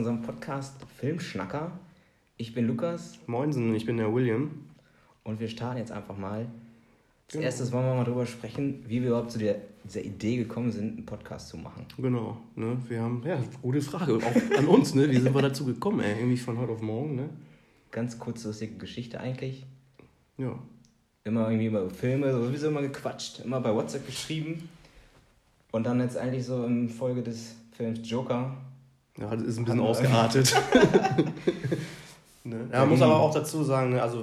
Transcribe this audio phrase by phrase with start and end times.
[0.00, 1.72] unserem Podcast Filmschnacker.
[2.38, 3.18] Ich bin Lukas.
[3.26, 4.50] Moinsen, ich bin der William.
[5.24, 6.38] Und wir starten jetzt einfach mal.
[7.26, 7.44] Als Genau.
[7.44, 10.96] erstes wollen wir mal darüber sprechen, wie wir überhaupt zu der, dieser Idee gekommen sind,
[10.96, 11.84] einen Podcast zu machen.
[11.98, 12.78] Genau, ne?
[12.88, 14.16] Wir haben, ja, gute Frage.
[14.16, 15.10] Auch an uns, ne?
[15.10, 16.18] Wie sind wir dazu gekommen, ey?
[16.18, 17.28] Irgendwie von heute auf morgen, ne?
[17.90, 19.66] Ganz kurzlustige Geschichte eigentlich.
[20.38, 20.58] Ja.
[21.24, 24.66] Immer irgendwie über Filme, sowieso immer gequatscht, immer bei WhatsApp geschrieben.
[25.72, 28.56] Und dann jetzt eigentlich so in Folge des Films Joker.
[29.20, 30.54] Ja, das ist ein bisschen ausgeartet.
[32.44, 32.68] ne?
[32.72, 34.02] Ja, muss aber auch dazu sagen, ne?
[34.02, 34.20] Also,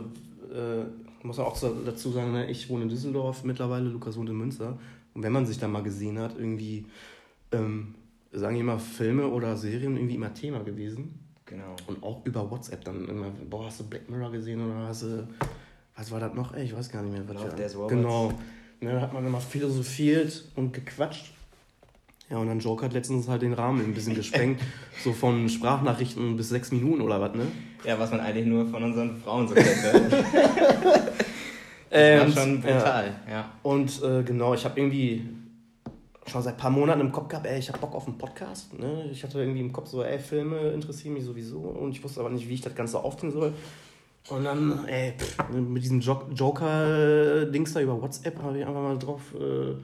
[0.53, 0.85] äh,
[1.25, 2.49] muss auch zu- dazu sagen, ne?
[2.49, 4.77] Ich wohne in Düsseldorf mittlerweile, Lukas wohnt in Münster.
[5.13, 6.85] Und wenn man sich da mal gesehen hat, irgendwie,
[7.51, 7.95] ähm,
[8.31, 11.19] sagen wir mal, Filme oder Serien irgendwie immer Thema gewesen.
[11.45, 11.75] Genau.
[11.87, 15.27] Und auch über WhatsApp dann immer, boah, hast du Black Mirror gesehen oder hast du,
[15.95, 16.53] was war das noch?
[16.53, 17.23] Ey, ich weiß gar nicht mehr.
[17.27, 17.93] Was Love, Robots.
[17.93, 18.33] Genau.
[18.81, 21.33] Ne, da hat man immer philosophiert und gequatscht.
[22.29, 24.59] Ja, und dann Joker hat letztens halt den Rahmen ein bisschen gesprengt.
[25.03, 27.45] so von Sprachnachrichten bis sechs Minuten oder was, ne?
[27.85, 29.65] Ja, was man eigentlich nur von unseren Frauen so kennt.
[29.65, 30.09] Ne?
[31.89, 33.49] Das Ähm, war schon brutal, ja.
[33.63, 35.23] Und äh, genau, ich habe irgendwie
[36.25, 38.77] schon seit ein paar Monaten im Kopf gehabt, ey, ich habe Bock auf einen Podcast.
[38.77, 39.05] Ne?
[39.09, 42.29] Ich hatte irgendwie im Kopf so, ey, Filme interessieren mich sowieso und ich wusste aber
[42.29, 43.53] nicht, wie ich das Ganze aufziehen soll.
[44.29, 48.97] Und dann, ey, pff, mit diesem Jo- Joker-Dings da über WhatsApp habe ich einfach mal
[48.99, 49.75] drauf äh,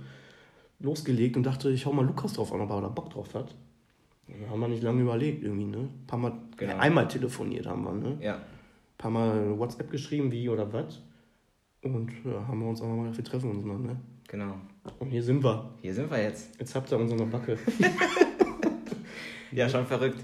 [0.83, 3.55] losgelegt und dachte, ich hau mal Lukas drauf an, ob er da Bock drauf hat.
[4.27, 5.77] Dann haben wir nicht lange überlegt irgendwie, ne?
[5.77, 6.77] Ein paar Mal, Genau.
[6.77, 8.17] einmal telefoniert haben wir, ne?
[8.21, 8.41] Ja, Ein
[8.97, 11.01] paar Mal WhatsApp geschrieben, wie oder was.
[11.81, 13.97] Und ja, haben wir uns einfach mal dafür treffen uns mal, ne?
[14.27, 14.55] genau.
[14.99, 15.71] Und hier sind wir.
[15.81, 16.57] Hier sind wir jetzt.
[16.59, 17.57] Jetzt habt ihr unsere Backe.
[19.51, 20.23] Ja, schon verrückt.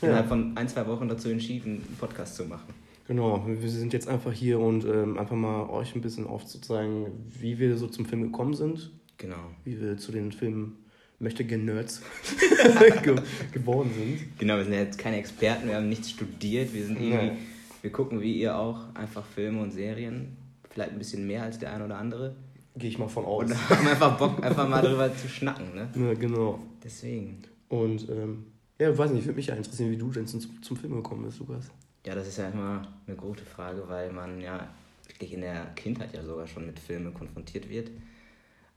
[0.00, 0.08] Ja.
[0.08, 2.72] Innerhalb von ein, zwei Wochen dazu entschieden, einen Podcast zu machen.
[3.06, 7.58] Genau, wir sind jetzt einfach hier und ähm, einfach mal euch ein bisschen aufzuzeigen, wie
[7.58, 9.50] wir so zum Film gekommen sind, Genau.
[9.64, 10.78] wie wir zu den Filmen
[11.18, 12.00] möchte Nerds
[13.02, 13.14] ge
[13.52, 14.38] geworden sind.
[14.38, 17.38] Genau, wir sind ja jetzt keine Experten, wir haben nichts studiert, wir sind irgendwie, Nein.
[17.82, 20.38] wir gucken wie ihr auch einfach Filme und Serien,
[20.70, 22.34] vielleicht ein bisschen mehr als der eine oder andere.
[22.76, 23.44] Gehe ich mal von aus.
[23.44, 25.90] Und haben einfach Bock, einfach mal drüber zu schnacken, ne?
[25.94, 26.58] Ja, genau.
[26.82, 27.42] Deswegen.
[27.68, 28.46] Und ähm,
[28.78, 31.40] ja, weiß nicht, würde mich ja interessieren, wie du denn zum, zum Film gekommen bist,
[31.40, 31.70] Lukas.
[32.06, 34.68] Ja, das ist ja immer eine gute Frage, weil man ja
[35.06, 37.90] wirklich in der Kindheit ja sogar schon mit Filmen konfrontiert wird.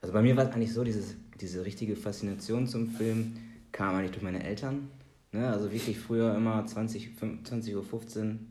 [0.03, 3.37] Also bei mir war es eigentlich so, dieses, diese richtige Faszination zum Film
[3.71, 4.89] kam eigentlich durch meine Eltern.
[5.31, 5.47] Ne?
[5.47, 7.83] Also wirklich früher immer 20, 20.15 Uhr,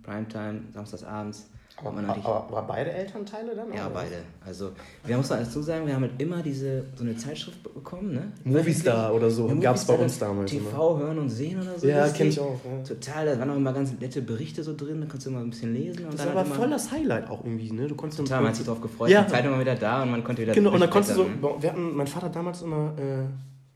[0.03, 1.51] Primetime, samstagsabends.
[1.91, 3.72] Man eigentlich- aber beide Elternteile dann?
[3.72, 3.94] ja, oder?
[3.94, 4.16] beide.
[4.47, 4.70] Also,
[5.04, 8.32] wir müssen dazu sagen, wir haben halt immer diese, so eine Zeitschrift bekommen, ne?
[8.44, 10.50] Movistar oder so Ja, gab es bei uns damals.
[10.50, 11.87] TV hören und sehen oder so.
[11.87, 12.32] Ja, hieß kenn die.
[12.34, 12.82] ich auch, ja.
[12.84, 15.50] Total, da waren auch immer ganz nette Berichte so drin, da kannst du immer ein
[15.50, 16.04] bisschen lesen.
[16.04, 17.87] Und Das aber halt immer, voll das Highlight auch irgendwie, ne?
[17.88, 19.22] Du konntest Total, man hat sich drauf gefreut, Ja.
[19.22, 21.25] die Zeitung war wieder da und man konnte wieder Genau, und dann konntest du so,
[21.25, 23.25] durchblättern, wir hatten, mein Vater damals immer, äh,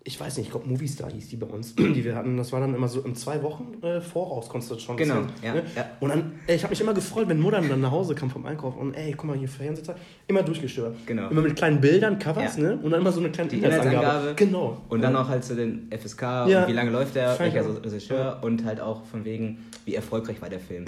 [0.09, 2.37] ich weiß nicht, ich glaube Movistar hieß die bei uns, die wir hatten.
[2.37, 5.15] Das war dann immer so in zwei Wochen äh, voraus, konntest du das schon Genau,
[5.17, 5.63] sehen, ja, ne?
[5.75, 5.85] ja.
[5.99, 8.47] Und dann, ey, ich habe mich immer gefreut, wenn Mutter dann nach Hause kam vom
[8.47, 9.97] Einkauf und ey, guck mal hier Fernsehzeit,
[10.29, 10.95] immer durchgestöbert.
[11.07, 11.29] Genau.
[11.29, 12.63] Immer mit kleinen Bildern, Covers, Ja.
[12.63, 12.79] ne?
[12.81, 14.35] Und dann immer so eine kleine Die Inhaltsangabe.
[14.37, 14.81] Genau.
[14.89, 15.23] Und dann ja.
[15.23, 16.63] auch halt zu den FSK Ja.
[16.63, 17.65] und wie lange läuft der, welcher.
[17.85, 20.85] Regisseur und halt auch von wegen, wie erfolgreich war der Film.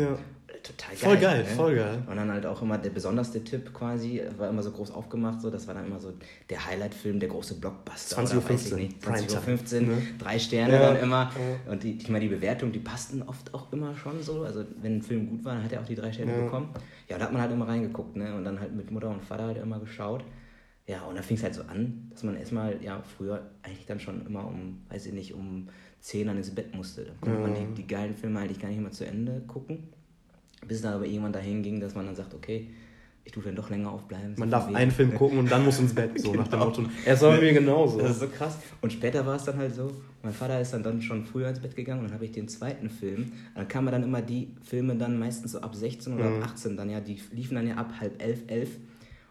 [0.58, 0.62] Ja.
[0.62, 0.98] Total geil.
[0.98, 1.48] Voll geil, ne?
[1.50, 2.02] voll geil.
[2.08, 5.50] Und dann halt auch immer der besonderste Tipp quasi, war immer so groß aufgemacht, so,
[5.50, 6.12] das war dann immer so
[6.50, 8.22] der Highlight-Film, der große Blockbuster.
[8.22, 10.02] 20.15 oder weiß ich nicht, Primetime, 20.15 Uhr, ne?
[10.18, 10.92] drei Sterne Ja.
[10.92, 11.30] dann immer.
[11.70, 14.42] Und die, ich meine, die Bewertung, die passten oft auch immer schon so.
[14.42, 16.44] Also wenn ein Film gut war, dann hat er auch die drei Sterne Ja.
[16.44, 16.70] bekommen.
[17.08, 18.34] Ja, da hat man halt immer reingeguckt, ne?
[18.34, 20.24] Und dann halt mit Mutter und Vater halt immer geschaut.
[20.86, 24.00] Ja, und dann fing es halt so an, dass man erstmal, ja, früher eigentlich dann
[24.00, 25.68] schon immer um, weiß ich nicht, um
[26.00, 27.04] 10 dann ins Bett musste.
[27.04, 29.88] Da konnte man die, die geilen Filme eigentlich gar nicht mehr zu Ende gucken.
[30.68, 32.68] Bis es dann aber irgendwann dahin ging, dass man dann sagt, okay,
[33.24, 34.34] ich tue dann doch länger aufbleiben.
[34.38, 36.64] Man darf einen Film gucken und dann muss ins Bett, so nach dem Genau.
[36.66, 36.82] Motto.
[37.04, 37.98] Er war bei mir genauso.
[37.98, 38.58] Das ist so krass.
[38.80, 39.90] Und später war es dann halt so,
[40.22, 42.48] mein Vater ist dann, dann schon früher ins Bett gegangen und dann habe ich den
[42.48, 43.32] zweiten Film.
[43.54, 46.42] Dann kamen dann immer die Filme dann meistens so ab 16 oder Mhm.
[46.42, 48.70] ab 18 dann ja, die liefen dann ja ab halb elf, elf.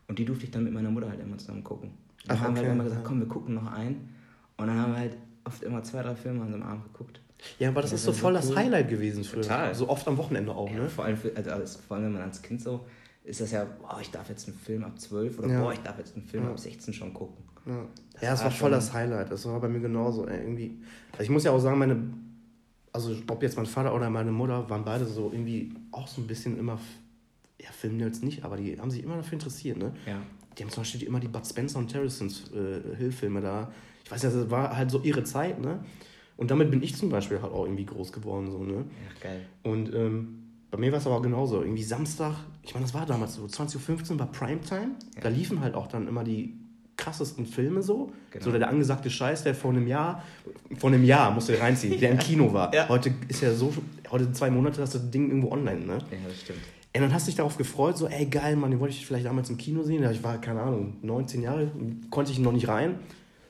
[0.08, 1.90] Und die durfte ich dann mit meiner Mutter halt immer zusammen gucken.
[2.28, 4.10] Dann Ach, haben wir okay, halt immer gesagt, komm, wir gucken noch einen.
[4.58, 7.20] Und dann haben wir halt oft immer zwei, drei Filme an so einem Abend geguckt.
[7.60, 8.56] Ja, aber das, ist so voll das.
[8.56, 9.42] Highlight gewesen früher.
[9.42, 9.74] Total.
[9.76, 10.90] So oft am Wochenende auch, Ja, ne?
[10.90, 12.86] vor, allem für, also als, vor allem, wenn man als Kind so
[13.24, 15.62] ist das ja, boah, ich darf jetzt einen Film ab 12 oder Ja.
[15.62, 16.52] boah, ich darf jetzt einen Film Ja.
[16.52, 17.44] ab 16 schon gucken.
[17.66, 19.30] Ja, Das ja das war voll das Highlight.
[19.30, 20.26] Das war bei mir genauso.
[20.28, 20.80] Ey, irgendwie.
[21.12, 21.98] Also ich muss ja auch sagen, meine,
[22.94, 26.28] also ob jetzt mein Vater oder meine Mutter, waren beide so irgendwie auch so ein
[26.28, 26.80] bisschen immer,
[27.62, 29.92] ja, Filmnerds nicht, aber die haben sich immer dafür interessiert, ne?
[30.06, 30.22] Ja.
[30.58, 33.70] Die haben zum Beispiel immer die Bud Spencer und Terracins äh, Hill-Filme da.
[34.06, 35.80] Ich weiß ja, das war halt so ihre Zeit, ne?
[36.38, 38.74] Und damit bin ich zum Beispiel halt auch irgendwie groß geworden, so, ne?
[38.74, 39.46] Ja, geil.
[39.64, 41.62] Und ähm, bei mir war es aber auch genauso.
[41.62, 44.92] Irgendwie Samstag, ich meine, das war damals so, 20.15 Uhr war Primetime.
[45.16, 45.22] Ja.
[45.24, 46.54] Da liefen halt auch dann immer die
[46.98, 48.12] krassesten Filme so.
[48.32, 48.46] Genau.
[48.46, 50.24] So der angesagte Scheiß, der vor einem Jahr,
[50.78, 52.74] vor einem Jahr musst du reinziehen, der im Kino war.
[52.74, 52.90] ja.
[52.90, 53.74] Heute ist ja so,
[54.12, 55.94] heute zwei Monate hast du das Ding irgendwo online, ne?
[56.12, 56.60] Ja, das stimmt.
[56.96, 59.28] Und dann hast du dich darauf gefreut, so, ey, geil, Mann, den wollte ich vielleicht
[59.28, 60.04] damals im Kino sehen.
[60.10, 61.72] Ich war, keine Ahnung, 19 Jahre,
[62.10, 63.00] konnte ich noch nicht rein.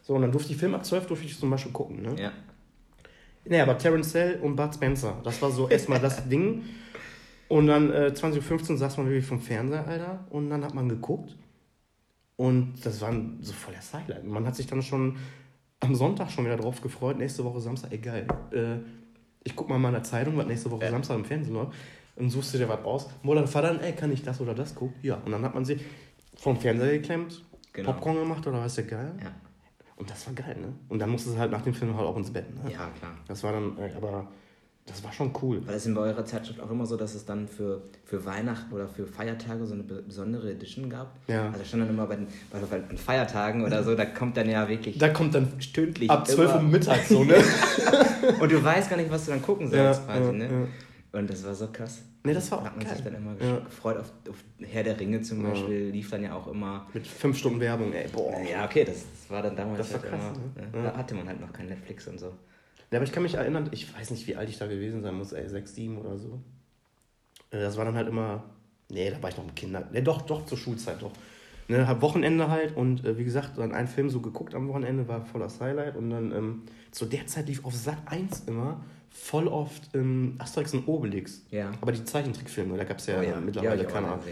[0.02, 2.16] So, und dann durfte ich Film ab 12 durfte ich zum Beispiel gucken, ne?
[2.22, 2.32] Ja.
[3.50, 6.64] Naja, aber Terence Hill und Bud Spencer, das war so erstmal das Ding.
[7.48, 10.90] Und dann äh, 20.15 Uhr saß man wirklich vom Fernseher, Alter, und dann hat man
[10.90, 11.36] geguckt.
[12.36, 14.26] Und das war so voll der Highlight.
[14.26, 15.18] Man hat sich dann schon
[15.80, 18.28] am Sonntag schon wieder drauf gefreut, nächste Woche Samstag, ey geil.
[18.52, 18.78] Äh,
[19.44, 20.92] ich guck mal in der Zeitung, was nächste Woche äh.
[20.92, 21.74] Samstag im Fernsehen läuft
[22.16, 23.10] und suchst du dir was aus.
[23.24, 24.96] Mutter Vater, ey, kann ich das oder das gucken?
[25.02, 25.16] Ja.
[25.26, 25.80] Und dann hat man sie
[26.36, 27.44] vom Fernseher geklemmt,
[27.74, 27.94] genau.
[27.94, 29.14] Popcorn gemacht oder was ja geil.
[29.24, 29.32] Ja.
[29.98, 30.74] Und das war geil, ne?
[30.90, 32.72] Und dann musste es halt nach dem Film halt auch ins Bett, ne?
[32.72, 33.18] Ja, klar.
[33.28, 34.28] Das war dann, aber
[34.88, 35.66] das war schon cool.
[35.68, 38.88] War das in eurer Zeitschrift auch immer so, dass es dann für, für Weihnachten oder
[38.88, 41.14] für Feiertage so eine besondere Edition gab?
[41.28, 41.50] Ja.
[41.52, 44.70] Also stand dann immer bei den, bei den Feiertagen oder so, da kommt dann ja
[44.70, 44.98] wirklich.
[44.98, 46.10] Da kommt dann stündlich.
[46.10, 47.36] Ab 12 Uhr mittags so, ne?
[48.40, 50.46] Und du weißt gar nicht, was du dann gucken sollst, ja, quasi, ja, ne?
[50.46, 51.20] Ja.
[51.20, 52.04] Und das war so krass.
[52.28, 52.96] Ne, das war auch Hat man geil.
[52.96, 53.60] sich dann immer ja.
[53.60, 56.86] gefreut auf, auf, Herr der Ringe zum Beispiel, lief dann ja auch immer.
[56.94, 58.38] Mit fünf Stunden Werbung, ey, boah.
[58.42, 60.84] Ja, okay, das, das war dann damals das war halt krass, immer, ne?
[60.84, 62.34] Da hatte man halt noch kein Netflix und so.
[62.92, 65.16] Ja, aber ich kann mich erinnern, ich weiß nicht, wie alt ich da gewesen sein
[65.16, 66.42] muss, ey, sechs, sieben oder so.
[67.52, 68.44] Äh, das war dann halt immer,
[68.90, 69.88] nee, da war ich noch ein Kinder.
[69.94, 71.14] Ne, doch, doch, zur Schulzeit, doch.
[71.70, 75.08] Ne, hab Wochenende halt und äh, wie gesagt, dann einen Film so geguckt am Wochenende,
[75.08, 78.82] war voll das Highlight und dann ähm, zu der Zeit lief auf Sat 1 immer
[79.18, 81.42] voll oft ähm, Asterix und Obelix.
[81.52, 81.72] Ja.
[81.82, 84.26] Aber die Zeichentrickfilme, da gab es ja, oh, ja, mittlerweile ja, keine Ahnung.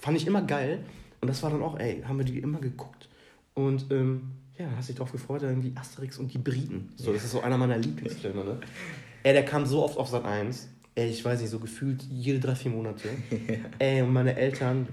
[0.00, 0.84] Fand ich immer geil
[1.20, 3.08] und das war dann auch, ey, haben wir die immer geguckt
[3.54, 6.92] und ähm, ja, hast dich drauf gefreut, irgendwie Asterix und die Briten.
[6.96, 8.60] So, das ist so einer meiner Lieblingsfilme, ne?
[9.22, 10.68] Ey, der kam so oft auf Sat 1.
[10.94, 13.08] Ey, ich weiß nicht, so gefühlt jede drei, vier Monate.
[13.78, 14.88] Ey, und meine Eltern,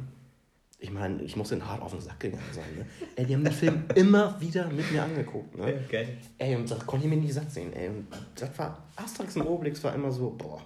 [0.79, 2.85] ich meine, ich muss den hart auf den Sack gegangen sein, ne?
[3.15, 5.83] Ey, die haben den Film immer wieder mit mir angeguckt, ne?
[5.91, 5.99] Ja,
[6.37, 7.89] Ey, und das konnte ich mir nicht satt sehen, ey.
[7.89, 10.61] Und das war, Asterix und Obelix war immer so, boah,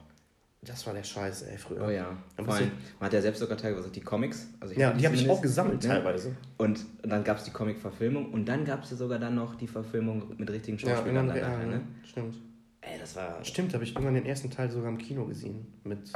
[0.64, 1.88] das war der Scheiß, ey, früher.
[1.88, 2.16] Oh ja.
[2.36, 4.48] Vor allem, man hat ja selbst sogar teilweise die Comics.
[4.60, 5.90] Also ja, die habe ich auch gesammelt, ne?
[5.90, 6.36] teilweise.
[6.58, 9.68] Und dann gab es die Comic-Verfilmung und dann gab es ja sogar dann noch die
[9.68, 11.30] Verfilmung mit richtigen Schauspielern.
[11.30, 11.82] Ja, ja, ne?
[12.04, 12.36] Stimmt.
[12.82, 13.44] Ey, das war.
[13.44, 15.66] Stimmt, habe ich irgendwann den ersten Teil sogar im Kino gesehen.
[15.84, 16.12] Mit,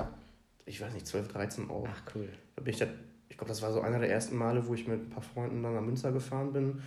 [0.65, 1.87] ich weiß nicht, 12, 13 Euro.
[1.89, 2.29] Ach, cool.
[2.55, 2.85] Da bin ich da,
[3.29, 5.63] ich glaube, das war so einer der ersten Male, wo ich mit ein paar Freunden
[5.63, 6.81] dann nach Münster gefahren bin.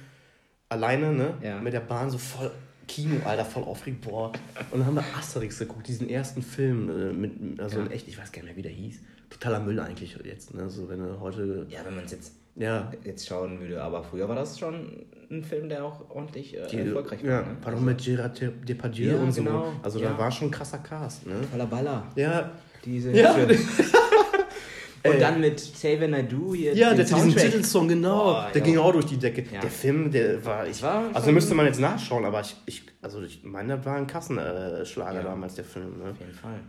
[0.69, 1.35] Alleine, ne?
[1.43, 1.61] Ja.
[1.61, 2.50] Mit der Bahn so voll
[2.88, 4.32] Kino, Alter, voll aufregend, boah.
[4.70, 7.85] Und dann haben wir Asterix geguckt, diesen ersten Film äh, mit, also ja.
[7.85, 9.00] in echt, ich weiß gar nicht mehr, wie der hieß.
[9.31, 10.69] Totaler Müll eigentlich jetzt, ne?
[10.70, 11.67] So, wenn du heute.
[11.69, 12.90] Ja, wenn man es jetzt, ja.
[13.05, 16.79] jetzt schauen würde, aber früher war das schon ein Film, der auch ordentlich äh, Die,
[16.79, 17.31] erfolgreich war.
[17.31, 17.56] Ja, ne?
[17.62, 19.44] war doch mit Gerard Depardieu ja, und so.
[19.44, 19.73] Genau.
[19.82, 21.35] Also da war schon ein krasser Cast, ne?
[21.50, 22.06] Toller Baller.
[22.17, 22.52] Ja.
[22.85, 23.37] Diese ja.
[25.04, 25.20] Und Ey.
[25.20, 26.74] dann mit Xavier Naidoo hier.
[26.74, 28.32] Ja, der diesen Titelsong, genau.
[28.32, 28.64] Oh, der ja.
[28.64, 29.44] ging auch durch die Decke.
[29.52, 29.60] Ja.
[29.60, 30.66] Der Film, der war.
[30.66, 33.96] Ich, war also müsste man jetzt nachschauen, aber ich, ich also ich meine, das war
[33.96, 35.98] ein Kassenschlager damals, der Film.
[35.98, 36.10] Ne?
[36.10, 36.60] Auf jeden Fall.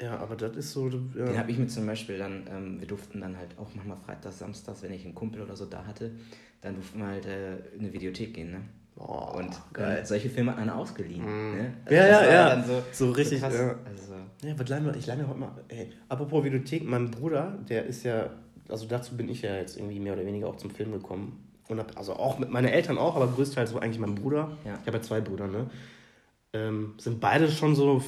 [0.00, 0.88] Ja, aber das ist so.
[0.88, 1.24] Ja.
[1.26, 4.38] Den habe ich mir zum Beispiel dann, ähm, wir durften dann halt auch manchmal freitags,
[4.38, 6.12] samstags, wenn ich einen Kumpel oder so da hatte,
[6.60, 8.60] dann durften wir halt äh, in eine Videothek gehen, ne?
[8.96, 9.98] Oh, und geil.
[9.98, 11.24] Äh, solche Filme hat man ausgeliehen.
[11.24, 11.56] Mm.
[11.56, 11.74] Ne?
[11.84, 12.62] Also ja, ja, ja.
[12.62, 13.40] so, so richtig.
[13.40, 13.74] So ja.
[13.84, 14.14] Also.
[14.42, 15.50] ja, leiden wir, ich leide heute mal.
[15.68, 18.30] Ey, apropos Videothek, mein Bruder, der ist ja,
[18.68, 21.40] also dazu bin ich ja jetzt irgendwie mehr oder weniger auch zum Film gekommen.
[21.68, 24.56] Und hab, also auch mit meinen Eltern auch, aber größtenteils so eigentlich mein Bruder.
[24.64, 24.74] Ja.
[24.80, 25.70] Ich habe ja zwei Brüder, ne?
[26.52, 28.02] Ähm, sind beide schon so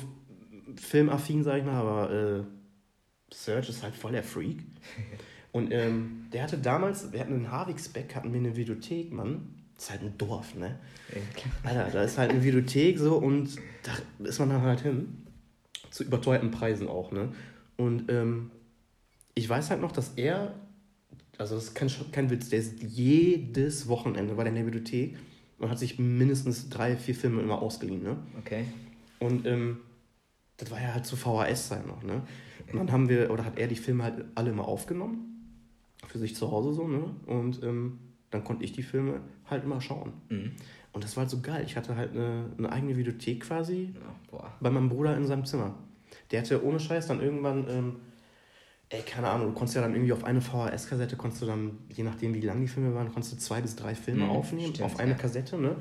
[0.77, 4.59] filmaffin, sag ich mal, aber äh, Serge ist halt voll der Freak.
[5.53, 9.56] Und ähm, der hatte damals, wir hatten in Harvigsbeck, hatten wir eine Videothek, Mann.
[9.77, 10.79] Das ist halt ein Dorf, ne?
[11.13, 15.27] Ja, Alter, da ist halt eine Videothek so und da ist man dann halt hin.
[15.91, 17.33] Zu überteuerten Preisen auch, ne?
[17.77, 18.51] Und ähm,
[19.35, 20.55] ich weiß halt noch, dass er,
[21.39, 25.17] also das ist kein, kein Witz, der ist jedes Wochenende bei der in der Videothek
[25.59, 28.17] und hat sich mindestens drei, vier Filme immer ausgeliehen, ne?
[28.39, 28.65] Okay.
[29.19, 29.79] Und ähm,
[30.57, 32.23] das war ja halt zu VHS-Zeit noch, ne?
[32.73, 35.33] Und dann haben wir, oder hat er die Filme halt alle immer aufgenommen.
[36.07, 37.15] Für sich zu Hause so, ne?
[37.27, 37.99] Und ähm,
[38.31, 40.13] dann konnte ich die Filme halt immer schauen.
[40.29, 40.53] Mhm.
[40.93, 41.63] Und das war halt so geil.
[41.67, 43.95] Ich hatte halt eine, eine eigene Videothek quasi
[44.33, 45.75] ja, bei meinem Bruder in seinem Zimmer.
[46.31, 47.97] Der hatte ohne Scheiß dann irgendwann, ähm,
[48.89, 52.03] ey, keine Ahnung, du konntest ja dann irgendwie auf eine VHS-Kassette, konntest du dann, je
[52.03, 54.91] nachdem wie lang die Filme waren, konntest du zwei bis drei Filme mhm, aufnehmen stimmt,
[54.91, 55.19] auf eine ja.
[55.19, 55.77] Kassette, ne?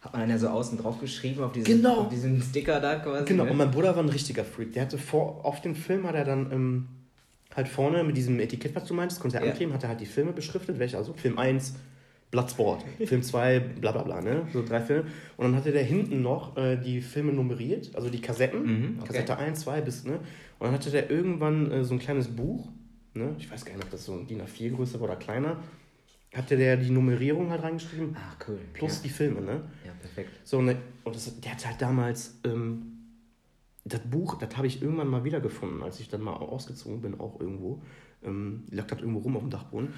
[0.00, 2.02] Hat man dann ja so außen drauf geschrieben auf, diesen, genau.
[2.02, 3.24] auf diesen Sticker da quasi.
[3.24, 3.50] Genau, ne?
[3.50, 4.72] und mein Bruder war ein richtiger Freak.
[4.74, 6.88] Der hatte vor, auf dem Film hat er dann ähm,
[7.56, 9.50] halt vorne mit diesem Etikett, was du meinst, konnte er ja.
[9.50, 11.74] ankleben, hat er halt die Filme beschriftet, welche, also Film 1,
[12.30, 14.46] Bloodsport, Film 2, bla bla bla, ne?
[14.52, 15.04] So drei Filme.
[15.38, 19.08] Und dann hatte der hinten noch äh, die Filme nummeriert, also die Kassetten, mhm, okay.
[19.08, 20.14] Kassette 1, 2 bis, ne?
[20.58, 22.68] Und dann hatte der irgendwann äh, so ein kleines Buch,
[23.14, 23.34] ne?
[23.38, 25.56] Ich weiß gar nicht, ob das so ein DIN A4 Größe war oder kleiner.
[26.34, 28.14] hatte der die Nummerierung halt reingeschrieben.
[28.14, 28.58] Ach, cool.
[28.74, 29.02] Plus ja.
[29.04, 29.62] die Filme, ne?
[29.86, 30.30] Ja, perfekt.
[30.44, 32.98] So, ne, und das, der hat halt damals, ähm,
[33.86, 37.40] das Buch, das habe ich irgendwann mal wiedergefunden, als ich dann mal ausgezogen bin, auch
[37.40, 37.82] irgendwo.
[38.22, 39.94] Ähm, lag das irgendwo rum auf dem Dachboden.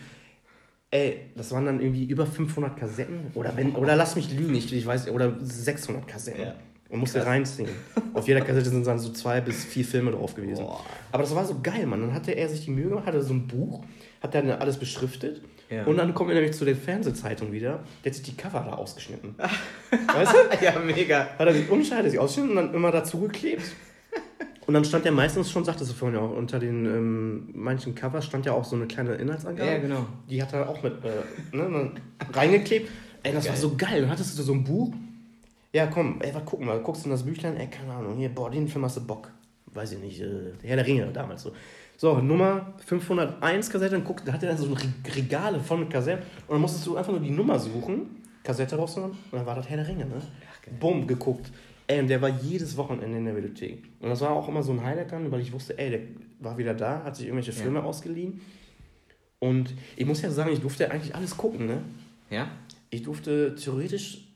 [0.92, 3.30] Ey, das waren dann irgendwie über 500 Kassetten.
[3.34, 6.42] Oder, wenn, oder lass mich lügen, ich, ich weiß, oder 600 Kassetten.
[6.42, 6.54] Ja.
[6.88, 7.68] Und musste reinziehen.
[8.14, 10.64] Auf jeder Kassette sind dann so zwei bis vier Filme drauf gewesen.
[10.64, 10.84] Boah.
[11.12, 12.00] Aber das war so geil, Mann.
[12.00, 13.84] Dann hatte er sich die Mühe gemacht, hatte so ein Buch,
[14.20, 15.40] hat dann alles beschriftet.
[15.70, 15.84] Ja.
[15.84, 17.84] Und dann kommen wir nämlich zu der Fernsehzeitung wieder.
[18.02, 19.36] Der hat sich die Cover da ausgeschnitten.
[20.12, 20.64] weißt du?
[20.64, 21.28] Ja, mega.
[21.38, 23.62] Hat er sich unscheidig ausgeschnitten und dann immer dazu geklebt.
[24.70, 27.92] Und dann stand ja meistens schon, sagtest du vorhin ja auch, unter den ähm, manchen
[27.96, 29.68] Covers stand ja auch so eine kleine Inhaltsangabe.
[29.68, 30.06] Ja, genau.
[30.28, 32.00] Die hat er auch mit äh, ne, dann
[32.32, 32.88] reingeklebt.
[33.24, 33.60] Ey, das war Geil.
[33.60, 34.00] so geil.
[34.02, 34.92] Dann hattest du so ein Buch.
[35.72, 36.78] Ja, komm, ey, was gucken wir?
[36.78, 37.56] Guckst du in das Büchlein?
[37.56, 38.16] Ey, keine Ahnung.
[38.16, 39.32] Hier, boah, den Film hast du Bock.
[39.74, 40.20] Weiß ich nicht.
[40.20, 41.50] Äh, Herr der Ringe damals so.
[41.96, 43.96] So, Nummer 501 Kassette.
[43.96, 46.24] Dann guckt, da hatte er so Re- Regale von Kassetten.
[46.46, 49.10] Und dann musstest du einfach nur die Nummer suchen, Kassette rausnehmen.
[49.10, 50.22] Und dann war das Herr der Ringe, ne?
[50.78, 51.50] Bumm, geguckt.
[51.90, 53.82] Ey, und der war jedes Wochenende in der Bibliothek.
[53.98, 56.00] Und das war auch immer so ein Highlight dann, weil ich wusste, ey, der
[56.38, 57.56] war wieder da, hat sich irgendwelche Ja.
[57.62, 58.40] Filme ausgeliehen.
[59.40, 61.82] Und ich muss ja sagen, ich durfte eigentlich alles gucken, ne?
[62.30, 62.48] Ja?
[62.90, 64.28] Ich durfte theoretisch,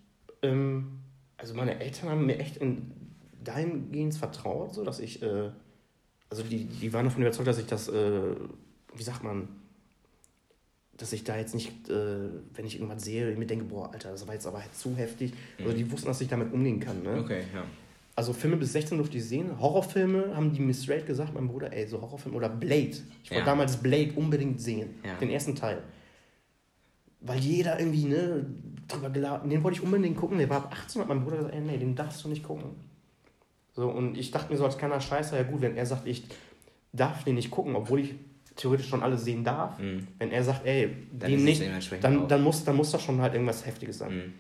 [0.43, 0.99] ähm,
[1.37, 2.91] also meine Eltern haben mir echt in
[3.45, 5.51] dahingehend vertraut, so dass ich, äh,
[6.31, 8.35] also die, die waren davon überzeugt, dass ich das, äh,
[8.97, 9.47] wie sagt man,
[10.97, 14.27] dass ich da jetzt nicht, äh, wenn ich irgendwas sehe, mir denke, boah, Alter, das
[14.27, 15.33] war jetzt aber halt zu heftig.
[15.59, 17.19] Also die wussten, dass ich damit umgehen kann, ne?
[17.21, 17.65] Okay, ja.
[18.17, 19.59] Also Filme bis 16 durfte ich sehen.
[19.61, 22.93] Horrorfilme haben die mir straight gesagt, mein Bruder, ey, so Horrorfilme oder Blade.
[23.25, 23.45] Ich wollte Ja.
[23.45, 24.91] damals Blade unbedingt sehen.
[25.05, 25.15] Ja.
[25.17, 25.83] Den ersten Teil.
[27.21, 28.47] Weil jeder irgendwie, ne,
[28.87, 29.51] drüber geladen.
[29.51, 30.39] Den wollte ich unbedingt gucken.
[30.39, 32.71] Der war ab 18 hat mein Bruder gesagt, ey, nee, den darfst du nicht gucken.
[33.73, 36.25] So, und ich dachte mir so als kleiner Scheißer, ja gut, wenn er sagt, ich
[36.93, 38.15] darf den nicht gucken, obwohl ich
[38.57, 39.79] theoretisch schon alles sehen darf.
[39.79, 40.07] Mhm.
[40.19, 41.63] Wenn er sagt, ey, Dann es nicht,
[42.01, 44.17] dann, dann, muss, dann muss das schon halt irgendwas Heftiges sein.
[44.17, 44.33] Mhm.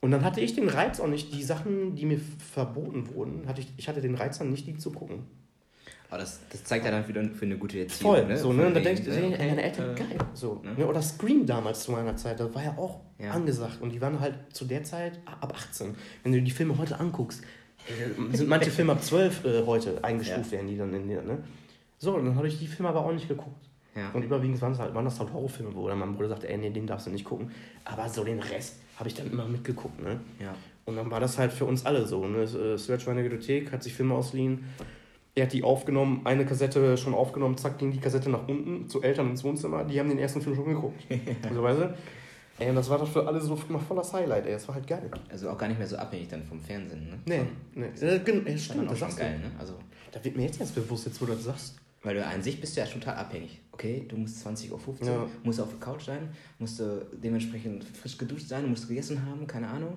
[0.00, 2.20] Und dann hatte ich den Reiz auch nicht, die Sachen, die mir
[2.52, 5.24] verboten wurden, hatte ich, ich hatte den Reiz dann nicht, die zu gucken.
[6.10, 8.12] Aber das, das zeigt ja dann wieder für eine gute Erziehung.
[8.14, 8.36] Voll, ne?
[8.36, 8.66] so, ne?
[8.66, 10.18] Und da wegen, denkst du, ne, ey, meine Eltern, äh, geil.
[10.34, 10.74] So, ne?
[10.74, 10.86] ne?
[10.86, 13.30] Oder Scream damals zu meiner Zeit, das war ja auch Ja.
[13.30, 13.80] angesagt.
[13.80, 15.94] Und die waren halt zu der Zeit ab 18.
[16.22, 17.42] Wenn du die Filme heute anguckst,
[17.88, 21.38] äh, sind manche Filme ab 12 äh, heute eingestuft, werden die dann in der, ne?
[22.04, 23.66] So, dann habe ich die Filme aber auch nicht geguckt.
[23.96, 24.10] Ja.
[24.12, 26.58] Und überwiegend waren, es halt, waren das halt Horrorfilme, wo dann mein Bruder sagte, ey,
[26.58, 27.50] nee, den darfst du nicht gucken.
[27.84, 30.20] Aber so den Rest habe ich dann immer mitgeguckt, ne?
[30.38, 30.54] ja.
[30.84, 32.26] Und dann war das halt für uns alle so.
[32.26, 32.42] Ne?
[32.42, 34.64] Äh, Search war in der Bibliothek, hat sich Filme ausgeliehen.
[35.34, 39.00] Er hat die aufgenommen, eine Kassette schon aufgenommen, zack, ging die Kassette nach unten zu
[39.00, 39.84] Eltern ins Wohnzimmer.
[39.84, 41.02] Die haben den ersten Film schon geguckt.
[41.48, 41.94] also, weißt du?
[42.58, 44.52] Ey, und das war doch für alle so immer voll das Highlight, ey.
[44.52, 45.10] Das war halt geil.
[45.30, 47.18] Also auch gar nicht mehr so abhängig dann vom Fernsehen, ne?
[47.24, 47.86] Nee, nee.
[48.06, 49.50] Äh, äh, Das stimmt, das sagst geil, ne?
[49.58, 49.74] Also,
[50.12, 51.76] Da wird mir jetzt erst bewusst, jetzt wo du das sagst.
[52.04, 53.60] Weil du an sich bist du ja total abhängig.
[53.72, 55.26] Okay, du musst 20.15 Uhr, Ja.
[55.42, 56.28] musst auf der Couch sein,
[56.60, 59.96] musst du dementsprechend frisch geduscht sein, musst du gegessen haben, keine Ahnung.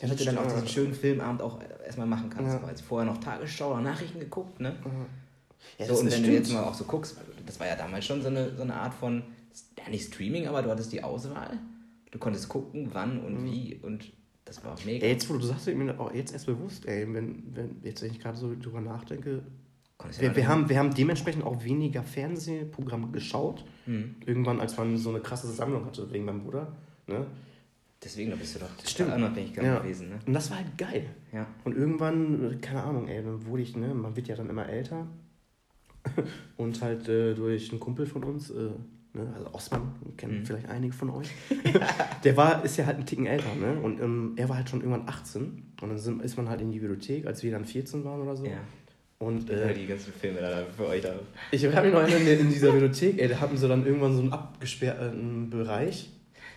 [0.00, 2.54] Ja, Damit du dann auch diesen schönen Filmabend auch erstmal machen kannst.
[2.54, 2.62] Ja.
[2.62, 4.74] Weil vorher noch Tagesschau oder Nachrichten geguckt, ne?
[5.78, 6.46] Ja, so, und ist wenn du stimmt.
[6.46, 8.94] jetzt mal auch so guckst, das war ja damals schon so eine, so eine Art
[8.94, 9.24] von,
[9.76, 11.58] ja nicht Streaming, aber du hattest die Auswahl.
[12.12, 13.44] Du konntest gucken, wann und Mhm.
[13.52, 14.12] wie und
[14.44, 15.04] das war auch mega.
[15.04, 18.00] Ey, jetzt, wo du sagst, wird mir auch jetzt erst bewusst, ey, wenn, wenn jetzt
[18.02, 19.42] wenn ich gerade so drüber nachdenke, ja
[20.18, 23.64] wir, wir, haben, wir haben dementsprechend auch weniger Fernsehprogramme geschaut.
[23.86, 24.16] Mhm.
[24.26, 26.72] Irgendwann, als man so eine krasse Sammlung hatte, wegen meinem Bruder.
[27.06, 27.26] Ne?
[28.02, 29.12] Deswegen, da bist du doch total Stimmt.
[29.14, 29.78] unabhängig Ja.
[29.80, 30.18] gewesen, ne?
[30.24, 31.06] Und das war halt geil.
[31.32, 31.46] Ja.
[31.64, 35.06] Und irgendwann, keine Ahnung, ey, dann wurde ich, ne, man wird ja dann immer älter.
[36.56, 38.70] Und halt äh, durch einen Kumpel von uns, äh,
[39.14, 40.46] ne, also Osman, kennen Mhm.
[40.46, 41.28] vielleicht einige von euch,
[42.24, 43.80] der war, ist ja halt einen Ticken älter, ne?
[43.80, 45.72] Und ähm, er war halt schon irgendwann 18.
[45.82, 48.36] Und dann sind, ist man halt in die Bibliothek, als wir dann 14 waren oder
[48.36, 48.44] so.
[48.46, 48.58] Ja.
[49.20, 51.12] Und Äh, äh, die ganzen Filme da für euch da.
[51.50, 54.14] ich habe mich noch erinnert, in, in dieser Bibliothek, ey, da hatten sie dann irgendwann
[54.14, 56.08] so einen abgesperrten Bereich.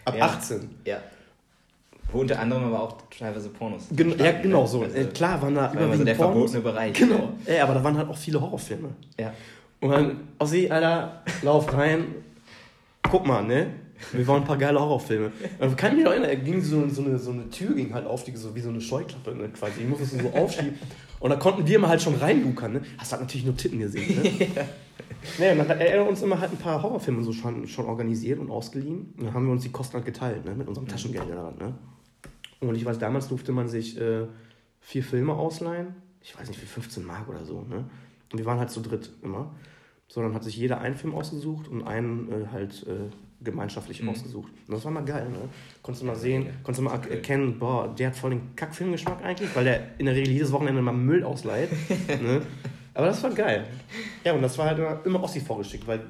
[0.06, 0.26] Ab Ja.
[0.26, 0.70] 18.
[0.86, 0.98] Ja.
[2.12, 3.88] Wo unter anderem aber auch teilweise Pornos.
[3.92, 4.68] Gen ja, genau ne?
[4.68, 4.82] so.
[4.84, 6.52] Also, äh, klar waren da immer so überwiegend der Pornos.
[6.52, 6.94] verbotene Bereich.
[6.94, 7.34] Genau.
[7.46, 8.90] Ey, aber da waren halt auch viele Horrorfilme.
[9.20, 9.34] Ja.
[9.80, 12.06] Und dann, Ossi, Alter, lauf rein.
[13.10, 13.68] Guck mal, ne?
[14.12, 15.32] Wir waren ein paar geile Horrorfilme.
[15.60, 17.94] Dann kann ich mich noch erinnern, er ging so, so, eine, so eine Tür ging
[17.94, 19.82] halt auf, die so wie so eine Scheuklappe, ne, quasi.
[19.82, 20.78] Ich musste es so aufschieben.
[21.22, 22.82] Und da konnten wir mal halt schon reinluckern, ne?
[22.98, 24.60] Hast halt natürlich nur Titten gesehen, ne?
[25.52, 28.50] Und dann hat er uns immer halt ein paar Horrorfilme so schon, schon organisiert und
[28.50, 29.14] ausgeliehen.
[29.18, 30.56] Und dann haben wir uns die Kosten halt geteilt, ne?
[30.56, 31.76] Mit unserem Taschengeld daran, ne?
[32.60, 34.26] Und ich weiß, damals durfte man sich äh,
[34.80, 35.96] vier Filme ausleihen.
[36.22, 37.86] Ich weiß nicht, für 15 Mark oder so, ne?
[38.32, 39.54] Und wir waren halt zu dritt immer.
[40.08, 43.10] So, dann hat sich jeder einen Film ausgesucht und einen äh, halt äh,
[43.44, 44.10] gemeinschaftlich Mhm.
[44.10, 44.52] ausgesucht.
[44.68, 45.38] Und das war mal geil, ne?
[45.82, 49.56] Konntest du mal sehen, konntest du mal erkennen, boah, der hat voll den Kackfilmgeschmack eigentlich,
[49.56, 51.70] weil der in der Regel jedes Wochenende mal Müll ausleiht.
[52.22, 52.42] ne?
[52.94, 53.66] Aber das war geil.
[54.24, 56.02] Ja, und das war halt immer, immer Ossi vorgeschickt, weil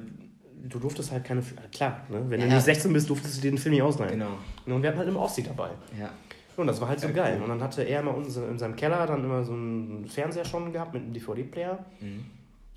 [0.68, 1.42] du durftest halt keine.
[1.72, 2.22] Klar, ne?
[2.28, 2.46] wenn Ja.
[2.48, 4.12] du nicht 16 bist, durftest du dir den Film nicht ausleihen.
[4.18, 4.32] Genau.
[4.76, 5.70] Und wir hatten halt immer Ossi dabei.
[5.98, 6.10] Ja.
[6.56, 7.34] Und das war halt so Ja, geil.
[7.38, 7.44] cool.
[7.44, 10.70] Und dann hatte er immer uns in seinem Keller dann immer so einen Fernseher schon
[10.72, 11.78] gehabt mit einem DVD-Player.
[12.00, 12.24] Mhm.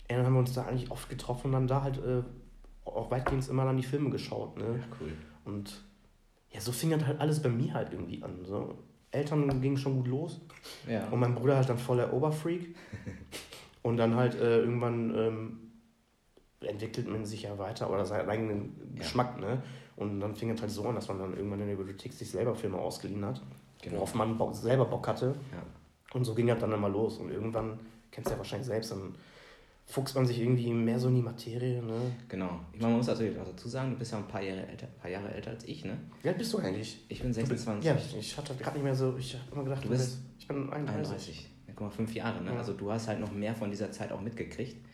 [0.09, 2.21] Ja, dann haben wir uns da eigentlich oft getroffen und dann da halt äh,
[2.85, 4.57] auch weitgehend immer dann die Filme geschaut.
[4.57, 4.63] Ne?
[4.79, 5.11] Ja, cool.
[5.45, 5.83] Und
[6.51, 8.45] ja, so fing dann halt alles bei mir halt irgendwie an.
[8.45, 8.77] So.
[9.11, 10.41] Eltern gingen schon gut los
[10.89, 11.07] Ja.
[11.09, 12.75] und mein Bruder halt dann voll der Oberfreak.
[13.83, 15.59] und dann halt äh, irgendwann ähm,
[16.61, 18.99] entwickelt man sich ja weiter oder seinen eigenen Ja.
[19.03, 19.39] Geschmack.
[19.39, 19.61] Ne?
[19.95, 22.29] Und dann fing es halt so an, dass man dann irgendwann in der Bibliothek sich
[22.29, 23.41] selber Filme ausgeliehen hat,
[23.81, 23.97] Genau.
[23.97, 25.35] worauf man selber Bock hatte.
[25.51, 25.63] Ja.
[26.13, 27.17] Und so ging das dann immer los.
[27.17, 27.79] Und irgendwann,
[28.11, 29.15] kennst du ja wahrscheinlich selbst, dann
[29.85, 31.81] fuchst man sich irgendwie mehr so in die Materie.
[31.81, 31.93] Ne?
[32.27, 32.59] Genau.
[32.73, 34.87] Ich meine, man muss natürlich auch dazu sagen, du bist ja ein paar Jahre älter,
[34.87, 35.97] paar Jahre älter als ich, ne?
[36.23, 37.05] Wie alt bist du eigentlich?
[37.07, 37.85] Ich bin Du bist- 26.
[37.85, 40.47] Ja, ich, ich hatte gerade nicht mehr so, ich habe immer gedacht, Du bist ich
[40.47, 40.95] bin 31.
[40.95, 41.49] 31.
[41.67, 42.51] Ja, guck mal, fünf Jahre, ne?
[42.51, 42.57] Ja.
[42.57, 44.84] Also du hast halt noch mehr von dieser Zeit auch mitgekriegt.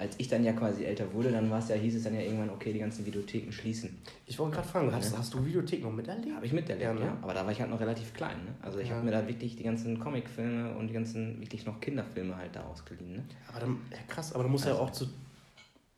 [0.00, 2.22] Als ich dann ja quasi älter wurde, dann war es ja, hieß es dann ja
[2.22, 3.98] irgendwann, okay, die ganzen Videotheken schließen.
[4.26, 5.18] Ich wollte gerade fragen, hast, Ja.
[5.18, 6.34] hast du Videothek noch miterlebt?
[6.34, 7.12] Habe ich miterlebt, Ja, ja, ne?
[7.20, 8.54] Aber da war ich halt noch relativ klein, ne?
[8.62, 8.94] Also ich Ja.
[8.94, 12.62] habe mir da wirklich die ganzen Comicfilme und die ganzen wirklich noch Kinderfilme halt da
[12.64, 13.24] ausgeliehen, ne?
[13.48, 15.06] Aber dann, ja, krass, aber dann muss ja Also- auch zu.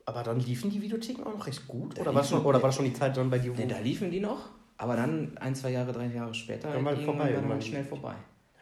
[0.05, 1.97] Aber dann liefen die Videotheken auch noch recht gut?
[1.97, 3.53] Oder war, schon, oder war schon die Zeit dann bei dir.
[3.53, 6.93] Ne, da liefen die noch, aber dann ein, zwei Jahre, drei Jahre später Dann war
[6.97, 8.15] vorbei, war dann schnell vorbei.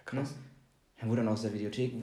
[0.06, 0.34] krass.
[0.34, 0.51] Ne?
[1.02, 1.94] Dann wurde dann aus der Videothek,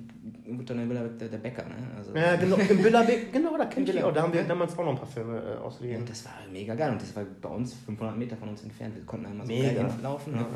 [0.45, 1.77] wurde dann der, der, der Bäcker, ne?
[1.97, 4.13] Also, Ja, genau, im Billerbeck, genau, da kenn ich auch.
[4.13, 4.49] Da haben wir Billerbeck.
[4.49, 6.05] damals auch noch ein paar Filme äh, ausgeliehen.
[6.05, 8.97] das war mega geil und das war bei uns 500 Meter von uns entfernt.
[8.97, 9.89] Wir konnten einmal so Mega.
[9.89, 10.33] hinlaufen.
[10.33, 10.41] Ne?
[10.41, 10.49] Ja.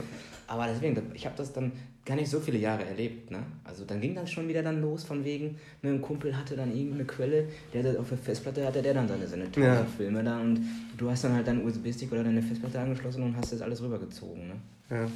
[0.49, 1.71] Aber deswegen, ich habe das dann
[2.05, 3.31] gar nicht so viele Jahre erlebt.
[3.31, 3.39] Ne?
[3.63, 6.75] Also dann ging dann schon wieder dann los von wegen, ne, ein Kumpel hatte dann
[6.75, 9.85] irgendeine Quelle, der hatte auf der Festplatte hatte der dann seine, seine Ja.
[9.85, 10.61] Filme da und
[10.99, 14.49] du hast dann halt deinen USB-Stick oder deine Festplatte angeschlossen und hast das alles rübergezogen.
[14.49, 14.55] Ne?
[14.91, 15.07] Ja.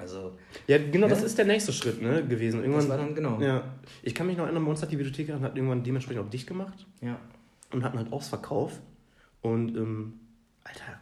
[0.00, 0.32] Also,
[0.66, 1.26] Ja, genau, das Ja.
[1.26, 2.60] ist der nächste Schritt ne, gewesen.
[2.60, 3.40] Irgendwann, das war dann genau.
[3.40, 3.62] ja.
[4.02, 6.30] Ich kann mich noch erinnern, bei uns hat die Videothek dann hat irgendwann dementsprechend auch
[6.30, 7.18] dicht gemacht Ja.
[7.72, 8.80] und hatten halt Ausverkauf.
[9.42, 10.14] Und, ähm,
[10.64, 10.98] Alter,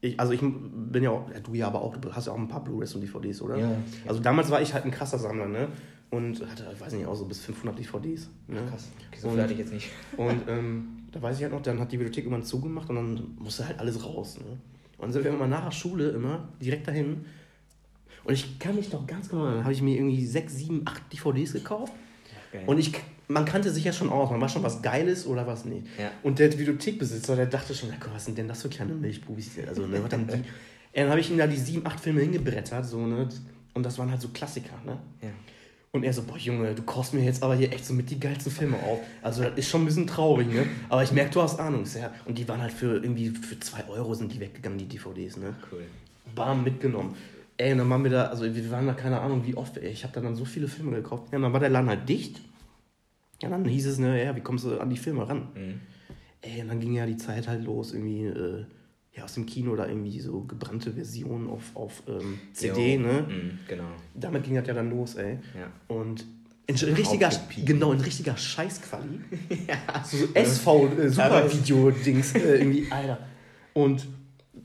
[0.00, 2.38] ich, also ich bin ja auch, ja, du ja aber auch, du hast ja auch
[2.38, 3.56] ein paar Blu-rays und DVDs, oder?
[3.56, 3.70] Ja.
[4.06, 5.68] Also damals war ich halt ein krasser Sammler, ne?
[6.10, 8.28] Und hatte, ich weiß nicht, auch so bis 500 DVDs.
[8.46, 8.60] Ne?
[8.64, 8.88] Ach, krass.
[9.08, 9.90] Okay, so Und- viel hatte ich jetzt nicht.
[10.16, 13.36] Und ähm, da weiß ich halt noch, dann hat die Bibliothek irgendwann zugemacht und dann
[13.40, 14.38] musste halt alles raus.
[14.38, 14.44] Ne?
[14.98, 17.24] Und dann sind wir immer nach der Schule immer direkt dahin.
[18.26, 20.82] Und ich kann mich noch ganz genau, erinnern, dann habe ich mir irgendwie sechs, sieben,
[20.84, 21.92] acht DVDs gekauft.
[22.52, 22.64] Geil.
[22.66, 22.92] Und ich,
[23.28, 25.86] man kannte sich ja schon aus, man war schon was Geiles oder was nicht.
[25.96, 26.10] Ja.
[26.24, 29.50] Und der Videothekbesitzer, der dachte schon, was sind denn das für kleine Milchbubis?
[29.68, 30.14] Also, ne, die?
[30.92, 33.28] Ey, dann habe ich ihm da die sieben, acht Filme hingebrettert, so, ne?
[33.74, 34.98] Und das waren halt so Klassiker, ne?
[35.22, 35.28] ja.
[35.92, 38.20] Und er so, boah Junge, du kochst mir jetzt aber hier echt so mit die
[38.20, 38.98] geilsten Filme auf.
[39.22, 40.66] Also das ist schon ein bisschen traurig, ne?
[40.90, 41.84] Aber ich merke, du hast Ahnung.
[41.98, 42.12] Ja.
[42.26, 45.54] Und die waren halt für irgendwie für zwei Euro sind die weggegangen, die DVDs, ne?
[45.70, 45.84] Cool.
[46.34, 47.14] Bam, mitgenommen.
[47.58, 49.90] Ey, und dann waren wir da, also wir waren da keine Ahnung wie oft, ey.
[49.90, 51.32] Ich habe da dann so viele Filme gekauft.
[51.32, 52.40] Ja, und dann war der Laden halt dicht.
[53.42, 55.48] Ja, dann hieß es, ne, ja, wie kommst du an die Filme ran?
[55.54, 55.80] Mhm.
[56.42, 58.64] Ey, und dann ging ja die Zeit halt los, irgendwie, äh,
[59.14, 63.26] ja, aus dem Kino da irgendwie so gebrannte Versionen auf, auf ähm, CD, ne?
[63.28, 63.88] Mhm, genau.
[64.14, 65.38] Damit ging das ja dann los, ey.
[65.58, 65.72] Ja.
[65.88, 66.26] Und
[66.66, 67.30] in, in richtiger,
[67.64, 69.20] genau, in richtiger Scheißquali.
[70.04, 73.18] So, so SV-Super-Video-Dings äh, irgendwie, Alter.
[73.72, 74.06] Und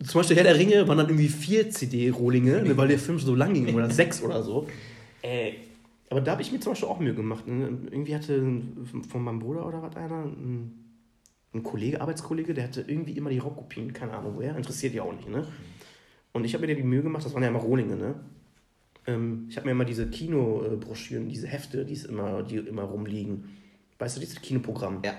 [0.05, 3.35] zum Beispiel Herr der Ringe waren dann irgendwie vier CD-Rohlinge, ne, weil der Film so
[3.35, 4.67] lang ging, oder sechs oder so.
[5.21, 5.53] Äh,
[6.09, 7.47] aber da habe ich mir zum Beispiel auch Mühe gemacht.
[7.47, 7.77] Ne?
[7.89, 8.61] Irgendwie hatte
[9.09, 10.73] von meinem Bruder oder was einer, ein,
[11.53, 15.13] ein Kollege, Arbeitskollege, der hatte irgendwie immer die Raubkopien, keine Ahnung woher, interessiert ja auch
[15.13, 15.29] nicht.
[15.29, 15.47] Ne?
[16.33, 18.15] Und ich habe mir die Mühe gemacht, das waren ja immer Rohlinge, ne?
[19.07, 23.45] Ähm, ich habe mir immer diese Kinobroschüren, diese Hefte, die, es immer, die immer rumliegen.
[23.97, 24.99] Weißt du, dieses Kinoprogramm.
[25.03, 25.13] Ja.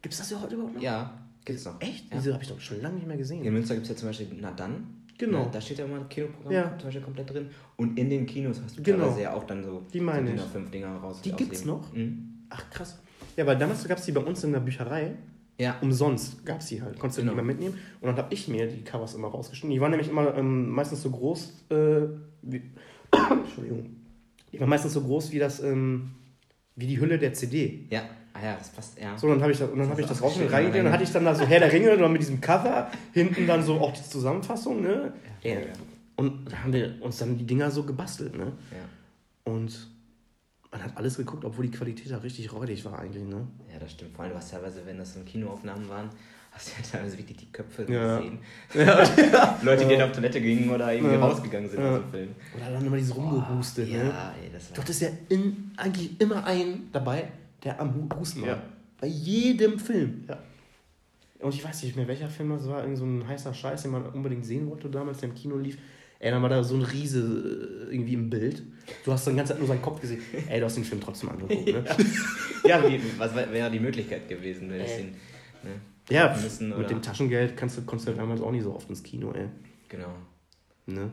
[0.00, 0.82] Gibt es das ja heute überhaupt noch?
[0.82, 1.80] Ja, gibt's noch.
[1.80, 2.10] Echt?
[2.10, 2.16] Ja.
[2.18, 3.42] Diese habe ich doch schon lange nicht mehr gesehen.
[3.44, 4.86] In Münster gibt es ja zum Beispiel Na dann.
[5.18, 5.46] Genau.
[5.46, 6.76] Ne, Da steht ja immer ein Kinoprogramm Ja.
[6.78, 7.48] zum Beispiel komplett drin.
[7.76, 8.98] Und in den Kinos hast du Genau.
[9.06, 11.20] teilweise ja auch dann so Die meine so A5 Dinger raus.
[11.22, 11.80] Die gibt's auslegen.
[11.80, 11.92] noch?
[11.92, 12.28] Mhm.
[12.50, 12.98] Ach, krass.
[13.36, 15.16] Ja, weil damals gab es die bei uns in der Bücherei.
[15.60, 15.76] Ja.
[15.80, 16.96] Umsonst gab es die halt.
[17.00, 17.32] Konntest du Genau.
[17.32, 17.74] die immer mitnehmen.
[18.00, 19.70] Und dann habe ich mir die Covers immer rausgeschnitten.
[19.74, 22.00] Die waren nämlich immer ähm, meistens so groß äh,
[22.42, 22.62] wie.
[23.30, 23.96] Entschuldigung.
[24.52, 26.10] Die waren meistens so groß wie das, ähm,
[26.76, 27.86] wie die Hülle der CD.
[27.90, 28.02] Ja.
[28.34, 29.16] Ah ja, das passt, ja.
[29.18, 31.02] So, dann habe ich, das- und dann Das hab ich das schön, reingegangen, dann hatte
[31.04, 33.92] ich dann da so Herr der Ringe, dann mit diesem Cover, hinten dann so auch
[33.92, 35.12] die Zusammenfassung, ne?
[35.42, 35.56] Ja.
[36.16, 38.52] Und da haben wir uns dann die Dinger so gebastelt, ne?
[38.70, 39.52] Ja.
[39.52, 39.88] Und
[40.70, 43.46] man hat alles geguckt, obwohl die Qualität da richtig räudig war eigentlich, ne?
[43.72, 44.14] ja, das stimmt.
[44.14, 46.10] Vor allem, was teilweise, wenn das so Kinoaufnahmen waren,
[46.52, 48.18] hast du ja teilweise wirklich die Köpfe Ja.
[48.18, 48.38] gesehen.
[49.62, 51.20] Leute, die dann auf Toilette gingen oder irgendwie Ja.
[51.20, 51.92] rausgegangen sind Ja.
[51.96, 52.28] aus dem Film.
[52.56, 53.88] Oder dann immer dieses Rumgehuste, ne?
[53.88, 54.82] Ja, ey, das Du war.
[54.84, 57.28] hattest ja in, eigentlich immer einen dabei,
[57.64, 58.48] der am Hu- Husten war.
[58.48, 58.62] Ja.
[59.00, 60.24] Bei jedem Film.
[60.28, 60.38] Ja.
[61.40, 62.82] Und ich weiß nicht mehr, welcher Film das war.
[62.82, 65.78] Irgend so ein heißer Scheiß, den man unbedingt sehen wollte damals, der im Kino lief.
[66.20, 67.20] Ey, dann war da so ein Riese
[67.88, 68.64] äh, irgendwie im Bild.
[69.04, 70.20] Du hast dann die ganze Zeit nur seinen Kopf gesehen.
[70.48, 71.84] Ey, du hast den Film trotzdem angeguckt, ne?
[72.64, 74.96] Ja, wie, was wär- wäre die Möglichkeit gewesen, wenn Äh.
[74.96, 75.06] den
[75.62, 75.70] Ne?
[76.10, 79.02] Ja, müssen mit dem Taschengeld kannst du, konntest du damals auch nicht so oft ins
[79.02, 79.46] Kino, ey.
[79.88, 80.12] Genau.
[80.86, 81.10] Ne?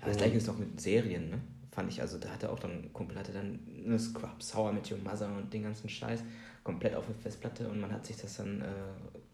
[0.00, 1.38] Ja, das gleiche ist doch mit Serien, ne?
[1.72, 4.74] Fand ich, also da hatte auch dann, ein Kumpel hatte dann eine Scrubs, How I
[4.74, 6.20] Met Your Mother und den ganzen Scheiß
[6.64, 8.64] komplett auf der Festplatte und man hat sich das dann äh,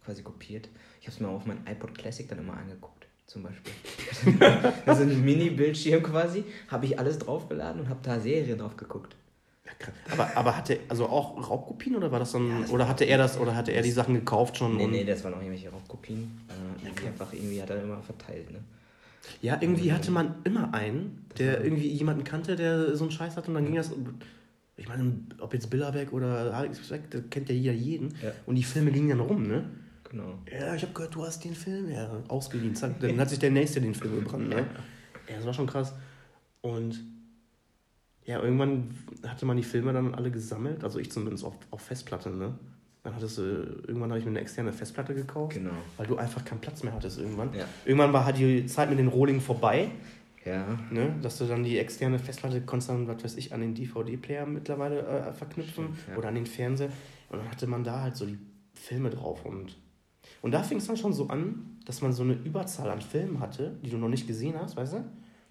[0.05, 0.68] quasi kopiert.
[1.01, 3.72] Ich habe es mir auf mein iPod Classic dann immer angeguckt, zum Beispiel.
[4.87, 9.16] also ein Mini-Bildschirm quasi, habe ich alles draufgeladen und habe da Serien drauf geguckt.
[9.64, 9.72] Ja.
[10.12, 13.18] Aber, aber hatte also auch Raubkopien oder war das dann Ja, das oder hatte er
[13.18, 14.77] das oder hatte er die Sachen gekauft schon?
[14.77, 16.40] Nee, nee, das waren auch irgendwelche Raubkopien.
[16.49, 18.61] Äh, irgendwie einfach irgendwie hat er immer verteilt, ne?
[19.43, 23.49] Ja, irgendwie hatte man immer einen, der irgendwie jemanden kannte, der so einen Scheiß hatte
[23.49, 23.91] und dann ging das.
[24.77, 28.11] Ich meine, ob jetzt Billerbeck oder Alex Beck, da kennt ja jeder jeden.
[28.23, 28.33] Ja.
[28.45, 29.65] Und die Filme gingen dann rum, ne?
[30.11, 30.39] Genau.
[30.51, 32.75] Ja, ich habe gehört, du hast den Film ja ausgeliehen.
[32.75, 34.67] Zack, dann hat sich der Nächste den Film gebrannt, ne?
[35.29, 35.95] Ja, das war schon krass.
[36.61, 37.03] Und
[38.25, 38.95] ja, irgendwann
[39.27, 42.59] hatte man die Filme dann alle gesammelt, also ich zumindest auf, auf Festplatte, ne?
[43.07, 43.42] Dann hattest du,
[43.87, 45.71] irgendwann habe ich mir eine externe Festplatte gekauft, Genau.
[45.97, 47.55] weil du einfach keinen Platz mehr hattest irgendwann.
[47.55, 47.64] Ja.
[47.85, 49.92] Irgendwann war halt die Zeit mit den Rohling vorbei,
[50.45, 50.66] Ja.
[50.90, 51.14] ne?
[51.23, 55.07] dass du dann die externe Festplatte konntest dann, was weiß ich, an den DVD-Player mittlerweile
[55.07, 56.16] äh, verknüpfen ja.
[56.16, 56.88] oder an den Fernseher.
[57.31, 58.38] Und dann hatte man da halt so die
[58.75, 59.77] Filme drauf und
[60.42, 63.38] und da fing es dann schon so an, dass man so eine Überzahl an Filmen
[63.38, 65.05] hatte, die du noch nicht gesehen hast, weißt du?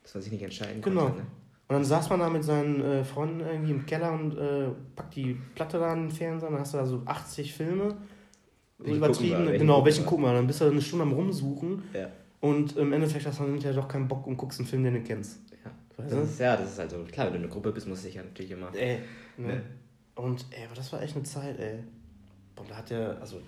[0.04, 1.04] Das, was ich nicht entscheiden Genau.
[1.06, 1.26] konnte, ne?
[1.67, 5.15] Und dann saß man da mit seinen äh, Freunden irgendwie im Keller und äh, packt
[5.15, 7.89] die Platte da an den Fernseher, dann hast du da so 80 Filme.
[8.78, 9.47] So Welchen übertrieben.
[9.47, 9.58] wir?
[9.58, 10.34] Genau, welchen gucken wir?
[10.34, 12.08] Dann bist du eine Stunde am Rumsuchen Ja.
[12.41, 14.93] und im Endeffekt hast du dann hinterher doch keinen Bock und guckst einen Film, den
[14.95, 15.39] du kennst.
[15.63, 15.71] ja.
[15.97, 18.15] Das ist, ja, das ist also klar, wenn du eine Gruppe bist, musst du dich
[18.17, 18.67] ja natürlich immer.
[18.75, 18.99] Ey.
[19.38, 19.47] Ne?
[19.47, 19.62] Ne?
[20.15, 21.80] Und ey, aber das war echt eine Zeit, ey.
[22.56, 23.41] Boah, da hat der, also,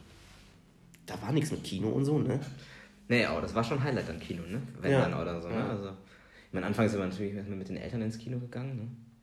[1.05, 2.39] da war nichts mit Kino und so, ne?
[3.09, 4.61] Nee, aber das war schon Highlight am Kino, ne?
[4.81, 5.01] Wenn Ja.
[5.01, 5.63] dann oder so, ne?
[5.69, 5.89] Also,
[6.57, 8.75] meine, anfangs sind wir natürlich mit den Eltern ins Kino gegangen,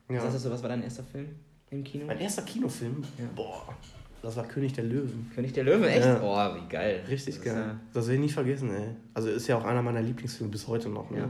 [0.09, 0.15] ne?
[0.17, 0.23] Ja.
[0.25, 1.29] Was hast du, was war dein erster Film
[1.71, 2.07] im Kino?
[2.07, 3.25] Mein erster Kinofilm, Ja.
[3.35, 3.75] boah,
[4.23, 5.31] das war König der Löwen.
[5.35, 6.05] König der Löwen, echt?
[6.05, 6.21] Ja.
[6.23, 7.03] Oh, wie geil.
[7.09, 7.77] Richtig Das geil.
[7.93, 8.89] Das werde ich nie vergessen, ey.
[9.15, 11.19] Also ist ja auch einer meiner Lieblingsfilme bis heute noch, ne?
[11.19, 11.29] Ja.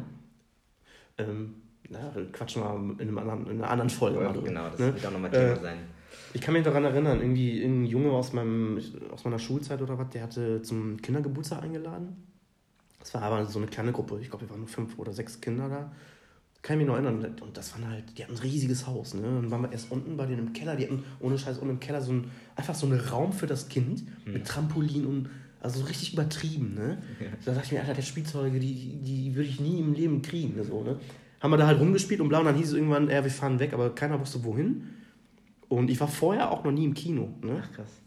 [1.18, 1.54] Ähm,
[1.88, 4.94] na, quatschen wir in, einem anderen, in einer anderen Folge Ja, genau, das ne?
[4.94, 5.78] wird auch nochmal Thema Äh, sein.
[6.32, 8.80] Ich kann mich daran erinnern, irgendwie ein Junge aus, meinem,
[9.12, 12.16] aus meiner Schulzeit oder was, der hatte zum Kindergeburtstag eingeladen.
[13.04, 14.18] Das war aber so eine kleine Gruppe.
[14.22, 15.92] Ich glaube, wir waren nur fünf oder sechs Kinder da.
[16.62, 17.36] Kann ich mich noch erinnern.
[17.42, 19.12] Und das waren halt, die hatten ein riesiges Haus.
[19.12, 19.20] Ne?
[19.20, 20.74] Dann waren wir erst unten bei denen im Keller.
[20.74, 23.68] Die hatten ohne Scheiß unten im Keller so ein, einfach so einen Raum für das
[23.68, 25.28] Kind mit Trampolin und
[25.60, 26.74] also so richtig übertrieben.
[26.74, 27.02] Ne?
[27.44, 30.56] Da dachte ich mir, Alter, der Spielzeuge, die, die würde ich nie im Leben kriegen.
[30.56, 30.64] Ne?
[30.64, 30.98] So, ne?
[31.40, 32.38] Haben wir da halt rumgespielt und bla.
[32.38, 34.88] Und dann hieß es irgendwann, ja, wir fahren weg, aber keiner wusste wohin.
[35.68, 37.28] Und ich war vorher auch noch nie im Kino.
[37.42, 37.62] Ne?
[37.62, 38.00] Ach, krass.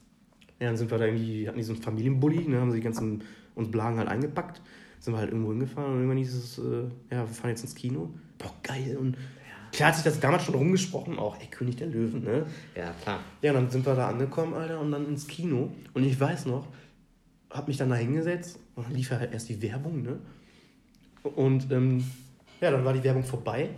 [0.59, 2.83] Ja, dann sind wir da irgendwie, hatten die so einen Familienbully, ne, haben sie die
[2.83, 4.61] ganzen, uns Blagen halt eingepackt,
[4.99, 7.75] sind wir halt irgendwo hingefahren und irgendwann hieß es, äh, ja, wir fahren jetzt ins
[7.75, 8.09] Kino.
[8.37, 8.97] Boah, geil.
[8.99, 9.17] Und
[9.71, 12.45] klar hat sich das damals schon rumgesprochen, auch, ey, König der Löwen, ne?
[12.75, 13.19] Ja, klar.
[13.41, 15.71] Ja, und dann sind wir da angekommen, Alter, und dann ins Kino.
[15.93, 16.67] Und ich weiß noch,
[17.49, 20.19] hab mich dann da hingesetzt und dann lief ja halt erst die Werbung, ne?
[21.23, 22.03] Und ähm,
[22.61, 23.69] ja, dann war die Werbung vorbei.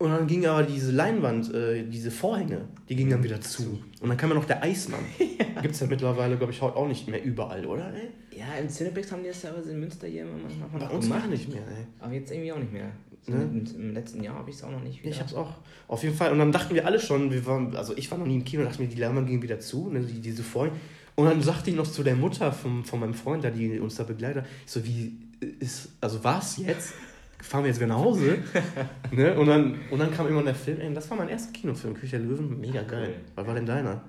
[0.00, 3.82] Und dann ging aber diese Leinwand, äh, diese Vorhänge, die gingen dann wieder zu.
[4.00, 5.04] Und dann kam ja noch der Eismann.
[5.62, 7.92] Gibt's ja mittlerweile, glaube ich, heute auch nicht mehr überall, oder?
[7.92, 8.08] Ey?
[8.38, 11.28] Ja, im Cineplex haben die das teilweise in Münster hier immer manchmal Bei uns gemacht.
[11.28, 11.86] nicht mehr, ey.
[12.00, 12.90] Aber jetzt irgendwie auch nicht mehr.
[13.20, 13.42] So Ne?
[13.42, 15.10] im, Im letzten Jahr habe ich es auch noch nicht wieder.
[15.10, 15.52] Ich hab's auch.
[15.86, 16.32] Auf jeden Fall.
[16.32, 18.64] Und dann dachten wir alle schon, wir waren, also ich war noch nie im Kino,
[18.64, 20.76] dachten wir, die Leinwand ging wieder zu, ne, die, diese Vorhänge.
[21.14, 23.96] Und dann sagte ich noch zu der Mutter von, von meinem Freund, da die uns
[23.96, 25.18] da begleitet, ich so, wie
[25.58, 26.94] ist, also was jetzt?
[27.42, 28.38] Fahren wir jetzt wieder nach Hause?
[29.10, 29.38] ne?
[29.38, 32.18] und, dann, und dann kam irgendwann der Film, ey, das war mein erster Kinofilm, Küche
[32.18, 33.16] der Löwen, mega geil.
[33.34, 34.02] Was war denn deiner?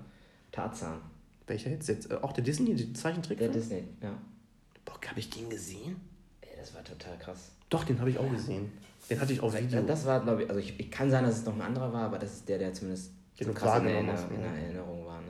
[0.51, 0.99] Tarzan.
[1.47, 1.87] Welcher jetzt?
[1.87, 2.11] jetzt?
[2.11, 3.51] Äh, Auch der Disney, die Der Zeichentrickfilm?
[3.51, 4.17] Disney, ja.
[4.85, 5.95] Boah, habe ich den gesehen?
[6.41, 7.51] Ey, das war total krass.
[7.69, 8.71] Doch, den habe ich auch gesehen.
[9.09, 9.79] Den hatte ich auf Video.
[9.79, 11.91] Ja, das war, glaube ich, also ich, ich kann sein, dass es noch ein anderer
[11.91, 14.43] war, aber das ist der, der zumindest Den so krass in, Erinner hast, in ne?
[14.43, 15.21] der Erinnerung war.
[15.21, 15.27] Ne?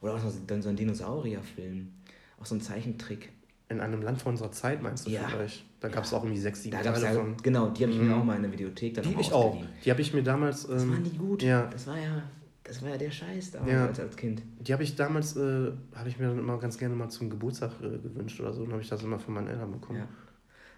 [0.00, 1.92] Oder auch so, dann so ein Dinosaurierfilm.
[2.40, 3.32] Auch so ein Zeichentrick.
[3.72, 5.26] In einem Land vor unserer Zeit meinst du Ja.
[5.28, 5.64] vielleicht?
[5.80, 7.36] Da gab es auch irgendwie sechs, sieben Teile ja, von.
[7.42, 8.08] genau, die habe ich Mhm.
[8.08, 9.56] mir auch mal in der Videothek dann Die ich auch.
[9.84, 10.66] Die habe ich mir damals.
[10.66, 11.42] Das ähm, waren die gut.
[11.42, 12.22] Ja, Das war ja,
[12.62, 14.04] das war ja der Scheiß damals Ja.
[14.04, 14.42] als, Kind.
[14.60, 17.72] die habe ich damals, äh, habe ich mir dann immer ganz gerne mal zum Geburtstag
[17.82, 18.62] äh, gewünscht oder so.
[18.62, 19.98] Dann habe ich das immer von meinen Eltern bekommen.
[19.98, 20.06] Ja.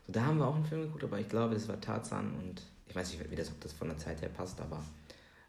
[0.07, 2.62] So, da haben wir auch einen Film geguckt, aber ich glaube, das war Tarzan und
[2.88, 4.83] ich weiß nicht, wie das, ob das von der Zeit her passt, aber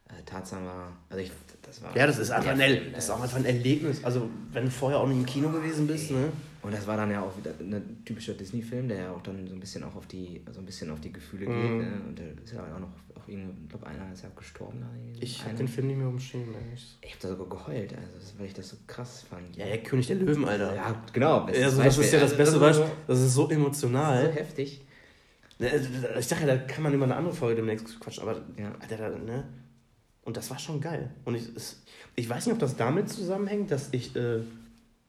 [0.09, 1.31] äh, Tarzan war, also ich,
[1.61, 1.95] das war...
[1.95, 4.03] Ja, das ist einfach ein, das ist auch einfach ein Erlebnis.
[4.03, 6.29] Also, wenn du vorher auch nicht im Kino gewesen bist, ne?
[6.65, 9.53] Und das war dann ja auch wieder ein typischer Disney-Film, der ja auch dann so
[9.53, 11.61] ein bisschen auch auf die, so ein bisschen auf die Gefühle Mhm.
[11.61, 11.71] geht.
[11.89, 12.01] Ne?
[12.07, 14.83] Und da ist ja auch noch, auch irgendwie, ich glaube, einer ist ja gestorben.
[15.19, 16.73] Ich habe den Film nicht mehr umschrieben, ey.
[16.73, 19.55] Ich- habe da sogar geheult, also, das, weil ich das so krass fand.
[19.55, 20.75] Ja, der König der Löwen, Alter.
[20.75, 21.41] Ja, genau.
[21.45, 22.85] Also, das ist ja das Also, beste ist Beispiel.
[22.87, 24.31] so- Das ist so So emotional.
[24.33, 24.81] heftig.
[25.59, 25.87] Ne, also,
[26.19, 28.73] Ich dachte, da kann man über eine andere Folge demnächst quatschen, aber Ja.
[28.79, 29.43] Alter, ne?
[30.23, 31.11] Und das war schon geil.
[31.25, 31.43] Und ich,
[32.15, 34.39] ich weiß nicht, ob das damit zusammenhängt, dass ich, äh,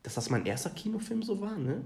[0.06, 1.82] dass das mein erster Kinofilm so war, ne?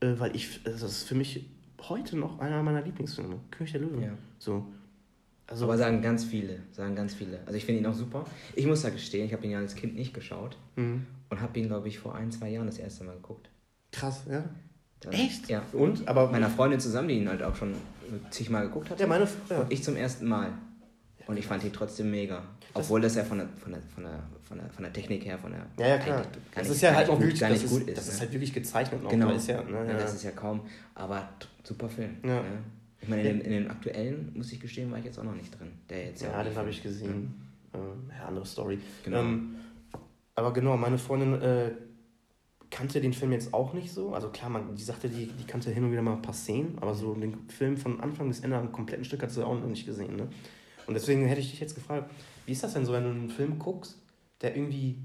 [0.00, 1.48] Äh, weil ich, das ist für mich
[1.88, 3.36] heute noch einer meiner Lieblingsfilme.
[3.50, 4.02] König der Löwen.
[4.02, 4.12] Ja.
[4.38, 4.66] So.
[5.46, 7.40] Also, Aber sagen ganz viele, sagen ganz viele.
[7.46, 8.24] Also ich finde ihn auch super.
[8.54, 11.06] Ich muss da gestehen, ich habe ihn ja als Kind nicht geschaut Mhm.
[11.30, 13.48] und habe ihn, glaube ich, vor ein, zwei Jahren das erste Mal geguckt.
[13.90, 14.44] krass, ja.
[15.00, 15.48] Dann, Echt?
[15.48, 15.62] Ja.
[15.72, 16.06] Und?
[16.06, 17.72] Aber Mit meiner Freundin zusammen, die ihn halt auch schon
[18.28, 19.00] zigmal geguckt hat.
[19.00, 19.62] ja, meine ja.
[19.62, 20.52] Und ich zum ersten Mal.
[21.26, 22.42] Und ich fand ihn trotzdem mega.
[22.74, 25.38] Obwohl das ja von der, von der, von der, von der, von der Technik her,
[25.38, 25.66] von der.
[25.78, 26.22] Ja, ja, klar.
[26.54, 27.98] Das ist ja halt auch wirklich, gar das nicht ist, gut ist.
[27.98, 28.20] das ist ne?
[28.20, 29.10] halt wirklich gezeichnet noch.
[29.10, 29.30] Genau.
[29.30, 30.60] Ist ja, ne, Ja, das ist ja kaum,
[30.94, 31.28] aber
[31.64, 32.16] super Film.
[32.24, 32.40] Ja.
[32.42, 32.44] Ne?
[33.02, 35.34] Ich meine, in, den- in den aktuellen, muss ich gestehen, war ich jetzt auch noch
[35.34, 35.68] nicht drin.
[35.88, 37.34] Der jetzt Ja, den habe ich gesehen.
[37.74, 38.78] Ähm, ja, andere Story.
[39.04, 39.20] Genau.
[39.20, 39.54] Ähm,
[40.34, 41.70] aber genau, meine Freundin äh,
[42.70, 44.14] kannte den Film jetzt auch nicht so.
[44.14, 46.78] Also klar, man, die sagte, die, die kannte hin und wieder mal ein paar Szenen,
[46.80, 49.66] aber so den Film von Anfang bis Ende am kompletten Stück hat sie auch noch
[49.66, 50.16] nicht gesehen.
[50.16, 50.28] Ne?
[50.86, 52.10] Und deswegen hätte ich dich jetzt gefragt,
[52.50, 53.96] wie ist das denn so, wenn du einen Film guckst,
[54.40, 54.98] der irgendwie,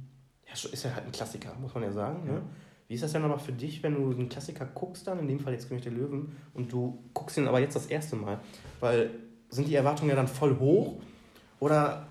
[0.47, 2.25] ja, ist ja halt ein Klassiker, muss man ja sagen.
[2.25, 2.41] Ne?
[2.87, 5.39] Wie ist das denn aber für dich, wenn du einen Klassiker guckst dann, in dem
[5.39, 8.39] Fall jetzt König der Löwen, und du guckst ihn aber jetzt das erste Mal?
[8.79, 9.11] Weil
[9.49, 10.99] sind die Erwartungen ja dann voll hoch?
[11.59, 12.07] Oder,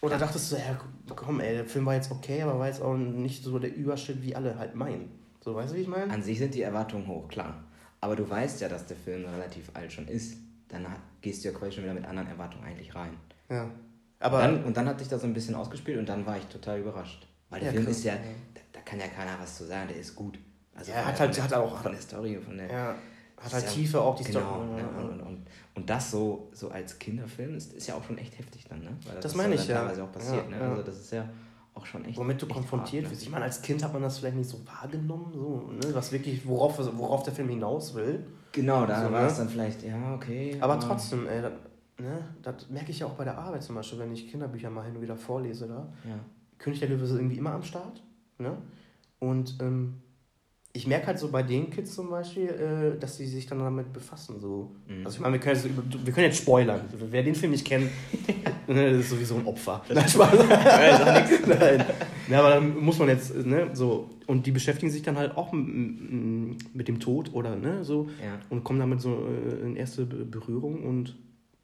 [0.00, 0.76] oder dachtest du, ja,
[1.14, 4.20] komm, ey, der Film war jetzt okay, aber war jetzt auch nicht so der Überschritt,
[4.20, 5.12] wie alle halt meinen?
[5.44, 6.12] So, weißt du, wie ich meine?
[6.12, 7.62] An sich sind die Erwartungen hoch, klar.
[8.00, 10.38] Aber du weißt ja, dass der Film relativ alt schon ist.
[10.66, 10.84] Dann
[11.20, 13.12] gehst du ja quasi schon wieder mit anderen Erwartungen eigentlich rein.
[13.48, 13.70] Ja.
[14.20, 16.44] Aber dann, und dann hat sich das so ein bisschen ausgespielt und dann war ich
[16.46, 17.26] total überrascht.
[17.50, 18.20] Weil der Ja, Film krass, ist ja, ja.
[18.54, 20.38] da, da kann ja keiner was zu sagen, der ist gut.
[20.74, 22.66] Also Ja, hat halt- hat auch- von der Story, von der.
[22.70, 22.94] ja,
[23.36, 24.66] hat ist halt ja- Tiefe auch die Genau, Story.
[24.82, 24.88] ne?
[24.88, 28.38] und, und, und, und das so, so als Kinderfilm ist, ist ja auch schon echt
[28.38, 28.96] heftig dann, ne?
[29.06, 29.78] Weil Das ist meine ich, ja.
[29.80, 30.62] teilweise auch passiert, Ja, ne?
[30.64, 30.70] ja.
[30.70, 31.28] Also das ist ja
[31.74, 32.16] auch schon echt.
[32.18, 33.22] Womit du echt konfrontiert hart, wirst.
[33.22, 33.26] ne?
[33.26, 35.94] Ich meine, als Kind hat man das vielleicht nicht so wahrgenommen, so, ne?
[35.94, 38.26] was wirklich, worauf, worauf der Film hinaus will.
[38.52, 39.26] Genau, da So, war ne?
[39.28, 40.56] es dann vielleicht, ja, okay.
[40.60, 41.52] Aber trotzdem, ey, das,
[41.98, 44.84] ne, das merke ich ja auch bei der Arbeit zum Beispiel, wenn ich Kinderbücher mal
[44.84, 45.92] hin und wieder vorlese da.
[46.04, 46.18] Ja.
[46.58, 48.02] König der Löwe ist irgendwie immer am Start.
[48.38, 48.56] Ne?
[49.18, 49.94] Und ähm,
[50.72, 53.92] ich merke halt so bei den Kids zum Beispiel, äh, dass sie sich dann damit
[53.94, 54.40] befassen.
[54.40, 54.72] So.
[54.88, 55.06] Mhm.
[55.06, 56.80] Also ich meine, wir können, jetzt, wir können jetzt spoilern.
[57.10, 57.90] Wer den Film nicht kennt,
[58.68, 59.82] ne, das ist sowieso ein Opfer.
[59.92, 60.32] Nein, Spaß.
[61.46, 61.84] Nein.
[62.28, 64.10] Ja, aber dann muss man jetzt, ne, so.
[64.26, 68.38] Und die beschäftigen sich dann halt auch mit dem Tod oder ne, so Ja.
[68.50, 71.16] und kommen damit so äh, in erste Be- Berührung und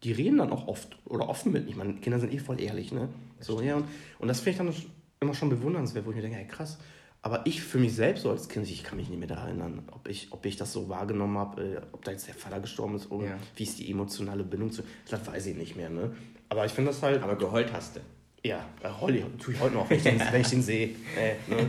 [0.05, 1.69] die reden dann auch oft oder offen mit.
[1.69, 3.09] Ich meine, Kinder sind eh voll ehrlich, ne?
[3.41, 3.85] So, ja, und,
[4.19, 6.79] und das finde ich dann immer schon bewundernswert, wo ich mir denke, hey, krass.
[7.25, 9.83] Aber ich für mich selbst so als Kind, ich kann mich nicht mehr daran erinnern,
[9.93, 12.97] ob ich, ob ich das so wahrgenommen habe, äh, ob da jetzt der Vater gestorben
[12.97, 13.39] ist oder Ja.
[13.55, 14.83] wie ist die emotionale Bindung zu.
[15.09, 16.13] Das weiß ich nicht mehr, ne?
[16.49, 17.23] Aber ich finde das halt.
[17.23, 18.01] Aber geheult hast du.
[18.45, 20.89] Ja, äh, Holly tue ich heute noch, wenn ich den, wenn ich den sehe.
[21.17, 21.69] Äh, ne?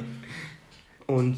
[1.06, 1.38] Und,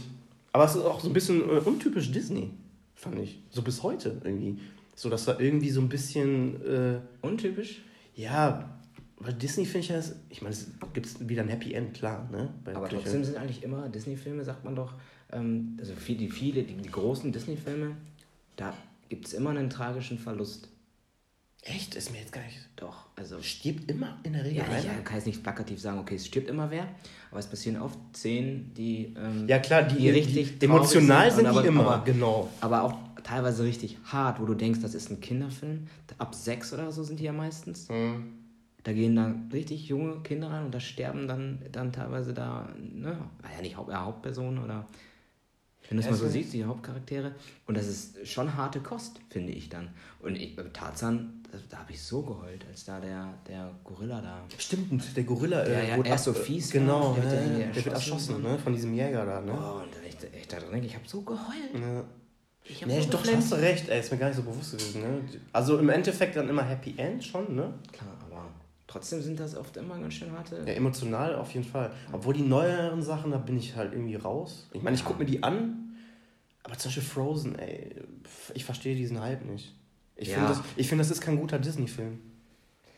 [0.53, 2.51] aber es ist auch so ein bisschen äh, untypisch Disney,
[2.95, 3.41] fand ich.
[3.49, 4.60] So bis heute irgendwie.
[4.95, 7.84] So, dass da irgendwie so ein bisschen, äh, Untypisch?
[8.15, 8.71] ja,
[9.17, 12.27] weil Disney finde ich ja, das- ich meine, es gibt wieder ein Happy End, klar,
[12.31, 12.53] ne?
[12.63, 14.93] Bei Aber trotzdem sind eigentlich immer Disney-Filme, sagt man doch,
[15.31, 17.95] ähm, also viele, die, viele, die, die großen Disney-Filme,
[18.58, 18.73] da
[19.10, 20.69] gibt es immer einen tragischen Verlust.
[21.67, 21.95] Echt?
[21.95, 22.58] Ist mir jetzt gar nicht.
[22.75, 23.41] Doch, also.
[23.41, 26.47] Stirbt immer in der Regel Ja, ich kann jetzt nicht plakativ sagen, okay, es stirbt
[26.47, 26.88] immer wer,
[27.32, 29.15] aber es passieren oft Szenen, die.
[29.17, 32.06] Ähm, Ja, klar, die, die richtig die emotional traurig sind und die aber- immer, aber-
[32.06, 32.49] genau.
[32.62, 35.88] aber auch teilweise richtig hart, wo du denkst, das ist ein Kinderfilm.
[36.19, 37.89] Ab sechs oder so sind die ja meistens.
[37.89, 38.34] Hm.
[38.84, 43.17] Da gehen dann richtig junge Kinder rein und da sterben dann, dann teilweise da, ne,
[43.41, 44.86] war ja nicht Haupt, ja, Hauptpersonen oder
[45.89, 47.34] wenn du es mal so siehst, die Hauptcharaktere.
[47.67, 49.89] Und das ist schon harte Kost, finde ich dann.
[50.19, 54.21] Und ich, bei Tarzan, da, da habe ich so geheult, als da der, der Gorilla
[54.21, 54.41] da.
[54.57, 55.63] Stimmt, der Gorilla.
[55.63, 58.41] Der ja wurde erst so fies Genau, war, der wird ja irgendwie der wird erschossen.
[58.43, 58.57] ne?
[58.59, 59.53] Von diesem Jäger da, ne?
[59.53, 61.73] Oh, und ich, ich da drin, ich habe so geheult.
[61.73, 62.03] Ja.
[62.67, 63.43] Ich hab Nee, so doch, geflennt.
[63.43, 65.21] hast du recht, ey, ist mir gar nicht so bewusst gewesen, ne?
[65.53, 67.73] Also im Endeffekt dann immer Happy End schon, ne?
[67.91, 68.45] Klar, aber
[68.87, 70.63] trotzdem sind das oft immer ganz schön harte.
[70.65, 71.91] Ja, emotional auf jeden Fall.
[72.11, 74.67] Obwohl die neueren Sachen, da bin ich halt irgendwie raus.
[74.73, 75.95] Ich meine, ich gucke mir die an,
[76.63, 77.95] aber zum Beispiel Frozen, ey,
[78.55, 79.75] ich verstehe diesen Hype nicht.
[80.17, 80.36] Ich Ja.
[80.36, 82.19] finde, das, ich find, das ist kein guter Disney-Film.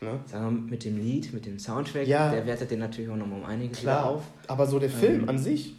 [0.00, 0.20] Ne?
[0.26, 2.30] Sagen wir mal, mit dem Lied, mit dem Soundtrack, Ja.
[2.30, 4.22] der wertet den natürlich auch noch um einiges Klar, auf.
[4.46, 5.74] aber so der Film Ähm, an sich,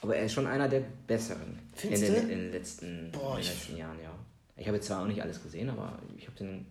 [0.00, 2.20] Aber er ist schon einer der besseren in Findest den, du?
[2.22, 4.10] in den letzten, Boah, in den letzten Jahren, ja.
[4.56, 6.66] Ich habe jetzt zwar auch nicht alles gesehen, aber ich habe den.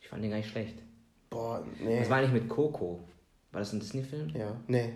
[0.00, 0.74] Ich fand den gar nicht schlecht.
[1.30, 2.00] boah, nee.
[2.00, 3.04] Was war eigentlich mit Coco?
[3.52, 4.30] War das ein Disney-Film?
[4.36, 4.92] Ja, nee.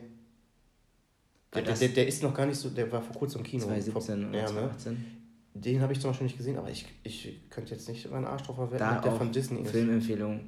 [1.55, 3.65] Der, der, der, ist noch gar nicht so, der war vor kurzem im Kino.
[3.65, 4.51] 2017 vor, oder ja, ne?
[4.53, 5.16] 2018?
[5.61, 8.43] Den habe ich zum Beispiel nicht gesehen, aber ich, ich könnte jetzt nicht meinen Arsch
[8.43, 9.71] drauf verwetten, Da der von Disney ist.
[9.71, 10.41] Filmempfehlung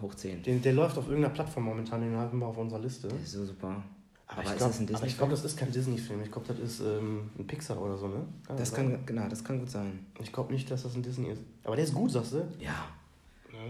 [0.00, 0.42] hoch 10.
[0.42, 3.08] Den, der läuft auf irgendeiner Plattform momentan, den haben wir auf unserer Liste.
[3.08, 3.68] Der ist so super.
[3.68, 3.82] Aber,
[4.26, 6.22] Aber ich ist glaub- das glaube, das ist kein Disney-Film.
[6.22, 8.26] Ich glaube, das ist ähm, ein Pixar oder so, ne?
[8.56, 8.90] Das sein.
[8.92, 10.06] kann, genau, das kann gut sein.
[10.20, 11.40] Ich glaube nicht, dass das ein Disney ist.
[11.64, 12.46] Aber der ist gut, sagst du?
[12.60, 12.88] Ja.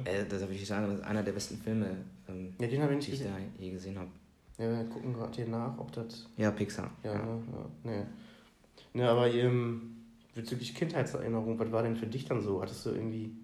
[0.04, 1.86] Äh, das würde ich sagen, das ist einer der besten Filme,
[2.28, 4.08] ähm, Ja, den habe ich nicht die ich da je gesehen habe.
[4.58, 6.26] Ja, wir gucken gerade hier nach, ob das.
[6.36, 6.90] Ja, Pixar.
[7.04, 7.18] Ja, ja.
[7.24, 7.42] ne?
[7.84, 8.02] Ja, nee.
[8.94, 9.87] Ne, aber ähm,
[10.38, 12.62] bezüglich Kindheitserinnerung, was war denn für dich dann so?
[12.62, 13.36] Hattest du irgendwie.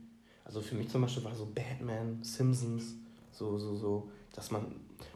[0.44, 2.94] Also für mich zum Beispiel war so Batman, Simpsons,
[3.32, 4.66] so, so, so, dass man.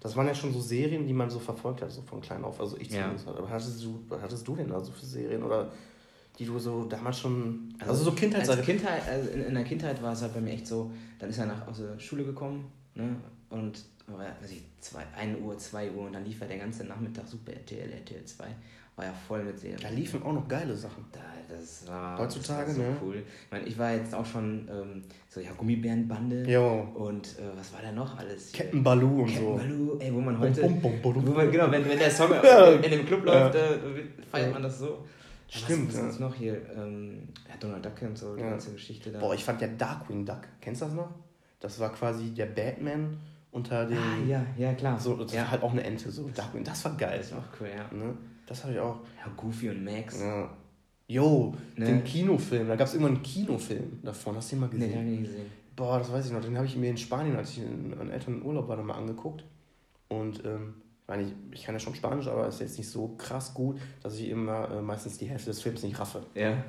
[0.00, 2.60] Das waren ja schon so Serien, die man so verfolgt hat, so von klein auf.
[2.60, 3.02] Also ich Ja.
[3.02, 3.26] zumindest.
[3.26, 3.36] halt.
[3.38, 5.42] Aber hattest du, was hattest du denn da so für Serien?
[5.42, 5.70] Oder
[6.38, 7.74] die du so damals schon.
[7.78, 8.86] Also, Also so Kindheitserinnerungen.
[8.86, 11.30] Als Kindheit, also in, in der Kindheit war es halt bei mir echt so, dann
[11.30, 13.16] ist er nach aus der Schule gekommen, ne?
[13.50, 16.58] Und war, ja, weiß ich, zwei, 1 Uhr, 2 Uhr und dann lief er der
[16.58, 18.46] ganze Nachmittag Super RTL, RTL 2,
[18.98, 19.78] war ja voll mit Serien.
[19.80, 21.04] Da liefen auch noch geile Sachen.
[21.12, 22.96] Da, das war, Heutzutage, das war so ne?
[23.02, 23.16] cool.
[23.46, 26.86] Ich meine, ich war jetzt auch schon ähm, so, ja, Gummibärenbande Jo.
[26.94, 28.50] und äh, was war da noch alles?
[28.52, 28.64] hier?
[28.64, 29.54] Captain Baloo und Captain so.
[29.56, 32.30] Baloo, ey, wo man heute, bum, bum, bum, wo man, genau, wenn, wenn der Song
[32.42, 32.72] Ja.
[32.72, 33.60] in dem Club läuft, Ja.
[33.70, 33.78] äh,
[34.30, 35.04] feiert man das so.
[35.48, 36.08] Stimmt, Was, was ja.
[36.10, 36.60] ist noch hier?
[36.76, 38.50] Ähm, ja, Donald Duck und so, die Ja.
[38.50, 39.18] ganze Geschichte da.
[39.20, 40.42] Boah, ich fand ja Darkwing Duck.
[40.60, 41.08] Kennst du das noch?
[41.60, 43.16] Das war quasi der Batman
[43.50, 43.96] unter den.
[43.96, 45.00] ah, ja, ja, klar.
[45.00, 45.40] So, das ja.
[45.42, 46.64] war halt auch eine Ente, so Darkwing.
[46.64, 47.16] Das war geil.
[47.18, 47.96] Das war auch cool, ja.
[47.96, 48.14] Ne?
[48.48, 48.96] Das habe ich auch.
[49.24, 50.20] Ja, Goofy und Max.
[50.20, 50.50] Ja.
[51.06, 51.86] Jo, Ne?
[51.86, 52.68] den Kinofilm.
[52.68, 54.36] Da gab es irgendwann einen Kinofilm davon.
[54.36, 55.04] Hast du den mal Nee, den gesehen?
[55.14, 55.46] ich nicht gesehen.
[55.76, 56.40] Boah, das weiß ich noch.
[56.42, 58.98] Den habe ich mir in Spanien, als ich in meinen Eltern im Urlaub war, nochmal
[58.98, 59.44] angeguckt.
[60.08, 63.14] Und ähm, ich meine, ich, kann ja schon Spanisch, aber es ist jetzt nicht so
[63.16, 66.20] krass gut, dass ich immer äh, meistens die Hälfte des Films nicht raffe.
[66.34, 66.62] Ja,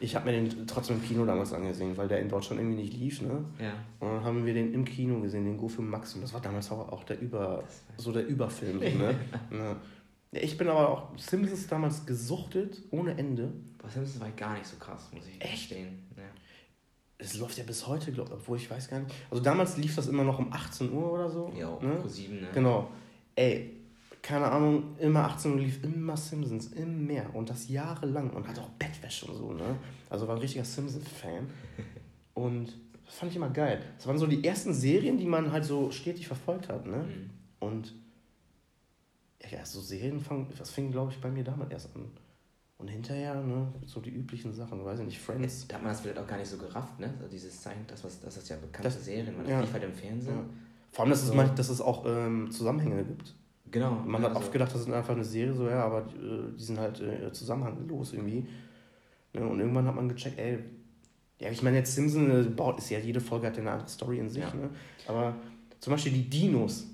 [0.00, 2.94] Ich habe mir den trotzdem im Kino damals angesehen, weil der in Deutschland irgendwie nicht
[2.94, 3.44] lief, ne?
[3.58, 3.72] ja.
[4.00, 6.14] Und dann haben wir den im Kino gesehen, den Goofy und Max.
[6.14, 7.64] Und das war damals auch, auch der Über,
[7.98, 8.78] so der Überfilm.
[8.78, 8.90] Ne?
[8.90, 9.14] ne?
[9.50, 9.76] Ja,
[10.32, 13.52] Ich bin aber auch Simpsons damals gesuchtet, ohne Ende.
[13.78, 15.68] Boah, Simpsons war gar nicht so krass, muss ich Echt?
[15.68, 15.98] gestehen.
[16.16, 16.22] Ja.
[17.18, 19.14] Es läuft ja bis heute, glaube ich, obwohl ich weiß gar nicht.
[19.30, 21.52] Also damals lief das immer noch um 18 Uhr oder so.
[21.56, 21.96] Ja, ne?
[21.96, 22.48] pro 7, ne?
[22.54, 22.90] Genau.
[23.36, 23.76] Ey,
[24.22, 27.34] keine Ahnung, immer 18 Uhr lief immer Simpsons, immer mehr.
[27.34, 28.30] Und das jahrelang.
[28.30, 29.76] Und hat auch Bettwäsche und so, ne?
[30.08, 31.46] Also war ein richtiger Simpsons-Fan.
[32.34, 32.72] Und
[33.04, 33.82] das fand ich immer geil.
[33.98, 37.04] Das waren so die ersten Serien, die man halt so stetig verfolgt hat, ne?
[37.04, 37.30] Mhm.
[37.60, 37.94] Und
[39.50, 42.06] ja, so Serien, fang, das fing, glaube ich, bei mir damals erst an.
[42.78, 45.66] Und hinterher, ne, so die üblichen Sachen, weiß ich nicht, Friends.
[45.68, 47.12] Da hat man das vielleicht auch gar nicht so gerafft, ne?
[47.20, 49.60] So dieses Zeichen, das, was, das ist ja bekannte Das- Serien, man ja.
[49.60, 50.34] lief halt im Fernsehen.
[50.34, 50.44] Ja.
[50.90, 51.34] Vor allem, dass, es, So.
[51.34, 53.34] manch- dass es auch ähm, Zusammenhänge gibt.
[53.70, 53.92] Genau.
[53.92, 56.62] Man hat also- oft gedacht, das ist einfach eine Serie, so ja, aber äh, die
[56.62, 58.46] sind halt äh, zusammenhanglos irgendwie.
[59.32, 59.46] Ne?
[59.46, 60.58] Und irgendwann hat man gecheckt, ey,
[61.38, 63.88] ja, ich meine, jetzt Simpson äh, baut, ist ja, jede Folge hat ja eine andere
[63.88, 64.52] Story in sich, Ja.
[64.54, 64.70] ne?
[65.06, 65.34] Aber
[65.80, 66.86] zum Beispiel die Dinos.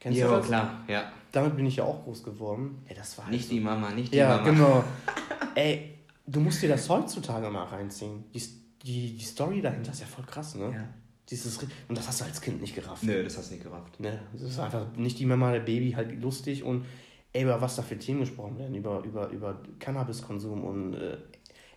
[0.00, 0.46] Kennst Ja, du das?
[0.46, 1.12] klar, ja.
[1.34, 2.78] Damit bin ich ja auch groß geworden.
[2.86, 4.50] Ey, das war halt Nicht so- die Mama, nicht die Ja, Mama.
[4.50, 4.84] genau.
[5.56, 8.24] Ey, du musst dir das heutzutage mal reinziehen.
[8.32, 8.40] Die,
[8.84, 10.70] die, die Story dahinter ist ja voll krass, ne?
[10.72, 10.88] Ja.
[11.28, 13.02] Dieses, und das hast du als Kind nicht gerafft.
[13.02, 13.98] Nö, das hast du nicht gerafft.
[13.98, 14.20] Ne?
[14.32, 16.84] Das ist einfach nicht die Mama, der Baby, halt lustig und
[17.32, 21.16] ey, über was da für Themen gesprochen werden, über, über, über Cannabiskonsum und äh,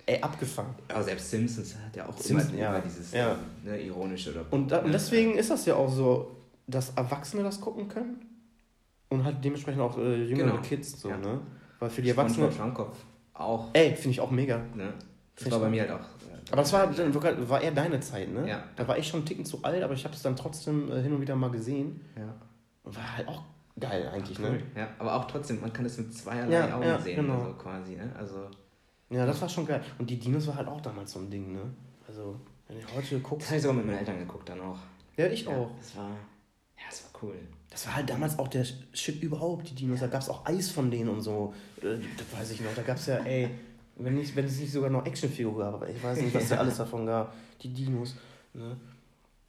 [0.05, 0.75] ey, abgefangen.
[0.89, 2.69] Aber selbst Simpsons hat ja auch Simpsons, immer, ja.
[2.75, 3.31] immer dieses Ja.
[3.31, 6.35] ähm, ne, ironische oder Und, da, und ne, deswegen ist das ja auch so,
[6.67, 8.17] dass Erwachsene das gucken können
[9.09, 10.61] und halt dementsprechend auch äh, jüngere Genau.
[10.61, 11.17] Kids so, Ja.
[11.17, 11.39] ne?
[11.79, 12.51] Weil für die Erwachsenen.
[12.51, 12.97] Schwammkopf
[13.33, 13.69] auch.
[13.73, 14.57] Ey, finde ich auch mega.
[14.75, 14.93] Ne?
[15.35, 15.99] Das Find war bei mir halt auch.
[15.99, 18.47] äh, Aber das war, dann sogar- war eher deine Zeit, ne?
[18.49, 18.63] Ja.
[18.75, 21.01] Da war ich schon einen Ticken zu alt, aber ich habe es dann trotzdem äh,
[21.03, 22.01] hin und wieder mal gesehen.
[22.17, 22.33] Ja.
[22.83, 23.43] Und war halt auch
[23.79, 24.49] geil eigentlich, Cool.
[24.51, 24.63] ne?
[24.75, 27.41] Ja, aber auch trotzdem, man kann das mit zweierlei Ja, Augen ja, sehen, genau.
[27.41, 28.11] also quasi, ne?
[28.17, 28.47] Also,
[29.11, 29.81] Ja, das war schon geil.
[29.99, 31.61] Und die Dinos war halt auch damals so ein Ding, ne?
[32.07, 32.35] Also,
[32.67, 33.47] wenn du heute das guckst.
[33.47, 34.79] habe ich sogar mit meinen Eltern geguckt dann auch.
[35.15, 35.69] Ja, ich auch.
[35.77, 36.09] Das war,
[36.77, 37.35] ja, das war cool.
[37.69, 39.99] Das war halt damals auch der Shit überhaupt, die Dinos.
[39.99, 41.53] Da gab es auch Eis von denen und so.
[41.81, 42.73] Äh, Das weiß ich noch.
[42.75, 43.49] Da gab es ja, ey,
[43.97, 46.57] wenn, nicht, wenn es nicht sogar noch Actionfiguren gab, aber ich weiß nicht, was da
[46.57, 47.33] alles davon gab.
[47.61, 48.15] Die Dinos.
[48.53, 48.77] Ne?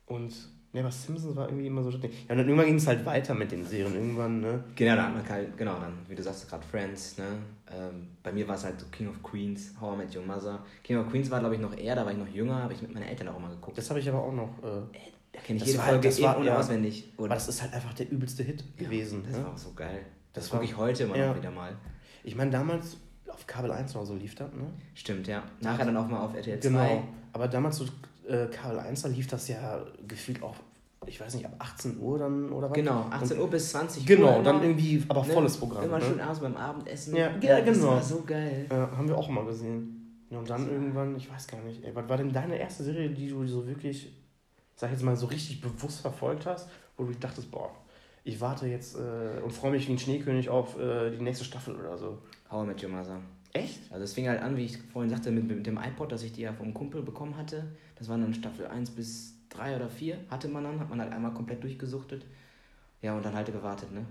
[0.06, 0.34] Und,
[0.72, 1.90] ne, was Simpsons war irgendwie immer so.
[1.90, 3.94] Ja, und dann irgendwann ging es halt weiter mit den Serien.
[3.94, 4.64] Irgendwann, ne?
[4.74, 7.24] Genau, dann hat man halt, genau, dann, wie du sagst, gerade Friends, ne?
[7.70, 10.64] Ähm, bei mir war es halt so King of Queens, How I Met Your Mother.
[10.82, 12.80] King of Queens war, glaube ich, noch eher, da war ich noch jünger, habe ich
[12.80, 13.76] mit meinen Eltern auch immer geguckt.
[13.76, 14.50] Das habe ich aber auch noch.
[14.62, 14.82] Äh,
[15.32, 16.58] Da kenne ich das jede war- Folge das in- war- und ja.
[16.58, 17.12] auswendig.
[17.16, 19.22] Und aber das ist halt einfach der übelste Hit gewesen.
[19.26, 19.44] Das ne?
[19.44, 20.00] war auch so geil.
[20.32, 21.28] Das, Das gucke ich heute immer ja.
[21.28, 21.76] noch wieder mal.
[22.24, 22.96] Ich meine, damals
[23.28, 24.66] auf Kabel 1 oder so lief das, ne?
[24.94, 25.42] Stimmt, ja.
[25.60, 26.68] Nachher dann auch mal auf RTL 2.
[26.68, 27.02] Genau.
[27.32, 27.84] Aber damals so
[28.28, 30.56] äh, Kabel 1, da lief das ja gefühlt auch,
[31.06, 32.74] ich weiß nicht, ab 18 Uhr dann oder was?
[32.74, 34.42] Genau, 18 Uhr bis 20 Genau, Uhr.
[34.42, 34.64] dann immer.
[34.64, 35.32] irgendwie, aber Ne?
[35.32, 35.84] volles Programm.
[35.84, 36.04] Immer ne?
[36.04, 37.14] schön abends beim Abendessen.
[37.16, 37.92] Ja, ja, Das genau.
[37.92, 38.66] war so geil.
[38.70, 39.94] Ja, haben wir auch mal gesehen.
[40.30, 43.08] Ja, und dann irgendwann, ich weiß gar nicht, ey, was war denn deine erste Serie,
[43.10, 44.12] die du so wirklich,
[44.78, 47.70] sag ich jetzt mal, so richtig bewusst verfolgt hast, wo du dachtest, boah,
[48.22, 51.74] ich warte jetzt äh, und freue mich wie ein Schneekönig auf äh, die nächste Staffel
[51.74, 52.18] oder so.
[52.50, 53.20] How I Met Your Mother.
[53.52, 53.80] Echt?
[53.90, 56.32] Also es fing halt an, wie ich vorhin sagte, mit, mit dem iPod, das ich
[56.32, 57.64] die ja vom Kumpel bekommen hatte.
[57.96, 61.12] Das waren dann Staffel 1 bis 3 oder 4 hatte man dann, hat man halt
[61.12, 62.24] einmal komplett durchgesuchtet.
[63.02, 64.04] Ja, und dann halt gewartet, ne?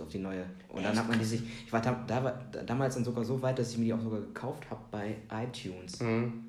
[0.00, 0.44] Auf- die neue.
[0.68, 1.40] Und dann hat man die sich.
[1.66, 3.92] Ich war da, da war da, damals dann sogar so weit, dass ich mir die
[3.94, 6.00] auch sogar gekauft habe bei iTunes.
[6.00, 6.44] Mhm.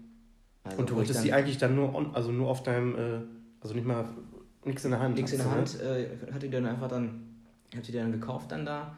[0.63, 3.19] Also, und du hattest die eigentlich dann nur, on, also nur auf deinem, äh,
[3.65, 4.07] also nicht mal,
[4.63, 5.15] nichts in der Hand.
[5.15, 7.25] nichts in der hast Hand, äh, hatte die dann einfach dann
[7.73, 8.95] habe die dann gekauft dann da.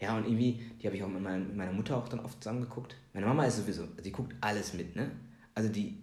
[0.00, 2.42] Ja, und irgendwie, die habe ich auch mit, mein, mit meiner Mutter auch dann oft
[2.42, 2.96] zusammen geguckt.
[3.14, 5.10] Meine Mama ist sowieso, die guckt alles mit, ne?
[5.54, 5.98] Also die,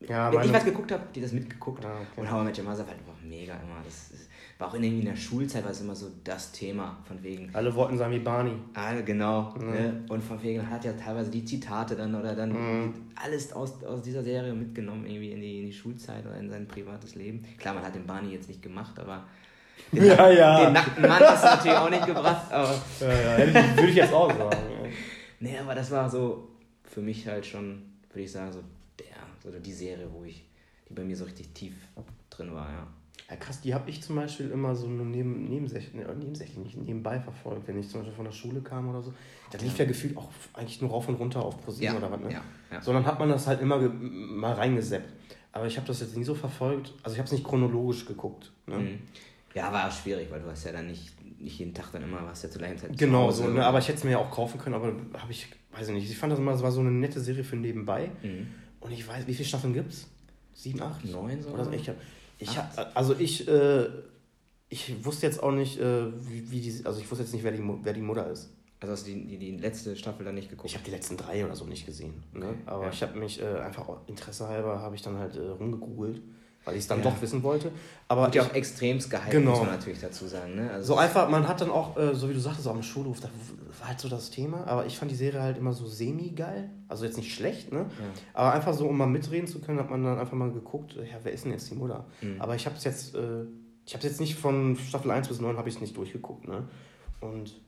[0.00, 1.84] Ja, wenn ich was geguckt habe, die das mitgeguckt.
[1.84, 2.20] Ah, okay.
[2.20, 3.82] Und How I Met Your Mother war einfach mega immer.
[3.84, 4.29] Das ist,
[4.60, 7.48] war auch irgendwie in der Schulzeit war es immer so das Thema von wegen.
[7.54, 8.52] Alle wollten sein wie Barney.
[8.74, 9.54] Ah, genau.
[9.58, 10.04] Ne?
[10.08, 12.94] Und von wegen hat ja teilweise die Zitate dann oder dann Mhm.
[13.16, 16.68] alles aus, aus dieser Serie mitgenommen, irgendwie in die, in die Schulzeit oder in sein
[16.68, 17.42] privates Leben.
[17.58, 19.24] Klar, man hat den Barney jetzt nicht gemacht, aber
[19.92, 20.64] den, Ja, nack- ja.
[20.66, 22.52] den nackten Mann hast du natürlich auch nicht gebracht.
[22.52, 24.50] Aber Ja, ja, würde ich jetzt auch sagen.
[24.82, 24.88] ja.
[25.40, 26.48] nee, aber das war so
[26.84, 27.80] für mich halt schon,
[28.10, 28.60] würde ich sagen, so
[28.98, 29.06] der,
[29.42, 30.44] so die Serie, wo ich,
[30.86, 31.72] die bei mir so richtig tief
[32.28, 32.86] drin war, ja.
[33.30, 37.20] Ja, krass, die habe ich zum Beispiel immer so neben, nebensächlich, ne, nebensächlich, nicht nebenbei
[37.20, 39.14] verfolgt, wenn ich zum Beispiel von der Schule kam oder so.
[39.52, 42.20] Da lief ja gefühlt auch eigentlich nur rauf und runter auf ProSieben Ja, oder was,
[42.20, 42.32] ne?
[42.32, 42.82] ja, ja.
[42.82, 45.12] Sondern hat man das halt immer mal reingeseppt.
[45.52, 48.50] Aber ich habe das jetzt nie so verfolgt, also ich habe es nicht chronologisch geguckt.
[48.66, 48.78] Ne?
[48.78, 48.98] Mhm.
[49.54, 52.24] Ja, war auch schwierig, weil du hast ja dann nicht, nicht jeden Tag dann immer,
[52.24, 53.64] was ja zur gleichen Zeit Genau, so, ne?
[53.64, 56.10] aber ich hätte es mir ja auch kaufen können, aber habe ich, weiß ich nicht.
[56.10, 58.10] Ich fand das immer, es war so eine nette Serie für nebenbei.
[58.22, 58.48] Mhm.
[58.80, 60.08] Und ich weiß, wie viele Staffeln gibt's?
[60.54, 61.04] Sieben, acht?
[61.04, 61.50] Neun so?
[61.50, 61.72] Oder so.
[61.72, 61.96] Ich hab,
[62.40, 62.76] ich Acht.
[62.76, 63.88] hab, also ich, äh,
[64.68, 67.52] ich wusste jetzt auch nicht, äh, wie, wie die, also ich wusste jetzt nicht, wer
[67.52, 68.50] die, wer die Mutter ist.
[68.80, 70.70] Also hast du die, die, die letzte Staffel dann nicht geguckt?
[70.70, 72.22] Ich habe die letzten drei oder so nicht gesehen.
[72.32, 72.48] Ne?
[72.48, 72.90] Okay, Aber ja.
[72.90, 76.22] ich habe mich äh, einfach Interesse halber, habe ich dann halt äh, rumgegoogelt,
[76.64, 77.04] weil ich es dann Ja.
[77.10, 77.70] doch wissen wollte.
[78.08, 79.50] Aber Wird ja ich- auch extremst gehypt, Genau.
[79.52, 80.56] muss man natürlich dazu sagen.
[80.56, 80.70] Ne?
[80.70, 83.20] Also so einfach, man hat dann auch, äh, so wie du sagtest, auch im Schulhof,
[83.20, 83.28] da
[83.78, 84.66] war halt so das Thema.
[84.66, 86.68] Aber ich fand die Serie halt immer so semi-geil.
[86.88, 87.86] Also jetzt nicht schlecht, ne?
[88.34, 91.18] Aber einfach so, um mal mitreden zu können, hat man dann einfach mal geguckt, ja,
[91.22, 92.06] wer ist denn jetzt die Mutter?
[92.20, 92.40] Mhm.
[92.40, 93.44] Aber ich habe es jetzt, äh,
[93.86, 96.68] ich habe jetzt nicht von Staffel 1 bis 9 habe ich es nicht durchgeguckt, ne?
[97.20, 97.58] Und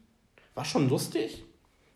[0.54, 1.44] war schon lustig,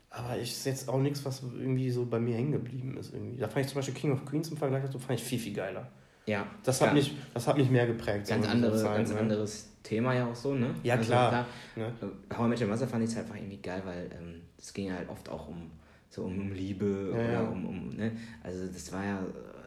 [0.08, 3.36] aber ich ist jetzt auch nichts, was irgendwie so bei mir hängen geblieben ist irgendwie.
[3.38, 5.52] Da fand ich zum Beispiel King of Queens im Vergleich dazu, fand ich viel, viel
[5.54, 5.88] geiler.
[6.26, 6.94] Ja, Das hat, klar.
[6.94, 8.28] mich, das hat mich mehr geprägt.
[8.28, 9.18] ganz, so andere, Zeit, ganz ne?
[9.20, 10.74] anderes Thema ja auch so, ne?
[10.82, 11.46] Ja, klar.
[11.76, 11.84] Ne?
[11.84, 14.42] äh, How I Met Your Mother fand ich es halt einfach irgendwie geil, weil ähm,
[14.58, 15.70] es ging ja halt oft auch um
[16.10, 17.40] so um, um Liebe Ja, oder ja.
[17.42, 18.12] um, um ne?
[18.42, 19.18] Also das war ja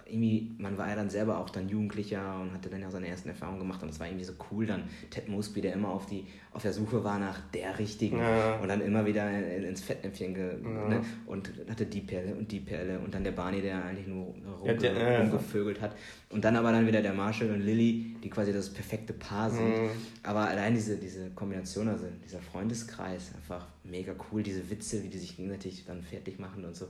[0.09, 3.29] irgendwie, man war ja dann selber auch dann Jugendlicher und hatte dann ja seine ersten
[3.29, 6.25] Erfahrungen gemacht und es war irgendwie so cool dann Ted Mosby, der immer auf die
[6.51, 8.55] auf der Suche war nach der richtigen Ja.
[8.59, 10.87] und dann immer wieder in, ins Fettnäpfchen ge, Ja.
[10.89, 11.01] ne?
[11.27, 14.65] und hatte die Perle und die Perle und dann der Barney, der eigentlich nur rum,
[14.65, 15.19] Ja, der- ja, ja.
[15.21, 15.95] rumgevögelt hat
[16.29, 19.67] und dann aber dann wieder der Marshall und Lily, die quasi das perfekte Paar sind.
[19.69, 19.89] Mhm.
[20.23, 25.17] Aber allein diese, diese Kombination, also dieser Freundeskreis, einfach mega cool, diese Witze, wie die
[25.19, 26.87] sich gegenseitig dann fertig machen und so.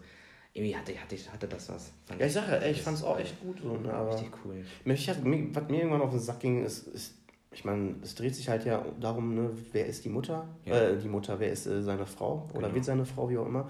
[0.59, 1.91] Irgendwie hatte, hatte, hatte das was.
[2.05, 3.61] Fand Ja, ich sage, ey, ich fand es auch echt gut.
[3.63, 3.93] So, ne?
[3.93, 4.65] Aber Richtig cool.
[4.83, 7.15] mich hat, mir, was mir irgendwann auf den Sack ging, ist, ist
[7.51, 10.47] ich meine, es dreht sich halt ja darum, ne, wer ist die Mutter?
[10.65, 10.77] Ja.
[10.89, 12.47] Äh, die Mutter, wer ist äh, seine Frau?
[12.51, 12.75] Oder Genau.
[12.75, 13.69] wird seine Frau, wie auch immer.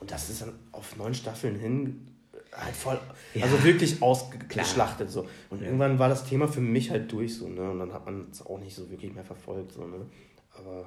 [0.00, 2.06] Und das ist dann auf neun Staffeln hin
[2.52, 2.98] halt voll,
[3.34, 3.44] Ja.
[3.44, 5.10] also wirklich ausgeschlachtet.
[5.10, 5.26] So.
[5.50, 5.66] Und Ja.
[5.66, 7.68] irgendwann war das Thema für mich halt durch so, ne?
[7.70, 9.72] Und dann hat man es auch nicht so wirklich mehr verfolgt.
[9.72, 10.06] So, ne?
[10.56, 10.86] Aber,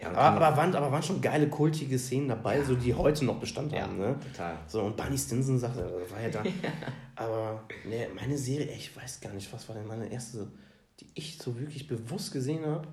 [0.00, 2.64] Ja, aber, aber, waren, aber waren schon geile, kultige Szenen dabei, Ja.
[2.64, 3.98] so die heute noch Bestand ja, haben.
[3.98, 4.16] Ne?
[4.32, 4.56] total.
[4.66, 6.42] So, und Barney Stinson sagt, er war ja da.
[7.16, 10.50] Aber ne, meine Serie, ich weiß gar nicht, was war denn meine erste,
[10.98, 12.88] die ich so wirklich bewusst gesehen habe.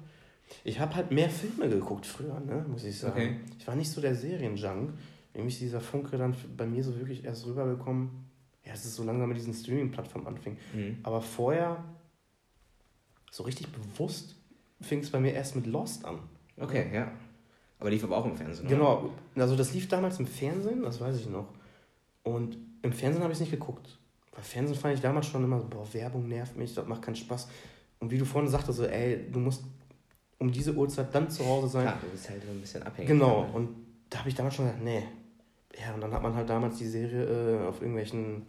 [0.64, 3.14] Ich habe halt mehr Filme geguckt früher, ne, muss ich sagen.
[3.14, 3.40] Okay.
[3.58, 4.94] Ich war nicht so der Serienjunk.
[5.34, 8.10] Nämlich dieser Funke dann bei mir so wirklich erst rübergekommen,
[8.66, 10.58] ja, es ist so langsam mit diesen Streaming-Plattformen anfing.
[10.74, 10.98] Mhm.
[11.04, 11.84] Aber vorher,
[13.32, 14.36] so richtig bewusst,
[14.82, 16.20] fing es bei mir erst mit Lost an.
[16.60, 17.12] Okay, ja.
[17.80, 18.76] Aber lief aber auch im Fernsehen, oder?
[18.76, 21.48] Genau, also das lief damals im Fernsehen, das weiß ich noch.
[22.24, 23.98] Und im Fernsehen habe ich es nicht geguckt.
[24.34, 27.16] Weil Fernsehen fand ich damals schon immer so, boah, Werbung nervt mich, das macht keinen
[27.16, 27.48] Spaß.
[28.00, 29.64] Und wie du vorhin sagtest, so, ey, du musst
[30.38, 31.84] um diese Uhrzeit dann zu Hause sein.
[31.84, 33.08] Klar, du bist halt so ein bisschen abhängig.
[33.10, 33.52] Genau, Ne?
[33.54, 33.70] und
[34.10, 35.04] da habe ich damals schon gesagt, nee.
[35.80, 37.24] Ja, und dann hat man halt damals die Serie
[37.64, 38.46] äh, auf irgendwelchen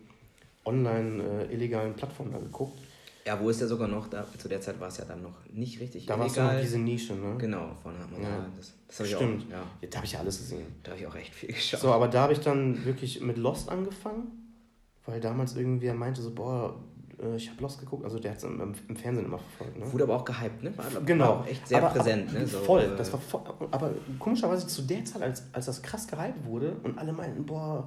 [0.64, 2.78] online äh, illegalen Plattformen da geguckt.
[3.26, 4.08] Ja, wo ist der sogar noch?
[4.08, 6.52] Da, zu der Zeit war es ja dann noch nicht richtig Da war es ja
[6.54, 7.36] noch diese Nische, ne?
[7.38, 8.28] Genau, vorne hat man Ja.
[8.28, 8.46] da.
[8.56, 9.44] Das, das habe ich Stimmt.
[9.46, 9.50] auch.
[9.50, 10.66] Ja, Ja, da habe ich ja alles gesehen.
[10.82, 11.80] da habe ich auch echt viel geschaut.
[11.80, 14.54] So, aber da habe ich dann wirklich mit Lost angefangen,
[15.06, 16.82] weil damals irgendwer meinte so, boah,
[17.22, 19.78] äh, ich habe Lost geguckt, also der hat es im, im, Fernsehen immer verfolgt.
[19.78, 19.92] Ne?
[19.92, 20.72] Wurde aber auch gehypt, ne?
[20.76, 21.24] War, Genau.
[21.24, 22.46] War auch echt sehr aber, präsent, ne?
[22.46, 26.06] So, voll, äh, das war voll, aber komischerweise zu der Zeit, als, als das krass
[26.08, 27.86] gehypt wurde und alle meinten, boah,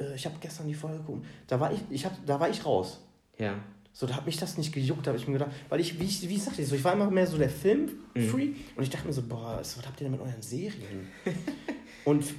[0.00, 2.64] äh, ich habe gestern die Folge geguckt, da war ich, ich hab, da war ich
[2.66, 3.00] raus.
[3.38, 3.54] Ja.
[3.98, 6.28] So, da hat mich das nicht gejuckt, habe ich mir gedacht, weil ich, wie ich,
[6.28, 9.12] wie ich sagte, so, ich war immer mehr so der Film-Free und ich dachte mir
[9.14, 11.08] so, boah, was habt ihr denn mit euren Serien?
[12.04, 12.34] und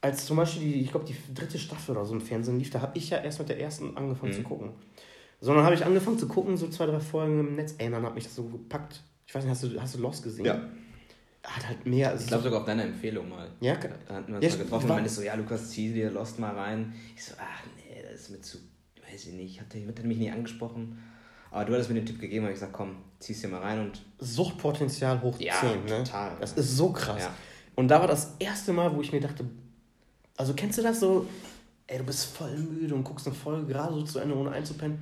[0.00, 2.80] als zum Beispiel, die, ich glaube, die dritte Staffel oder so im Fernsehen lief, da
[2.80, 4.36] habe ich ja erst mit der ersten angefangen Mhm.
[4.36, 4.70] zu gucken.
[5.42, 8.14] Sondern habe ich angefangen zu gucken, so zwei, drei Folgen im Netz, ey, dann hat
[8.14, 9.02] mich das so gepackt.
[9.26, 10.46] Ich weiß nicht, hast du, hast du Lost gesehen?
[10.46, 10.62] Ja.
[11.44, 12.14] Hat halt mehr.
[12.18, 13.50] Ich glaube sogar auf deine Empfehlung mal.
[13.60, 16.10] Ja, Da hatten wir uns Ja, mal getroffen und meintest so, ja, Lukas, zieh dir
[16.10, 16.94] Lost mal rein.
[17.14, 18.56] Ich so, ach nee, das ist mir zu,
[19.12, 20.98] weiß ich nicht, hat, hat er mich nie angesprochen.
[21.50, 23.80] Aber du hattest mir den Tipp gegeben und ich gesagt, komm, zieh's dir mal rein
[23.80, 24.00] und.
[24.18, 26.04] Suchtpotenzial hoch Ja, 10, ne?
[26.04, 26.36] total.
[26.40, 27.22] Das ist so krass.
[27.22, 27.34] Ja.
[27.76, 29.44] Und da war das erste Mal, wo ich mir dachte,
[30.36, 31.26] also kennst du das so,
[31.86, 34.98] ey, du bist voll müde und guckst eine Folge gerade so zu Ende, ohne einzupennen.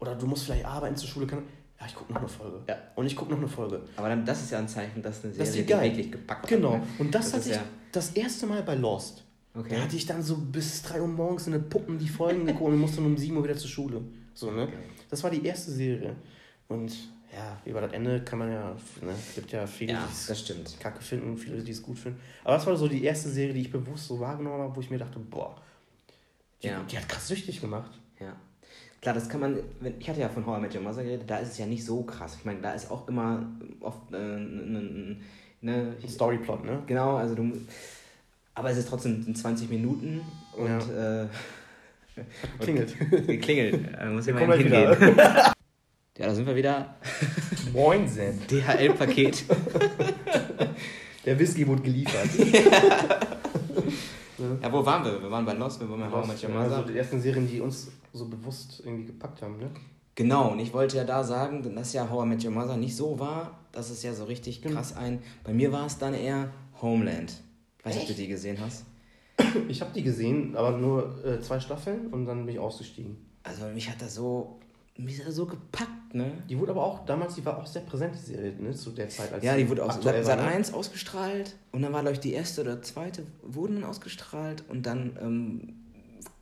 [0.00, 1.42] Oder du musst vielleicht arbeiten zur Schule, kann,
[1.80, 2.60] ja, ich guck noch eine Folge.
[2.68, 2.76] Ja.
[2.94, 3.82] Und ich guck noch eine Folge.
[3.96, 5.90] Aber dann, das ist ja ein Zeichen, dass eine Das Serie ist die geil.
[5.90, 6.74] wirklich gepackt Genau.
[6.74, 6.80] hat.
[6.80, 6.86] ne?
[6.98, 9.24] Und das, Das hatte ist ich ja- das erste Mal bei Lost.
[9.58, 9.74] Okay.
[9.76, 12.70] Da hatte ich dann so bis 3 Uhr morgens in den Puppen die Folgen geguckt
[12.72, 14.00] und musste dann um 7 Uhr wieder zur Schule.
[14.34, 14.68] So, ne?
[15.10, 16.14] Das war die erste Serie.
[16.68, 16.92] Und
[17.32, 18.70] ja, über das Ende kann man ja,
[19.02, 21.98] ne, es gibt ja viele, Ja, die es kacke finden und viele, die es gut
[21.98, 22.20] finden.
[22.44, 24.90] Aber das war so die erste Serie, die ich bewusst so wahrgenommen habe, wo ich
[24.90, 25.60] mir dachte, boah,
[26.62, 26.82] die, Ja.
[26.90, 27.90] die hat krass süchtig gemacht.
[28.20, 28.36] Ja.
[29.00, 31.38] Klar, das kann man, wenn, ich hatte ja von I Met Your Mother geredet, da
[31.38, 32.36] ist es ja nicht so krass.
[32.38, 33.46] Ich meine, da ist auch immer
[33.80, 35.16] oft äh, ne,
[35.60, 36.82] ne, Ein Storyplot, ne?
[36.86, 37.52] genau, also du,
[38.58, 40.20] aber es ist trotzdem in 20 Minuten
[40.56, 41.26] und äh,
[42.60, 42.98] Klingelt.
[43.26, 43.80] geklingelt.
[43.96, 44.96] Da muss ich mal hingehen.
[45.16, 45.52] ja,
[46.16, 46.96] da sind wir wieder.
[47.72, 48.40] Moinsen.
[48.48, 49.44] DHL-Paket.
[51.24, 52.28] Der Whisky wurde geliefert.
[54.62, 55.22] ja, wo waren wir?
[55.22, 56.76] Wir waren bei Lost, wir waren bei How Met Your Mother.
[56.78, 59.70] also die ersten Serien, die uns so bewusst irgendwie gepackt haben, ne?
[60.16, 62.96] Genau, und ich wollte ja da sagen, dass ja How I Met Your Mother nicht
[62.96, 65.20] so war, dass es ja so richtig krass ein.
[65.44, 66.50] Bei mir war es dann eher
[66.82, 67.34] Homeland.
[67.84, 68.84] Weiß nicht, ob du die gesehen hast.
[69.68, 73.16] Ich habe die gesehen, aber nur äh, zwei Staffeln und dann bin ich ausgestiegen.
[73.44, 74.58] Also mich hat das so,
[74.96, 76.32] mich hat das so gepackt, ne?
[76.48, 78.72] Die wurde aber auch, damals, die war auch sehr präsent, die Serie, ne?
[78.74, 79.32] Zu der Zeit.
[79.32, 80.52] Als Ja, die wurde aus aktuell Sat war, ne?
[80.52, 84.84] 1 ausgestrahlt und dann war, glaube ich, die erste oder zweite wurden dann ausgestrahlt und
[84.86, 85.68] dann ähm,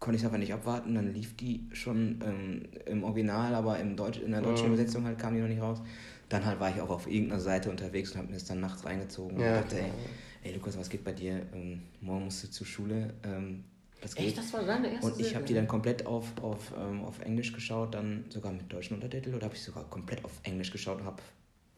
[0.01, 0.95] konnte ich es einfach nicht abwarten.
[0.95, 4.75] Dann lief die schon ähm, im Original, aber im Deutsch, in der deutschen Mhm.
[4.75, 5.83] Übersetzung halt kam die noch nicht raus.
[6.31, 8.85] Dann halt war ich auch auf irgendeiner Seite unterwegs und habe mir das dann nachts
[8.87, 9.89] reingezogen Ja, und dachte, klar.
[9.89, 9.93] ey,
[10.47, 11.43] ey Lukas, was geht bei dir?
[11.55, 13.15] Ähm, morgen musst du zur Schule.
[13.25, 13.65] Ähm,
[14.03, 14.27] was geht?
[14.29, 17.19] Echt, das war deine erste Und ich habe die dann komplett auf, auf, ähm, auf
[17.21, 21.01] Englisch geschaut, dann sogar mit deutschen Untertiteln oder habe ich sogar komplett auf Englisch geschaut
[21.01, 21.23] und habe,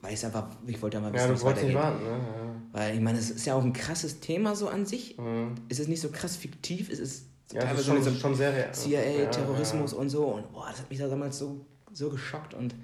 [0.00, 2.02] weil ich es einfach, ich wollte einfach Ja, wissen, du was wolltest nicht weitergeht.
[2.02, 2.62] warten, ne?
[2.72, 5.16] Weil ich meine, es ist ja auch ein krasses Thema so an sich.
[5.16, 5.22] Ja.
[5.22, 5.54] Mhm.
[5.68, 8.34] Es ist nicht so krass fiktiv, es ist Ja, das ist teilweise schon, so schon
[8.34, 8.72] sehr real.
[8.74, 9.98] CIA, Ja, Terrorismus ja.
[9.98, 10.24] und so.
[10.26, 12.74] Und boah, das hat mich da damals so, so geschockt und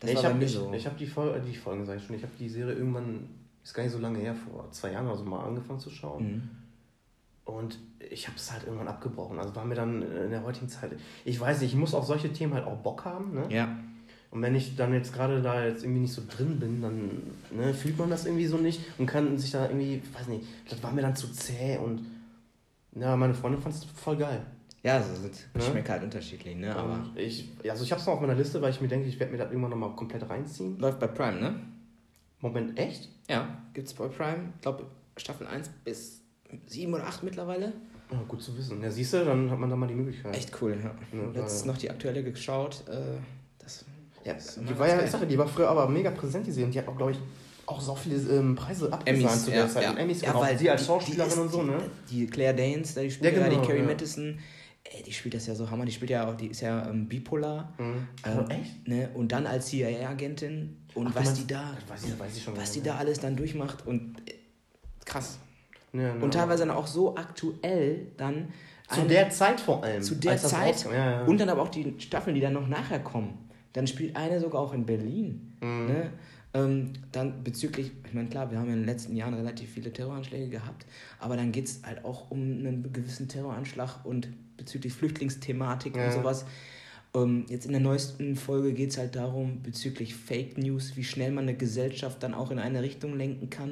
[0.00, 0.72] das ich war bei habe mir ich, so.
[0.72, 3.28] ich hab die, Folge, die Folgen, sag ich schon, ich habe die Serie irgendwann,
[3.68, 6.24] ist gar nicht so lange her, vor zwei Jahren oder so mal angefangen zu schauen.
[6.24, 6.48] Mhm.
[7.44, 7.78] Und
[8.10, 9.38] ich habe es halt irgendwann abgebrochen.
[9.38, 10.92] Also war mir dann in der heutigen Zeit,
[11.24, 13.34] ich weiß nicht, ich muss auf solche Themen halt auch Bock haben.
[13.34, 13.44] Ne?
[13.50, 13.76] Ja,
[14.30, 17.10] Und wenn ich dann jetzt gerade da jetzt irgendwie nicht so drin bin, dann
[17.50, 20.82] ne, fühlt man das irgendwie so nicht und kann sich da irgendwie, weiß nicht, das
[20.82, 22.06] war mir dann zu zäh und
[22.94, 24.40] ja, meine Freundin fand es voll geil.
[24.82, 25.40] ja, also sind Ne?
[25.54, 26.74] Geschmäcker halt unterschiedlich, ne?
[26.74, 29.18] Aber ich, also ich habe es noch auf meiner Liste, weil ich mir denke, ich
[29.20, 30.78] werde mir das irgendwann nochmal komplett reinziehen.
[30.78, 31.54] läuft bei Prime, ne?
[32.40, 33.08] Moment, echt?
[33.28, 34.52] Ja, gibt's bei Prime.
[34.56, 34.84] Ich glaube,
[35.16, 36.20] Staffel 1 bis
[36.66, 37.72] 7 oder 8 mittlerweile.
[38.10, 38.80] Ja, gut zu wissen.
[38.82, 40.34] Ja, siehst du, dann hat man da mal die Möglichkeit.
[40.36, 40.90] Echt cool, ja.
[41.18, 42.84] Ja, Letztens noch die aktuelle geschaut.
[42.88, 43.18] Äh,
[43.58, 43.84] das,
[44.24, 46.52] Ja, das die war ja, ich sag ja, die war früher aber mega präsent, die
[46.52, 46.66] Serie.
[46.66, 47.18] Und die hat auch, glaube ich,
[47.66, 49.82] auch so viele ähm, Preise abgesahnt Emmys, zu der ja, Zeit.
[49.82, 49.90] ja.
[49.90, 50.42] Und Emmys, ja, genau.
[50.42, 51.78] weil sie als die- Schauspielerin die ist- und so, ne?
[52.10, 53.84] Die Claire Danes, da die spielt Ja, ja, genau, die Carrie ja.
[53.86, 54.38] Mathison,
[54.84, 55.84] ey, die spielt das ja so hammer.
[55.84, 57.74] Die spielt ja auch, die ist ja ähm, bipolar.
[57.76, 58.08] Mhm.
[58.24, 58.88] Ähm, Oh, echt?
[58.88, 59.10] Ne?
[59.12, 62.56] Und dann als CIA-Agentin und Ach, was meinst- die da, weiß ich, weiß ich schon
[62.56, 64.34] was die da alles dann durchmacht und äh,
[65.04, 65.38] krass.
[65.92, 68.48] Ja, ne, Und teilweise dann auch so aktuell dann.
[68.90, 70.02] Zu eine- der Zeit vor allem.
[70.02, 70.84] zu der Zeit.
[70.84, 71.24] Ja, ja.
[71.24, 73.36] und dann aber auch die Staffeln, die dann noch nachher kommen.
[73.74, 75.56] Dann spielt eine sogar auch in Berlin.
[75.60, 75.86] Mhm.
[75.86, 76.10] Ne?
[76.54, 79.92] Ähm, dann bezüglich, ich meine, klar, wir haben ja in den letzten Jahren relativ viele
[79.92, 80.86] Terroranschläge gehabt,
[81.20, 86.46] aber dann geht es halt auch um einen gewissen Terroranschlag und bezüglich Flüchtlingsthematik und sowas.
[87.14, 91.30] Ähm, jetzt in der neuesten Folge geht es halt darum, bezüglich Fake News, wie schnell
[91.30, 93.70] man eine Gesellschaft dann auch in eine Richtung lenken kann.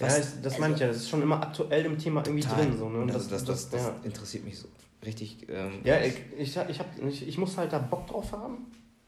[0.00, 0.88] ja, das, das meine ich ja.
[0.88, 2.66] Das ist schon immer aktuell im Thema irgendwie Total.
[2.66, 2.78] drin.
[2.78, 2.98] So, ne?
[2.98, 3.96] Und das, das, das, das, ja.
[4.04, 4.68] interessiert mich so
[5.04, 5.46] richtig.
[5.48, 8.66] Ähm, Ja, ich, ich, ich, hab, ich, ich muss halt da Bock drauf haben.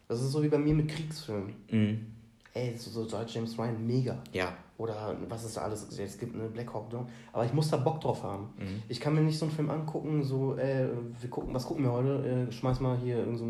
[0.08, 1.54] Das ist so wie bei mir mit Kriegsfilmen.
[1.70, 2.15] mhm.
[2.56, 4.16] Ey, so, so James Ryan, mega.
[4.32, 4.54] Ja.
[4.78, 6.44] Oder was es da alles jetzt gibt, ne?
[6.48, 7.06] Black Hawk Down.
[7.32, 8.44] Aber ich muss da Bock drauf haben.
[8.58, 8.82] Mhm.
[8.88, 10.88] Ich kann mir nicht so einen Film angucken, so, äh,
[11.20, 12.46] wir gucken, was gucken wir heute?
[12.48, 13.44] Äh, schmeiß mal hier irgendeinen so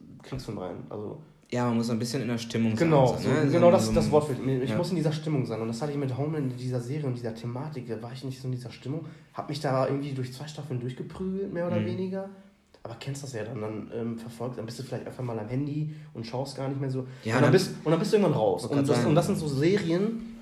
[0.00, 0.76] einen Kriegsfilm rein.
[0.90, 1.18] Also,
[1.52, 3.22] Ja, man muss ein bisschen in der Stimmung genau, sein.
[3.22, 3.50] so, ne?
[3.50, 4.76] genau das so, ist das Wort für Ich ja.
[4.76, 5.60] muss in dieser Stimmung sein.
[5.60, 7.86] Und das hatte ich mit Homeland in dieser Serie und dieser Thematik.
[7.88, 9.04] Da war ich nicht so in dieser Stimmung.
[9.34, 11.86] Hab mich da irgendwie durch zwei Staffeln durchgeprügelt, mehr oder Mhm.
[11.86, 12.28] weniger.
[12.84, 15.48] Aber kennst das ja dann, dann ähm, verfolgt, dann bist du vielleicht einfach mal am
[15.48, 17.06] Handy und schaust gar nicht mehr so.
[17.24, 18.66] Ja, und, dann dann- bist, und dann bist du irgendwann raus.
[18.66, 20.38] Und das, und das sind so Serien,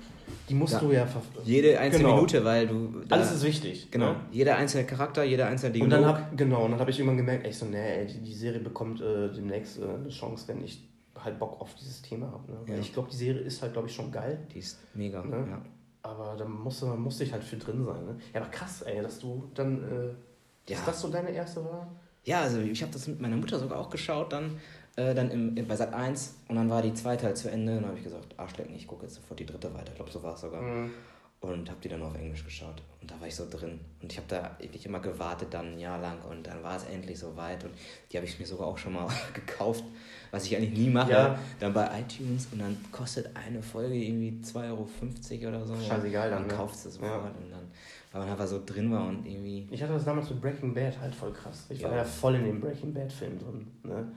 [0.49, 0.79] die musst Ja.
[0.79, 1.47] du ja verfolgen.
[1.47, 2.15] Jede einzelne Genau.
[2.15, 3.01] Minute, weil du.
[3.09, 3.89] Alles ist wichtig.
[3.91, 4.13] Genau.
[4.13, 4.15] Ne?
[4.31, 5.91] Jeder einzelne Charakter, jeder einzelne Und Dialog.
[5.91, 8.33] dann hab, genau, und dann habe ich irgendwann gemerkt, ey, so, nee, ey, die, die
[8.33, 10.87] Serie bekommt äh, demnächst äh, eine Chance, wenn ich
[11.23, 12.51] halt Bock auf dieses Thema habe.
[12.51, 12.57] Ne?
[12.65, 12.81] Weil Ja.
[12.81, 14.39] ich glaube, die Serie ist halt, glaube ich, schon geil.
[14.53, 15.23] Die ist mega.
[15.23, 15.45] Ne?
[15.47, 15.61] Ja.
[16.01, 18.03] Aber da musste, musste ich halt für drin sein.
[18.05, 18.15] Ne?
[18.33, 19.83] Ja, aber krass, ey, dass du dann.
[19.83, 20.77] Äh, Ja.
[20.77, 21.87] Ist das so deine erste Wahl?
[22.23, 24.59] Ja, also ich habe das mit meiner Mutter sogar auch geschaut dann.
[24.95, 27.73] äh, dann im, im, bei Sat 1 und dann war die zweite halt zu Ende
[27.73, 29.89] und dann habe ich gesagt, Arschleck, ich gucke jetzt sofort die dritte weiter.
[29.89, 30.61] Ich glaube, so war es sogar.
[30.61, 30.91] Mhm.
[31.39, 32.83] Und habe die dann auf Englisch geschaut.
[33.01, 33.79] Und da war ich so drin.
[33.99, 36.21] Und ich habe da wirklich immer gewartet, dann ein Jahr lang.
[36.29, 37.63] Und dann war es endlich soweit.
[37.63, 37.73] Und
[38.11, 39.83] die habe ich mir sogar auch schon mal gekauft,
[40.29, 41.11] was ich eigentlich nie mache.
[41.11, 41.39] Ja.
[41.59, 42.47] Dann bei iTunes.
[42.51, 45.75] Und dann kostet eine Folge irgendwie 2,50 Euro oder so.
[45.81, 46.41] Scheißegal dann.
[46.41, 46.53] Dann ne?
[46.53, 47.15] kaufst du es ja.
[47.15, 47.71] und dann,
[48.11, 49.67] weil man einfach so drin war und irgendwie.
[49.71, 51.65] Ich hatte das damals mit Breaking Bad halt voll krass.
[51.69, 51.89] Ich ja.
[51.89, 53.67] war ja voll in dem Breaking Bad-Film drin.
[53.83, 54.11] Ne?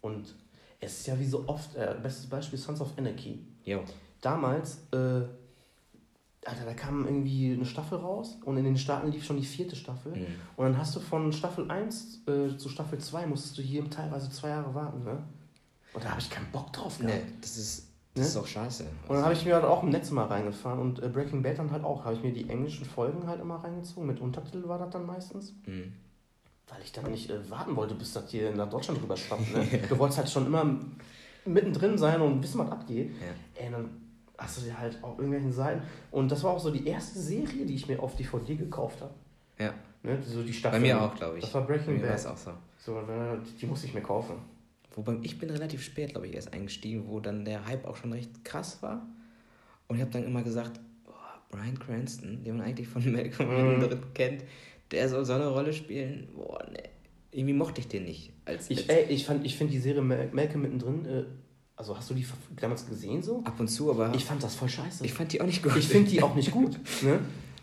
[0.00, 0.34] Und
[0.80, 3.38] es ist ja wie so oft, äh, bestes Beispiel Sons of Anarchy.
[3.64, 3.82] Jo.
[4.20, 5.22] Damals, äh,
[6.46, 9.76] Alter, da kam irgendwie eine Staffel raus und in den Staaten lief schon die vierte
[9.76, 10.12] Staffel.
[10.12, 10.26] Mhm.
[10.56, 14.30] Und dann hast du von Staffel 1 äh, zu Staffel 2 musstest du hier teilweise
[14.30, 15.22] zwei Jahre warten, ne?
[15.94, 17.14] Und da habe ich keinen Bock drauf gehabt.
[17.14, 18.28] Nee, das ist, das ne?
[18.28, 18.84] ist auch scheiße.
[19.08, 21.58] Und dann habe ich mir halt auch im Netz mal reingefahren und äh, Breaking Bad
[21.58, 24.06] dann halt auch, habe ich mir die englischen Folgen halt immer reingezogen.
[24.06, 25.52] Mit Untertitel war das dann meistens.
[25.66, 25.92] Mhm.
[26.68, 29.52] Weil ich dann nicht äh, warten wollte, bis das hier nach Deutschland rüber schwappt.
[29.52, 29.66] Ne?
[29.88, 30.78] du wolltest halt schon immer
[31.44, 33.10] mittendrin sein und wissen, was abgeht.
[33.20, 33.62] Ja.
[33.62, 33.90] Ey, dann
[34.38, 35.82] hast du dir halt auf irgendwelchen Seiten.
[36.12, 39.14] Und das war auch so die erste Serie, die ich mir auf DVD gekauft habe.
[39.58, 39.74] Ja.
[40.04, 40.78] Ne, so die Staffel.
[40.78, 41.44] Bei mir auch, glaube ich.
[41.44, 42.10] Das war Breaking Bad.
[42.10, 42.52] Das auch so.
[42.78, 43.00] So,
[43.60, 44.34] die musste ich mir kaufen.
[44.94, 48.12] Wobei ich bin relativ spät, glaube ich, erst eingestiegen, wo dann der Hype auch schon
[48.12, 49.06] recht krass war.
[49.88, 51.12] Und ich habe dann immer gesagt, oh,
[51.50, 54.14] Brian Cranston, den man eigentlich von Malcolm mhm.
[54.14, 54.44] kennt,
[54.90, 56.28] der soll so eine Rolle spielen.
[56.34, 56.82] Boah, ne.
[57.32, 58.32] Irgendwie mochte ich den nicht.
[58.44, 61.24] Als, ich, ey, ich, ich finde die Serie Malcolm mittendrin äh,
[61.76, 62.24] also hast du die
[62.60, 63.42] damals gesehen so?
[63.44, 64.12] Ab und zu, aber.
[64.14, 65.04] Ich fand das voll scheiße.
[65.04, 65.76] Ich fand die auch nicht gut.
[65.76, 66.78] Ich finde die auch nicht gut.
[67.02, 67.18] Ne?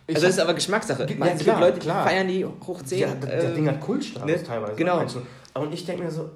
[0.08, 1.08] Also das ist aber Geschmackssache.
[1.08, 2.06] Ja, es klar, Leute, klar.
[2.06, 3.00] feiern die hoch 10.
[3.00, 4.44] Ja, der, äh, Ding hat Kultstatus ne?
[4.44, 4.76] teilweise.
[4.76, 5.06] Genau.
[5.54, 6.30] Und ich denke mir so,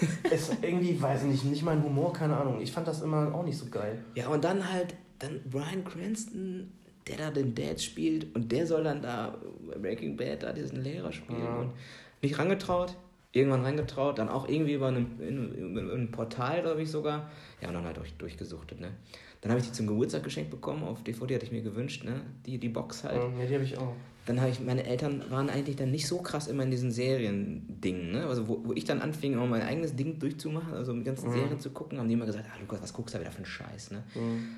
[0.30, 2.60] ist irgendwie, weiß ich nicht, nicht mein Humor, keine Ahnung.
[2.60, 4.04] Ich fand das immer auch nicht so geil.
[4.14, 6.72] Ja, und dann halt, dann Brian Cranston,
[7.06, 9.38] der da den Dad spielt und der soll dann da
[9.80, 11.56] Breaking Bad da diesen Lehrer spielen ja.
[11.56, 11.72] und
[12.22, 12.96] nicht rangetraut
[13.32, 17.30] irgendwann reingetraut, dann auch irgendwie über ein Portal, glaube ich sogar.
[17.60, 18.92] Ja, und dann halt durch, durchgesuchtet, ne?
[19.40, 22.22] Dann habe ich die zum Geburtstag geschenkt bekommen, auf DVD hatte ich mir gewünscht, ne?
[22.44, 23.22] Die, die Box halt.
[23.38, 23.94] Ja, die habe ich auch.
[24.26, 28.10] Dann habe ich, meine Eltern waren eigentlich dann nicht so krass immer in diesen Serien-Dingen,
[28.10, 28.26] ne?
[28.26, 31.34] Also wo, wo ich dann anfing, auch mein eigenes Ding durchzumachen, also mit ganzen mhm.
[31.34, 33.38] Serien zu gucken, haben die immer gesagt, ah Lukas, was guckst du da wieder für
[33.38, 34.02] einen Scheiß, ne?
[34.14, 34.48] Mhm.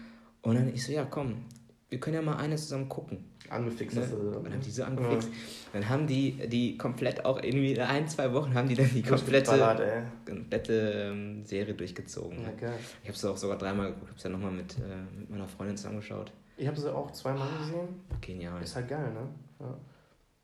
[0.42, 1.44] Und dann ich so, ja komm,
[1.90, 3.24] wir können ja mal eine zusammen gucken.
[3.48, 3.96] Angefixt.
[3.96, 4.06] Ne?
[4.42, 5.28] Dann haben die so angefixt.
[5.28, 5.34] Ja.
[5.72, 9.02] Dann haben die die komplett auch irgendwie in ein, zwei Wochen haben die dann die
[9.02, 9.82] komplette, Ballert,
[10.24, 12.40] komplette ähm, Serie durchgezogen.
[12.42, 12.78] Ja, geil.
[13.02, 14.04] Ich habe sie auch sogar dreimal geguckt.
[14.04, 16.32] Ich habe es ja nochmal mit, äh, mit meiner Freundin zusammengeschaut.
[16.56, 17.88] Ich habe sie auch zweimal gesehen.
[18.20, 18.62] Genial.
[18.62, 19.28] Ist halt geil, ne?
[19.58, 19.74] Ja.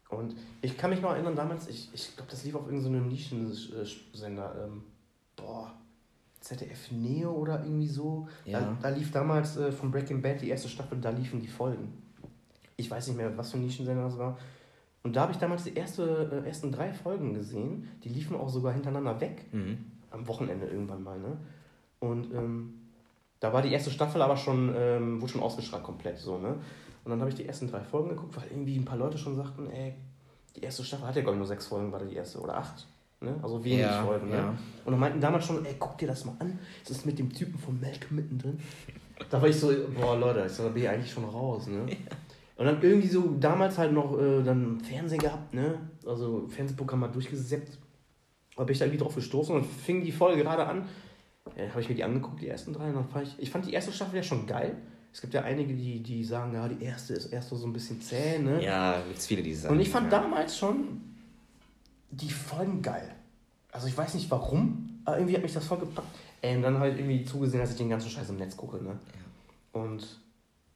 [0.09, 3.37] Und ich kann mich noch erinnern, damals, ich, ich glaube, das lief auf irgendeinem so
[3.37, 4.65] Nischensender.
[4.65, 4.83] Ähm,
[5.37, 5.73] boah,
[6.47, 8.29] ZDF Neo oder irgendwie so.
[8.45, 8.61] Ja.
[8.61, 11.93] Da, da lief damals äh, von Breaking Bad die erste Staffel, da liefen die Folgen.
[12.77, 14.39] Ich weiß nicht mehr, was für ein Nischensender das war.
[15.03, 17.89] Und da habe ich damals die erste, äh, ersten drei Folgen gesehen.
[18.05, 19.45] Die liefen auch sogar hintereinander weg.
[19.53, 19.79] Mhm.
[20.11, 21.37] Am Wochenende irgendwann mal, ne?
[21.99, 22.75] Und ähm,
[23.41, 26.57] da war die erste Staffel aber schon, ähm, wurde schon ausgestrahlt komplett, so, ne?
[27.05, 29.37] Und dann habe ich die ersten drei Folgen geguckt, weil irgendwie ein paar Leute schon
[29.37, 29.95] sagten, ey,
[30.57, 32.87] die erste Staffel hat ja, glaube ich, nur sechs Folgen, war die erste, oder acht.
[33.27, 33.37] Ne?
[33.43, 34.31] Also wenig ja, Folgen.
[34.31, 34.37] Ne?
[34.37, 34.49] Ja.
[34.85, 36.59] Und dann meinten damals schon, ey, guck dir das mal an.
[36.87, 38.59] Das ist mit dem Typen von Malcolm mittendrin.
[39.31, 41.67] Da war ich so, boah, Leute, ich so, da bin ich eigentlich schon raus.
[41.67, 41.87] Ne?
[41.89, 41.97] Ja.
[42.57, 45.79] Und dann irgendwie so damals halt noch äh, dann Fernsehen gehabt, ne?
[46.07, 47.79] Also Fernsehprogramm mal durchgesäppt.
[48.57, 50.87] Da bin ich da irgendwie drauf gestoßen und fing die Folge gerade an.
[51.55, 52.89] Äh, Habe ich mir die angeguckt, die ersten drei.
[52.89, 54.77] Und dann fand ich, ich fand die erste Staffel ja schon geil.
[55.13, 58.01] Es gibt ja einige, die, die sagen, ja, die erste ist erst so ein bisschen
[58.01, 58.63] zäh, ne?
[58.63, 59.75] Ja, gibt es viele, die sagen.
[59.75, 60.21] Und ich fand ja.
[60.21, 61.01] damals schon
[62.11, 63.16] die Folgen geil.
[63.77, 66.09] Also ich weiß nicht warum, aber irgendwie hat mich das voll gepackt.
[66.41, 68.89] Ey, und dann halt irgendwie zugesehen, dass ich den ganzen Scheiß im Netz gucke, ne?
[68.89, 69.81] Ja.
[69.83, 70.01] Und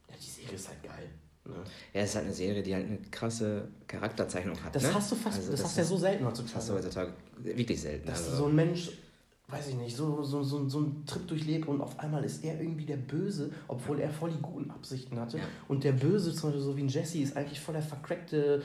[0.07, 1.09] ja, die Serie ist halt geil.
[1.45, 1.55] Ne?
[1.95, 4.75] Ja, es ist halt eine Serie, die halt eine krasse Charakterzeichnung hat.
[4.75, 4.93] Das ne?
[4.93, 6.53] hast du fast, also das, das hast du ja so selten heutzutage.
[6.53, 8.05] Das hast du heutzutage wirklich selten.
[8.05, 8.37] Dass also.
[8.37, 8.91] so ein Mensch,
[9.47, 12.61] weiß ich nicht, so, so, so, so einen Trip durchlebt und auf einmal ist er
[12.61, 15.39] irgendwie der Böse, obwohl er voll die guten Absichten hatte.
[15.39, 15.43] Ja.
[15.67, 18.61] Und der Böse, zum Beispiel so wie ein Jesse, ist eigentlich voll der vercrackte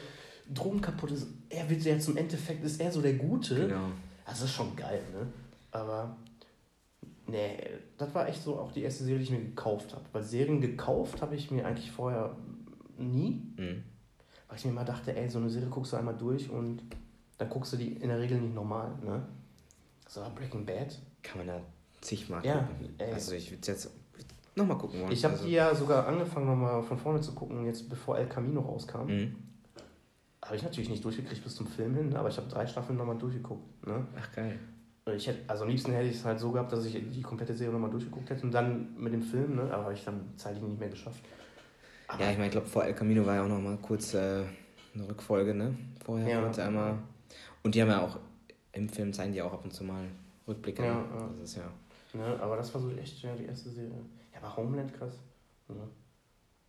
[0.52, 1.26] Drogen kaputt ist.
[1.48, 3.68] Er wird ja zum Endeffekt, ist er so der Gute.
[3.68, 3.88] Genau.
[4.26, 5.26] Das ist schon geil, ne?
[5.70, 6.16] Aber,
[7.26, 7.56] nee,
[7.96, 10.04] das war echt so auch die erste Serie, die ich mir gekauft habe.
[10.12, 12.36] Weil Serien gekauft habe ich mir eigentlich vorher
[12.98, 13.42] nie.
[13.56, 13.84] Mhm.
[14.48, 16.82] Weil ich mir immer dachte, ey, so eine Serie guckst du einmal durch und
[17.38, 19.26] dann guckst du die in der Regel nicht normal, ne?
[20.08, 20.98] So, Breaking Bad.
[21.22, 21.60] Kann man da
[22.00, 22.94] zigmal ja, gucken.
[22.98, 23.12] Ey.
[23.12, 23.90] Also ich würde jetzt
[24.54, 25.12] nochmal gucken wollen.
[25.12, 25.46] Ich habe also.
[25.46, 29.06] die ja sogar angefangen, nochmal von vorne zu gucken, jetzt bevor El Camino rauskam.
[29.06, 29.36] Mhm.
[30.46, 33.18] Habe ich natürlich nicht durchgekriegt bis zum Film hin, aber ich habe drei Staffeln nochmal
[33.18, 33.86] durchgeguckt.
[33.86, 34.06] Ne?
[34.16, 34.58] Ach geil.
[35.14, 37.54] Ich hätte, also am liebsten hätte ich es halt so gehabt, dass ich die komplette
[37.54, 39.62] Serie nochmal durchgeguckt hätte und dann mit dem Film, ne?
[39.72, 41.22] aber habe ich dann zeitlich nicht mehr geschafft.
[42.08, 44.44] Aber ja, ich meine, ich glaube, vor El Camino war ja auch nochmal kurz äh,
[44.94, 45.76] eine Rückfolge, ne?
[46.04, 46.42] Vorher ja.
[46.42, 46.98] kurz einmal.
[47.62, 48.18] Und die haben ja auch,
[48.72, 50.04] im Film zeigen die auch ab und zu mal
[50.46, 50.84] Rückblicke.
[50.84, 51.04] Ja, ne?
[51.14, 51.28] ja.
[51.40, 51.70] Das ist ja.
[52.12, 54.00] Ne, aber das war so echt ja, die erste Serie.
[54.32, 55.18] Ja, aber Homeland krass.
[55.68, 55.76] Ne?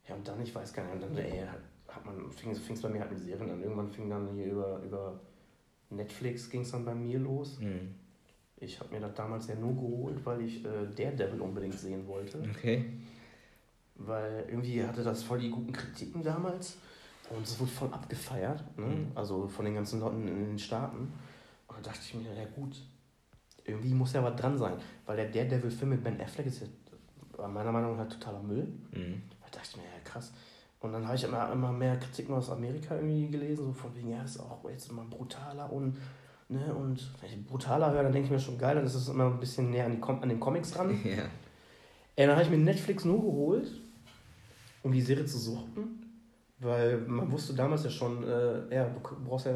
[0.08, 1.44] Ja, und dann, ich weiß gar nicht, und dann ey,
[1.88, 3.62] hat man, fing es bei mir halt mit Serien an.
[3.62, 5.20] Irgendwann fing dann hier über, über
[5.90, 7.60] Netflix ging es dann bei mir los.
[7.60, 7.96] Mhm.
[8.58, 12.40] Ich habe mir das damals ja nur geholt, weil ich äh, Daredevil unbedingt sehen wollte.
[12.56, 12.86] Okay.
[13.96, 16.78] Weil irgendwie hatte das voll die guten Kritiken damals.
[17.30, 18.64] Und es wurde voll abgefeiert.
[18.78, 18.86] Ne?
[18.86, 19.12] Mhm.
[19.16, 21.14] Also von den ganzen Leuten in den Staaten.
[21.68, 22.82] Und da dachte ich mir, ja gut,
[23.64, 24.78] irgendwie muss ja was dran sein.
[25.06, 26.68] Weil der Daredevil-Film mit Ben Affleck ist ja
[27.38, 28.68] war meiner Meinung nach totaler Müll.
[28.92, 29.22] Mhm.
[29.42, 30.34] Da dachte ich mir, ja krass.
[30.80, 34.10] Und dann habe ich immer, immer mehr Kritiken aus Amerika irgendwie gelesen, so von wegen,
[34.12, 35.98] ja, ist auch jetzt immer brutaler und,
[36.50, 39.08] ne, und wenn ich brutaler höre, dann denke ich mir schon geil, dann ist es
[39.10, 41.00] immer ein bisschen näher an, die, Com- an den Comics dran.
[41.04, 41.24] Ja.
[42.16, 43.70] Ey, dann habe ich mir Netflix nur geholt,
[44.84, 46.04] um die Serie zu suchten,
[46.60, 49.54] weil man wusste damals ja schon, äh, ja, du brauchst ja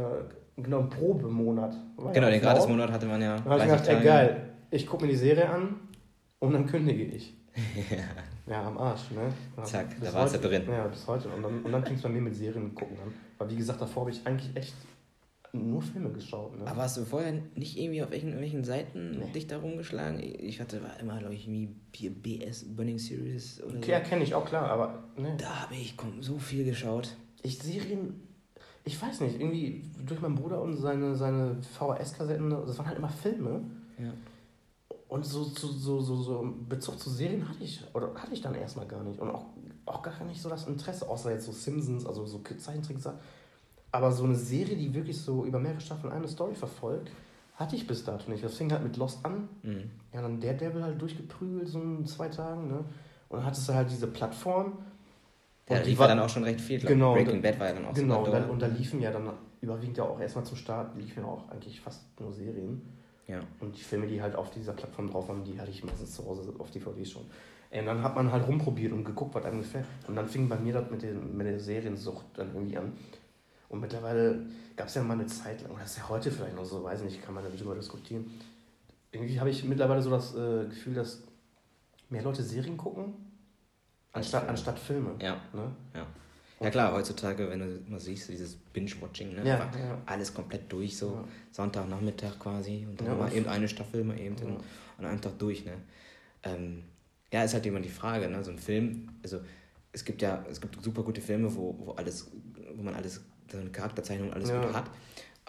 [0.58, 1.76] genau einen Probemonat.
[1.98, 2.42] Genau, ja den.
[2.42, 3.36] Gratismonat hatte man ja.
[3.38, 5.76] Dann habe ich 30 gedacht, ey, geil, ich gucke mir die Serie an
[6.40, 7.36] und dann kündige ich.
[7.90, 7.98] ja.
[8.48, 9.32] Ja, am Arsch, ne?
[9.58, 10.64] Ja, Zack, bis da war's ja heute- drin.
[10.68, 11.30] Ja, bis heute.
[11.30, 13.14] Und dann, und dann fing es bei mir mit Serien gucken an.
[13.38, 14.74] Weil wie gesagt, davor habe ich eigentlich echt
[15.54, 16.58] nur Filme geschaut.
[16.58, 16.66] Ne?
[16.66, 19.32] Aber hast du vorher nicht irgendwie auf irgendwelchen Seiten Nee.
[19.34, 20.20] dich da rumgeschlagen?
[20.22, 24.10] Ich hatte war immer, glaube ich, wie hier BS Burning Series oder Okay, ja, so.
[24.10, 27.16] kenne ich auch klar, aber ne, Da habe ich so viel geschaut.
[27.44, 28.22] ich Serien,
[28.86, 33.10] ich weiß nicht, irgendwie durch meinen Bruder und seine, seine VHS-Kassetten, das waren halt immer
[33.10, 33.62] Filme.
[34.00, 34.14] Ja.
[35.12, 38.56] Und so, so, so, so, so Bezug zu Serien hatte ich, oder hatte ich dann
[38.56, 39.20] erstmal gar nicht.
[39.20, 39.44] Und auch,
[39.86, 43.10] auch gar nicht so das Interesse, außer jetzt so Simpsons, also so Zeichentricks.
[43.92, 47.12] Aber so eine Serie, die wirklich so über mehrere Staffeln eine Story verfolgt,
[47.56, 48.42] hatte ich bis dato nicht.
[48.42, 49.50] Das fing halt mit Lost an.
[49.64, 49.92] Mhm.
[50.14, 52.86] Ja, dann der Devil halt durchgeprügelt, so in zwei Tagen, ne?
[53.28, 54.78] Und dann hattest du halt diese Plattform.
[55.68, 56.80] Ja, da die lief war- ja dann auch schon recht viel.
[56.80, 59.30] Genau, Breaking Bad war ja dann auch Genau, und da, und da liefen ja dann
[59.60, 63.01] überwiegend ja auch erstmal zum Start, liefen ja auch eigentlich fast nur Serien.
[63.28, 63.40] Ja.
[63.60, 66.26] Und die Filme, die halt auf dieser Plattform drauf waren, die hatte ich meistens zu
[66.26, 67.24] Hause auf DVD schon.
[67.72, 69.86] Und dann hat man halt rumprobiert und geguckt, was einem gefällt.
[70.08, 72.94] Und dann fing bei mir das mit, den, mit der Seriensucht dann irgendwie an.
[73.70, 74.46] Und mittlerweile
[74.76, 76.84] gab es ja mal eine Zeit lang, oder das ist ja heute vielleicht noch so,
[76.84, 78.30] weiß nicht, kann man darüber diskutieren.
[79.14, 81.24] Irgendwie habe ich mittlerweile so das äh, Gefühl, dass
[82.10, 83.14] mehr Leute Serien gucken,
[84.12, 84.50] anstatt, Filme.
[84.50, 85.16] anstatt Filme.
[85.22, 85.38] Ja.
[85.54, 85.72] Ne?
[85.96, 86.06] ja,
[86.70, 89.48] klar, heutzutage, wenn du mal siehst, dieses Binge-Watching, ne?
[89.48, 90.02] Ja, ja.
[90.06, 91.24] alles komplett durch, so Ja.
[91.52, 92.86] Sonntagnachmittag quasi.
[92.90, 94.44] Und dann Ja, mal eben eine Staffel, mal eben Ja.
[94.48, 94.58] in,
[95.00, 95.74] an einem Tag durch, ne?
[96.44, 96.84] Ähm,
[97.32, 98.44] ja, ist halt immer die Frage, ne?
[98.44, 99.40] So ein Film, also
[99.94, 102.30] es gibt ja, es gibt super gute Filme, wo, wo alles,
[102.76, 104.64] wo man alles, so eine Charakterzeichnung alles Ja.
[104.66, 104.90] gut hat.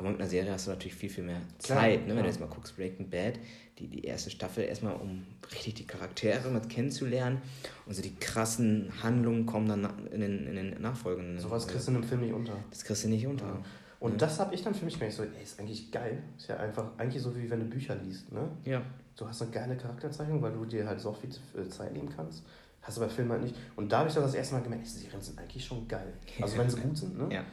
[0.03, 2.07] Aber mit einer Serie hast du natürlich viel, viel mehr Klar, Zeit, ne?
[2.09, 2.23] Wenn klar.
[2.25, 3.35] du jetzt mal guckst, Breaking Bad,
[3.79, 7.41] die, die erste Staffel erstmal, um richtig die Charaktere mal kennenzulernen.
[7.87, 11.39] Und so die krassen Handlungen kommen dann in den, in den nachfolgenden.
[11.39, 12.57] Sowas kriegst du in einem Film nicht unter.
[12.71, 13.47] Das kriegst du nicht unter.
[13.47, 13.59] Ja.
[14.01, 14.19] Und Ja.
[14.19, 16.21] das habe ich dann für mich gemerkt, so, ey, ist eigentlich geil.
[16.37, 18.49] Ist ja einfach, eigentlich so wie wenn du Bücher liest, ne?
[18.65, 18.83] Ja.
[19.17, 22.43] Du hast eine geile Charakterzeichnung, weil du dir halt so viel äh, Zeit nehmen kannst.
[22.81, 23.55] Hast du bei Filmen halt nicht.
[23.77, 26.13] Und da habe ich dann das erste Mal gemerkt, ey, Serien sind eigentlich schon geil.
[26.41, 27.33] Also wenn sie gut sind, ne?
[27.33, 27.45] Ja.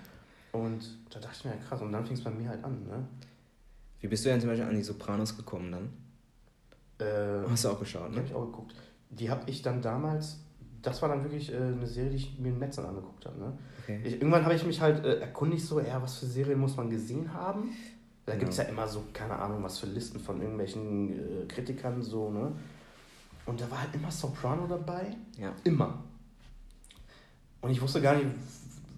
[0.52, 2.84] Und da dachte ich mir, ja krass, und dann fing es bei mir halt an,
[2.88, 3.06] ne?
[4.02, 7.06] Wie bist du denn zum Beispiel an die Sopranos gekommen dann?
[7.06, 8.18] Äh, Hast du auch geschaut, ne?
[8.18, 8.74] habe ich auch geguckt.
[9.10, 10.40] Die habe ich dann damals,
[10.82, 13.58] das war dann wirklich äh, eine Serie, die ich mir in Metzern angeguckt habe, ne?
[13.84, 14.02] Okay.
[14.04, 16.90] Ich, irgendwann habe ich mich halt äh, erkundigt, so, ja, was für Serien muss man
[16.90, 17.70] gesehen haben.
[18.26, 18.40] Da Genau.
[18.42, 22.30] gibt es ja immer so, keine Ahnung, was für Listen von irgendwelchen äh, Kritikern, so,
[22.32, 22.52] ne?
[23.46, 25.16] Und da war halt immer Soprano dabei.
[25.38, 25.54] Ja.
[25.64, 26.04] Immer.
[27.62, 28.28] Und ich wusste gar nicht,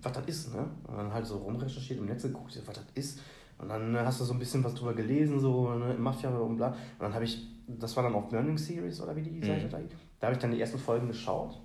[0.03, 0.65] was das ist, ne?
[0.87, 3.19] Und dann halt so rumrecherchiert im Netz geguckt, was das ist.
[3.57, 6.57] Und dann äh, hast du so ein bisschen was drüber gelesen, so, ne, Mafia und
[6.57, 6.69] bla.
[6.69, 9.43] Und dann habe ich, das war dann auf Burning Series oder wie die Mhm.
[9.43, 9.77] Seite da.
[10.19, 11.59] Da habe ich dann die ersten Folgen geschaut.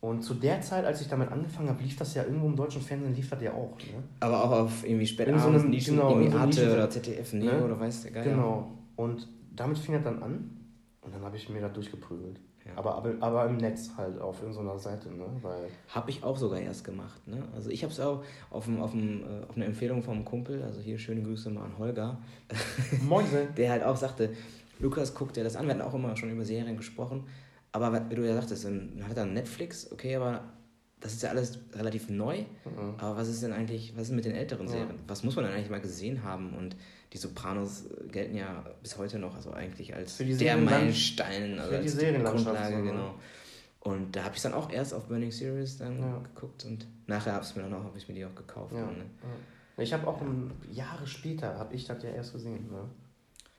[0.00, 2.82] Und zu der Zeit, als ich damit angefangen habe, lief das ja irgendwo im deutschen
[2.82, 3.76] Fernsehen, lief das ja auch.
[3.78, 4.02] Ne?
[4.20, 7.64] Aber auch auf irgendwie In so einem- Nischen, genau, irgendwie so Arte oder ZDF, Ne?
[7.64, 8.24] oder weiß der Geier.
[8.24, 8.70] Genau.
[8.96, 10.50] Und damit fing das dann an.
[11.00, 12.38] Und dann habe ich mir da durchgeprügelt.
[12.66, 12.72] Ja.
[12.76, 15.24] Aber, aber, aber im Netz halt, auf irgendeiner Seite, ne?
[15.40, 15.68] Weil.
[15.88, 17.26] Habe ich auch sogar erst gemacht.
[17.26, 17.42] Ne?
[17.54, 20.62] Also ich habe es auch auf, dem, auf, dem, äh, auf eine Empfehlung vom Kumpel,
[20.62, 22.18] also hier schöne Grüße mal an Holger,
[23.08, 24.30] Moin, der halt auch sagte,
[24.78, 25.66] Lukas, guck dir das an.
[25.66, 27.24] Wir hatten auch immer schon über Serien gesprochen.
[27.72, 30.42] Aber wie du ja sagtest, dann hat er Netflix, okay, aber
[31.00, 32.38] das ist ja alles relativ neu.
[32.38, 32.94] Mhm.
[32.98, 34.72] Aber was ist denn eigentlich, was ist mit den älteren Ja.
[34.72, 34.98] Serien?
[35.06, 36.54] Was muss man denn eigentlich mal gesehen haben?
[36.54, 36.76] Und
[37.16, 41.72] die Sopranos äh, gelten ja bis heute noch, also eigentlich als die der Meilenstein, also
[41.72, 43.14] für die als Serienlandschaft, Grundlage, so, genau.
[43.80, 46.18] Und da habe ich dann auch erst auf Burning Series dann Ja.
[46.18, 48.72] geguckt und nachher habe ich mir dann auch, habe ich mir die auch gekauft.
[48.74, 48.80] Ja.
[48.84, 49.04] dann, ne?
[49.76, 49.82] ja.
[49.82, 50.20] Ich habe auch
[50.72, 52.70] Jahre später, habe ich das ja erst gesehen.
[52.70, 52.80] Ne?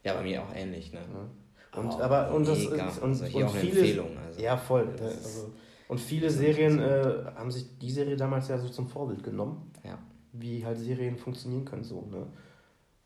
[0.04, 1.00] ja, bei mir auch ähnlich, ne?
[1.00, 1.80] Ne?
[1.80, 2.88] Und, Aber aber, und das mega.
[3.02, 4.40] und, Also und viele, Empfehlung, also.
[4.42, 4.86] Ja, voll.
[4.86, 4.94] Ne?
[5.02, 5.52] Also,
[5.88, 9.98] und viele Serien äh, haben sich die Serie damals ja so zum Vorbild genommen, Ja.
[10.34, 12.02] wie halt Serien funktionieren können so.
[12.12, 12.28] Ne?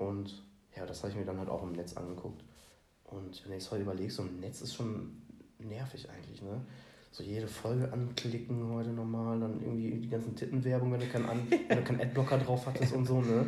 [0.02, 0.43] Und
[0.76, 2.43] Ja, das habe ich mir dann halt auch im Netz angeguckt.
[3.04, 5.22] Und wenn ich es heute überlege, so ein Netz ist schon
[5.60, 6.62] nervig eigentlich, ne?
[7.12, 11.45] So jede Folge anklicken heute normal, dann irgendwie die ganzen Tittenwerbung, wenn du keinen, An
[11.68, 13.45] wenn du keinen Adblocker drauf hattest und so, ne?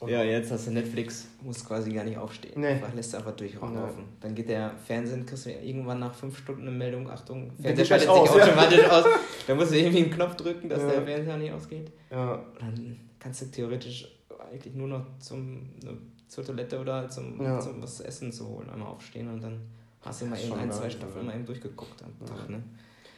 [0.00, 2.60] Und ja, jetzt hast du Netflix, musst quasi gar nicht aufstehen.
[2.60, 2.68] Nee.
[2.68, 3.74] Einfach, lässt du einfach durchlaufen.
[3.74, 4.04] Nee.
[4.20, 8.08] Dann geht der Fernsehen, kriegst du irgendwann nach fünf Stunden eine Meldung, Achtung, Fernseher schaltet
[8.08, 8.90] sich aus, automatisch ja.
[8.90, 9.04] aus.
[9.46, 10.90] Da musst du irgendwie einen Knopf drücken, dass ja.
[10.90, 11.90] der Fernseher nicht ausgeht.
[12.10, 12.34] Ja.
[12.34, 17.58] Und dann kannst du theoretisch eigentlich nur noch zum, ne, zur Toilette oder zum, ja.
[17.60, 19.60] zum was zu essen zu holen, einmal aufstehen und dann
[20.00, 22.62] hast du mal eben ein, zwei Staffeln mal eben durchgeguckt am Tag, ne?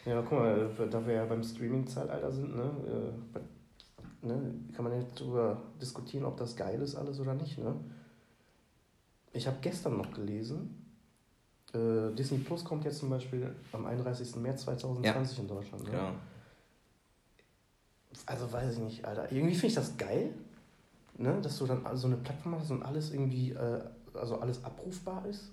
[0.07, 3.13] Ja, guck mal, da wir ja beim Streaming-Zeitalter sind, ne,
[4.23, 7.75] äh, ne, kann man ja darüber diskutieren, ob das geil ist alles oder nicht, ne?
[9.33, 10.81] Ich habe gestern noch gelesen,
[11.73, 14.37] äh, Disney Plus kommt jetzt zum Beispiel am 31.
[14.37, 15.43] März 2020 ja.
[15.43, 15.85] in Deutschland.
[15.85, 15.91] Ne?
[15.91, 16.13] Genau.
[18.27, 19.31] Also weiß ich nicht, Alter.
[19.31, 20.35] Irgendwie finde ich das geil,
[21.21, 21.39] ne?
[21.43, 23.81] dass du dann so eine Plattform hast und alles irgendwie, äh,
[24.15, 25.53] also alles abrufbar ist.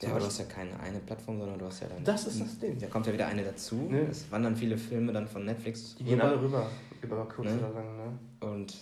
[0.00, 2.04] Ja, aber du hast ja keine eine Plattform, sondern du hast ja dann.
[2.04, 2.78] Das ist das Ding.
[2.78, 3.74] Da kommt ja wieder eine dazu.
[3.74, 4.06] Ne?
[4.08, 5.96] Es wandern viele Filme dann von Netflix.
[5.96, 6.68] Die gehen alle rüber,
[7.02, 7.58] über kurz ne?
[7.58, 8.18] oder lang, ne?
[8.48, 8.76] Und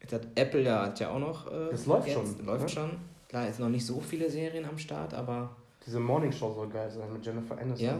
[0.00, 1.50] jetzt hat Apple ja, hat ja auch noch.
[1.50, 2.46] Äh, das läuft jetzt, schon.
[2.46, 2.68] Läuft ne?
[2.68, 2.90] schon.
[3.28, 5.56] Klar, jetzt noch nicht so viele Serien am Start, aber.
[5.84, 7.84] Diese Morning Show soll geil sein mit Jennifer Aniston.
[7.84, 7.98] Ja,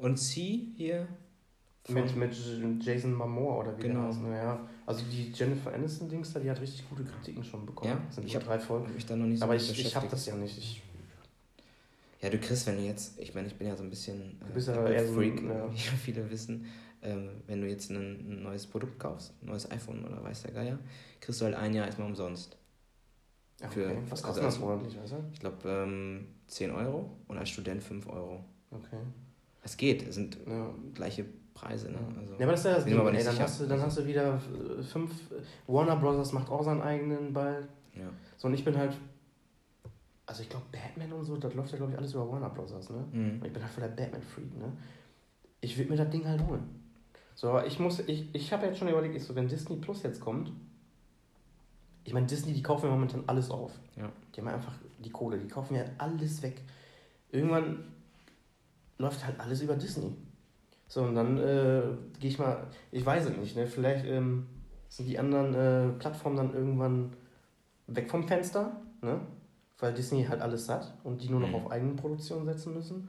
[0.00, 1.08] und sie hier.
[1.88, 2.32] Mit, mit
[2.82, 4.00] Jason Momoa oder wie genau.
[4.00, 4.22] der heißt.
[4.22, 7.90] Naja, also die Jennifer Aniston-Dings da, die hat richtig gute Kritiken schon bekommen.
[7.90, 8.92] Ja, das sind ich habe drei Folgen.
[8.92, 10.58] Mich da noch nicht so Aber ich, ich habe das ja nicht.
[10.58, 10.82] Ich,
[12.20, 14.46] ja, du kriegst, wenn du jetzt, ich meine, ich bin ja so ein bisschen äh,
[14.46, 15.72] du bist ja eher Freak, so, ja.
[15.72, 16.66] wie viele wissen,
[17.02, 20.78] ähm, wenn du jetzt ein, neues Produkt kaufst, ein neues iPhone oder weiß der Geier,
[21.20, 22.56] kriegst du halt ein Jahr erstmal umsonst.
[23.70, 23.98] Für, okay.
[24.10, 25.16] Was kostet also, das monatlich, weißt du?
[25.32, 28.44] Ich glaube ähm, 10 Euro und als Student 5 Euro.
[28.70, 28.98] Okay.
[29.62, 30.74] Es geht, es sind ja.
[30.92, 31.24] gleiche
[31.54, 31.90] Preise.
[31.90, 31.98] Ne?
[32.20, 34.06] Also, ja, aber das ist ja das Ding, ey, dann, hast du, dann hast du
[34.06, 34.40] wieder
[34.92, 35.10] fünf,
[35.66, 37.68] Warner Brothers macht auch seinen eigenen bald.
[37.94, 38.10] Ja.
[38.36, 38.96] So, und ich bin halt
[40.26, 42.72] also ich glaube, Batman und so, das läuft ja, glaube ich, alles über Warner Bros.
[42.72, 43.04] ne?
[43.12, 43.40] Mhm.
[43.40, 44.72] Und ich bin halt voll der Batman-Freak, ne?
[45.60, 46.62] Ich würde mir das Ding halt holen.
[47.34, 50.02] So, aber ich muss, ich, ich habe jetzt schon überlegt, ich so, wenn Disney Plus
[50.02, 50.52] jetzt kommt,
[52.04, 53.72] ich meine, Disney, die kaufen ja momentan alles auf.
[53.96, 54.10] Ja.
[54.34, 56.60] Die haben einfach die Kohle, die kaufen ja alles weg.
[57.30, 57.84] Irgendwann
[58.98, 60.14] läuft halt alles über Disney.
[60.86, 61.82] So, und dann äh,
[62.20, 63.66] gehe ich mal, ich weiß es nicht, ne?
[63.66, 64.46] Vielleicht ähm,
[64.88, 67.12] sind die anderen äh, Plattformen dann irgendwann
[67.86, 69.20] weg vom Fenster, ne?
[69.78, 71.54] weil Disney halt alles satt und die nur noch mhm.
[71.56, 73.08] auf eigene Produktion setzen müssen.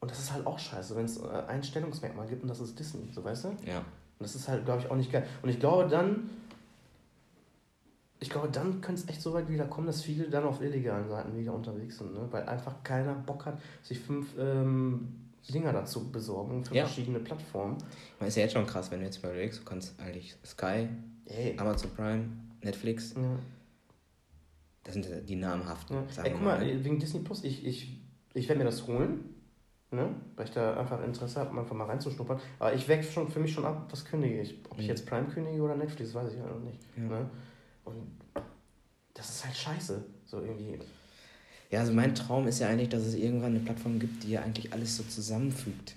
[0.00, 2.78] Und das ist halt auch scheiße, wenn es äh, ein Stellungsmerkmal gibt und das ist
[2.78, 3.48] Disney, so weißt du?
[3.66, 3.78] Ja.
[3.78, 5.26] Und das ist halt, glaube ich, auch nicht geil.
[5.42, 6.30] Und ich glaube dann,
[8.18, 11.08] ich glaube, dann könnte es echt so weit wieder kommen, dass viele dann auf illegalen
[11.08, 12.26] Seiten wieder unterwegs sind, ne?
[12.30, 16.84] weil einfach keiner Bock hat, sich fünf ähm, Dinger dazu besorgen für ja.
[16.84, 17.78] verschiedene Plattformen.
[18.18, 20.88] Man ist ja jetzt schon krass, wenn du jetzt überlegst, du kannst eigentlich Sky,
[21.26, 21.58] Ey.
[21.58, 22.28] Amazon Prime,
[22.62, 23.38] Netflix, ja.
[24.86, 25.96] Das sind die namhaften.
[26.16, 26.22] Ja.
[26.22, 26.84] Ey, guck mal, ne?
[26.84, 28.00] wegen Disney Plus, ich, ich,
[28.34, 29.34] ich werde mir das holen,
[29.90, 30.14] ne?
[30.36, 32.38] weil ich da einfach Interesse habe, einfach mal reinzuschnuppern.
[32.60, 34.60] Aber ich wecke schon für mich schon ab, was kündige ich.
[34.70, 34.90] Ob ich mhm.
[34.90, 36.78] jetzt Prime kündige oder Netflix, weiß ich ja noch nicht.
[36.96, 37.28] Ne?
[37.84, 38.16] Und
[39.12, 40.78] das ist halt scheiße, so irgendwie.
[41.70, 44.42] Ja, also mein Traum ist ja eigentlich, dass es irgendwann eine Plattform gibt, die ja
[44.42, 45.94] eigentlich alles so zusammenfügt.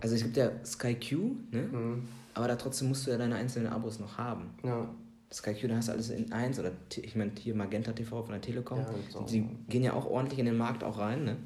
[0.00, 1.62] Also es gibt ja Sky Q, ne?
[1.62, 2.08] Mhm.
[2.34, 4.50] Aber da trotzdem musst du ja deine einzelnen Abos noch haben.
[4.64, 4.88] Ja.
[5.32, 8.40] SkyQ, da hast du alles in eins oder ich meine hier Magenta TV von der
[8.40, 8.78] Telekom.
[8.78, 8.86] Ja,
[9.20, 11.36] die, die gehen ja auch ordentlich in den Markt auch rein, ne?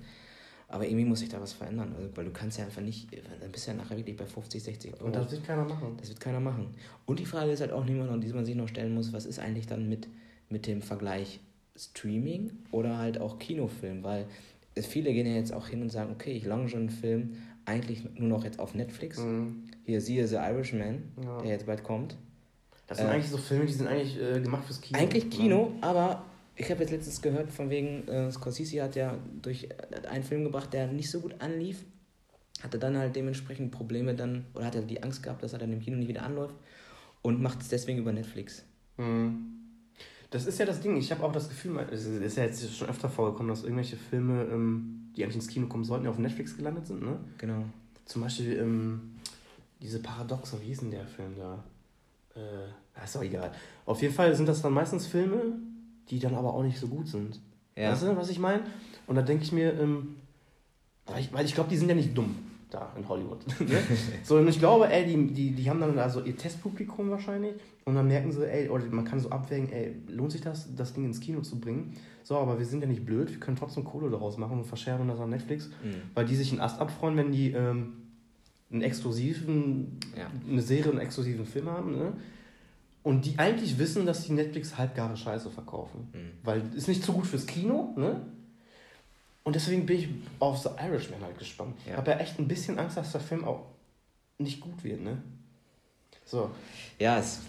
[0.69, 3.09] Aber irgendwie muss sich da was verändern, also, weil du kannst ja einfach nicht,
[3.41, 5.05] dann bist du ja nachher wirklich bei 50, 60 Euro.
[5.05, 5.97] Und das wird keiner machen.
[5.97, 6.75] Das wird keiner machen.
[7.05, 9.39] Und die Frage ist halt auch niemand, die man sich noch stellen muss, was ist
[9.39, 10.09] eigentlich dann mit,
[10.51, 11.39] mit dem Vergleich
[11.77, 14.27] Streaming oder halt auch Kinofilm, weil
[14.77, 18.05] viele gehen ja jetzt auch hin und sagen, okay, ich lange schon einen Film eigentlich
[18.15, 19.19] nur noch jetzt auf Netflix.
[19.19, 19.65] Mhm.
[19.85, 21.43] Hier siehe The Irishman, ja.
[21.43, 22.17] der jetzt bald kommt.
[22.87, 24.99] Das sind äh, eigentlich so Filme, die sind eigentlich äh, gemacht fürs Kino.
[24.99, 25.89] Eigentlich Kino, ja.
[25.89, 26.25] aber
[26.55, 29.69] ich habe jetzt letztens gehört, von wegen, äh, Scorsese hat ja durch
[30.09, 31.85] einen Film gebracht, der nicht so gut anlief.
[32.63, 35.73] Hatte dann halt dementsprechend Probleme dann, oder hat er die Angst gehabt, dass er dann
[35.73, 36.55] im Kino nicht wieder anläuft
[37.21, 38.65] und macht es deswegen über Netflix.
[38.97, 39.56] Mhm.
[40.31, 40.97] Das ist ja das Ding.
[40.97, 44.45] Ich habe auch das Gefühl, es ist ja jetzt schon öfter vorgekommen, dass irgendwelche Filme,
[44.45, 47.19] ähm, die eigentlich ins Kino kommen sollten, auf Netflix gelandet sind, ne?
[47.39, 47.65] Genau.
[48.05, 49.17] Zum Beispiel ähm,
[49.81, 51.65] diese Paradoxe, wie hieß denn der Film da?
[52.35, 53.53] Äh, ist doch egal.
[53.85, 55.59] Auf jeden Fall sind das dann meistens Filme,
[56.11, 57.41] die dann aber auch nicht so gut sind.
[57.77, 57.93] Ja.
[57.93, 58.63] Weißt du, was ich meine?
[59.07, 60.17] Und da denke ich mir, ähm,
[61.07, 62.35] weil ich, weil ich glaube, die sind ja nicht dumm
[62.71, 63.45] da in Hollywood.
[63.61, 63.83] ne?
[64.23, 67.55] so, und ich glaube, ey, die, die, die haben dann also ihr Testpublikum wahrscheinlich
[67.85, 70.93] und dann merken sie, ey, oder man kann so abwägen, ey, lohnt sich das, das
[70.93, 71.95] Ding ins Kino zu bringen?
[72.23, 75.07] So, aber wir sind ja nicht blöd, wir können trotzdem Kohle daraus machen und verschärfen
[75.09, 76.03] das an Netflix, mhm.
[76.15, 77.93] weil die sich einen Ast abfreuen, wenn die ähm,
[78.71, 80.27] einen exklusiven, ja.
[80.49, 81.93] eine Serie, einen exklusiven Film haben.
[81.93, 82.13] Ne?
[83.05, 86.09] Und die eigentlich wissen, dass die Netflix halbgare Scheiße verkaufen.
[86.13, 86.19] Mhm.
[86.43, 88.23] Weil ist nicht so gut fürs Kino, ne?
[89.47, 90.09] Und deswegen bin ich
[90.41, 91.77] auf The Irishman halt gespannt.
[91.85, 91.99] Ich Ja.
[91.99, 93.65] habe ja echt ein bisschen Angst, dass der Film auch
[94.39, 95.23] nicht gut wird, ne?
[96.25, 96.51] So,
[96.99, 97.43] Ja, es.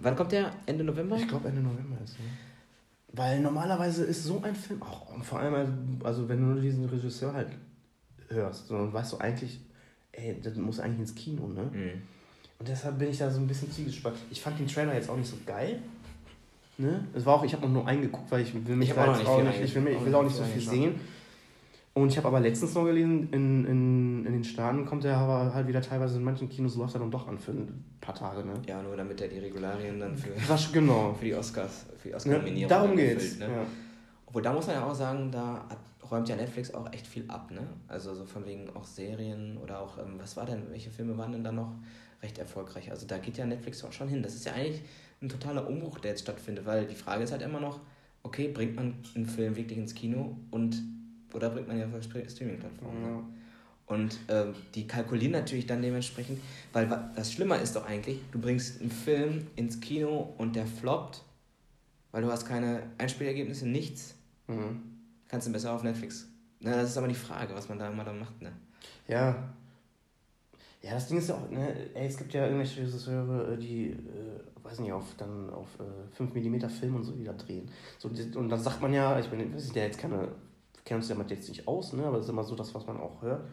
[0.00, 0.50] Wann kommt der?
[0.64, 1.16] Ende November?
[1.16, 2.24] ich glaube Ende November ist, ne?
[3.12, 5.72] Weil normalerweise ist so ein Film auch, vor allem, also,
[6.04, 7.48] also wenn du nur diesen Regisseur halt
[8.28, 9.60] hörst, so, dann weißt du eigentlich,
[10.12, 11.64] ey, das muss eigentlich ins Kino, ne?
[11.64, 12.02] Mhm.
[12.60, 14.22] Und deshalb bin ich da so ein bisschen zwiegespalten.
[14.30, 15.82] Ich fand den Trailer jetzt auch nicht so geil.
[16.80, 17.04] Ne?
[17.14, 19.44] Es war auch, ich habe noch nur eingeguckt, weil ich will mich Ich auch nicht
[19.44, 20.94] nicht, ich will, ich will auch nicht so auch viel sehen.
[21.92, 25.52] Und ich habe aber letztens noch gelesen, in, in, in den Staaten kommt er aber
[25.52, 28.44] halt wieder teilweise in manchen Kinos läuft er dann doch an für ein paar Tage.
[28.46, 28.54] Ne?
[28.66, 30.30] Ja, nur damit er die Regularien dann für,
[30.72, 31.12] genau.
[31.18, 32.16] für die Oscars, für die Ne?
[32.16, 33.38] Oscar-Nominierung Darum erfüllt, geht's.
[33.38, 33.46] Ne?
[33.46, 33.66] Ja.
[34.26, 35.66] Obwohl, da muss man ja auch sagen, da
[36.08, 37.62] räumt ja Netflix auch echt viel ab, ne?
[37.88, 41.32] Also so von wegen auch Serien oder auch, ähm, was war denn, welche Filme waren
[41.32, 41.72] denn da noch
[42.22, 42.90] recht erfolgreich?
[42.90, 44.22] Also da geht ja Netflix auch schon hin.
[44.22, 44.82] Das ist ja eigentlich
[45.22, 47.80] ein totaler Umbruch, der jetzt stattfindet, weil die Frage ist halt immer noch,
[48.22, 50.82] okay, bringt man einen Film wirklich ins Kino und
[51.34, 53.02] oder bringt man ja auf Streaming-Plattformen?
[53.02, 53.08] Ne?
[53.08, 53.22] Ja.
[53.86, 56.40] Und ähm, die kalkulieren natürlich dann dementsprechend,
[56.72, 61.22] weil das Schlimmer ist doch eigentlich, du bringst einen Film ins Kino und der floppt,
[62.12, 64.14] weil du hast keine Einspielergebnisse, nichts,
[64.46, 64.82] Mhm.
[65.28, 66.26] kannst du besser auf Netflix.
[66.60, 68.50] Na, das ist aber die Frage, was man da immer dann macht, ne?
[69.06, 69.52] Ja.
[70.82, 73.90] Ja, das Ding ist ja auch, ne, ey, es gibt ja irgendwelche Regisseure, äh, die,
[73.90, 77.68] äh, weiß nicht, auf, dann auf äh, 5 mm Film und so wieder drehen.
[77.98, 80.28] So, und dann sagt man ja, ich bin, weiß ich, der jetzt keine, wir
[80.84, 82.96] kennen uns ja jetzt nicht aus, ne, aber das ist immer so das, was man
[82.98, 83.44] auch hört.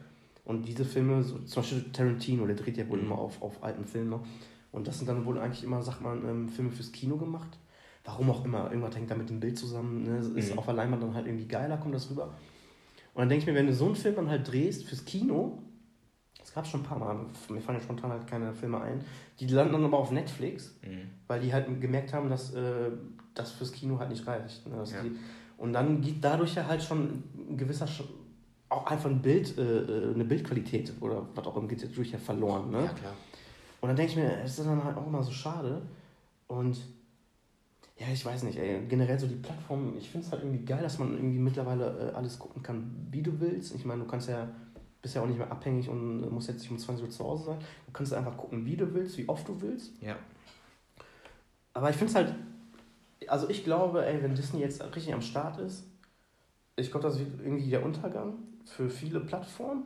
[0.46, 3.06] Und diese Filme, so, zum Beispiel Tarantino, der dreht ja wohl Mhm.
[3.08, 4.26] immer auf, auf alten Filmen noch.
[4.72, 7.58] Und das sind dann wohl eigentlich immer, sagt man, ähm, Filme fürs Kino gemacht.
[8.06, 10.60] Warum auch immer, irgendwas hängt da mit dem Bild zusammen, ne, ist Mhm.
[10.60, 12.28] auf der Leinwand dann halt irgendwie geiler, kommt das rüber.
[13.14, 15.64] Und dann denke ich mir, wenn du so einen Film dann halt drehst fürs Kino,
[16.58, 17.16] es gab schon ein paar Mal,
[17.50, 19.04] mir fallen ja spontan halt keine Filme ein,
[19.40, 21.10] die landen dann aber auf Netflix, Mhm.
[21.28, 22.90] weil die halt gemerkt haben, dass äh,
[23.36, 24.66] das fürs Kino halt nicht reicht.
[24.68, 24.76] Ne?
[24.78, 25.02] Ja.
[25.04, 25.12] die,
[25.58, 27.88] und dann geht dadurch ja halt schon ein gewisser,
[28.70, 32.18] auch einfach ein Bild, äh, äh, eine Bildqualität oder was auch immer geht dadurch ja
[32.18, 32.72] verloren.
[32.72, 32.84] Ne?
[32.84, 33.14] Ja, klar.
[33.82, 35.82] Und dann denke ich mir, es ist dann halt auch immer so schade.
[36.48, 36.80] Und
[38.00, 40.82] ja, ich weiß nicht, ey, generell so die Plattform, ich finde es halt irgendwie geil,
[40.84, 43.74] dass man irgendwie mittlerweile äh, alles gucken kann, wie du willst.
[43.76, 44.48] Ich meine, du kannst ja,
[45.02, 47.46] bist ja auch nicht mehr abhängig und musst jetzt nicht um 20 Uhr zu Hause
[47.46, 47.60] sein.
[47.86, 49.92] Du kannst einfach gucken, wie du willst, wie oft du willst.
[50.02, 50.16] Ja.
[51.74, 52.36] Aber ich finde es halt,
[53.28, 55.86] also ich glaube, ey, wenn Disney jetzt richtig am Start ist,
[56.76, 58.36] ich glaube, das wird irgendwie der Untergang
[58.66, 59.86] für viele Plattformen.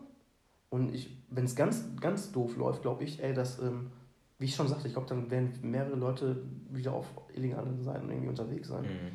[0.70, 3.92] Und ich, wenn es ganz, ganz doof läuft, glaube ich, ey, dass, ähm,
[4.40, 8.30] wie ich schon sagte, ich glaube, dann werden mehrere Leute wieder auf illegalen Seiten irgendwie
[8.30, 8.84] unterwegs sein.
[8.84, 9.12] Mhm.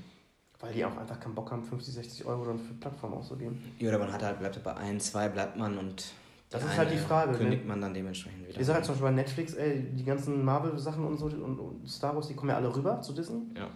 [0.61, 3.63] Weil die auch einfach keinen Bock haben, 50, 60 Euro dann für Plattformen auszugeben.
[3.79, 6.13] Ja, oder man hat halt, bleibt bei ein, zwei bleibt man und
[6.49, 7.39] Das ist halt die Frage, ne?
[7.39, 8.59] Kündigt man dann dementsprechend wieder.
[8.59, 11.89] Ich sage halt zum Beispiel bei Netflix, ey, die ganzen Marvel-Sachen und so und, und
[11.89, 13.43] Star Wars, die kommen ja alle rüber zu Disney.
[13.55, 13.69] Ja.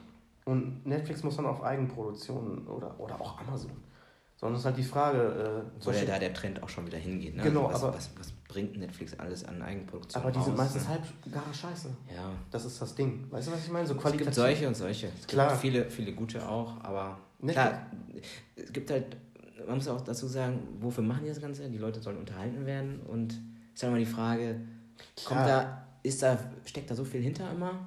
[0.47, 3.72] Und Netflix muss dann auf Eigenproduktionen oder, oder auch Amazon.
[4.41, 5.64] Sondern es ist halt die Frage.
[5.78, 7.36] Äh, Wo der, da der Trend auch schon wieder hingeht.
[7.36, 7.43] Ne?
[7.43, 10.59] Genau, also was, aber- was, was bringt Netflix alles an Eigenproduktion aber die sind raus,
[10.59, 10.88] meistens ne?
[10.88, 11.88] halb gar scheiße.
[12.14, 12.32] Ja.
[12.51, 13.26] Das ist das Ding.
[13.30, 13.86] Weißt du, was ich meine?
[13.86, 14.26] So Es qualitativ.
[14.26, 15.09] gibt solche und solche.
[15.20, 15.49] Es Klar.
[15.51, 17.86] gibt viele, viele gute auch, aber Netflix- klar,
[18.57, 19.16] es gibt halt,
[19.66, 21.68] man muss auch dazu sagen, wofür machen die das Ganze?
[21.68, 23.32] Die Leute sollen unterhalten werden und
[23.74, 24.55] ist dann immer die Frage,
[25.26, 25.47] kommt Klar.
[25.47, 27.86] da, ist da, steckt da so viel hinter immer?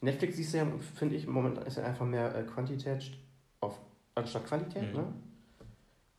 [0.00, 0.66] Netflix siehst du ja,
[0.96, 3.12] finde ich, momentan ist ja einfach mehr äh, Quantität
[3.60, 3.78] auf,
[4.14, 4.92] anstatt Qualität.
[4.92, 4.98] Mhm.
[5.00, 5.04] Ne?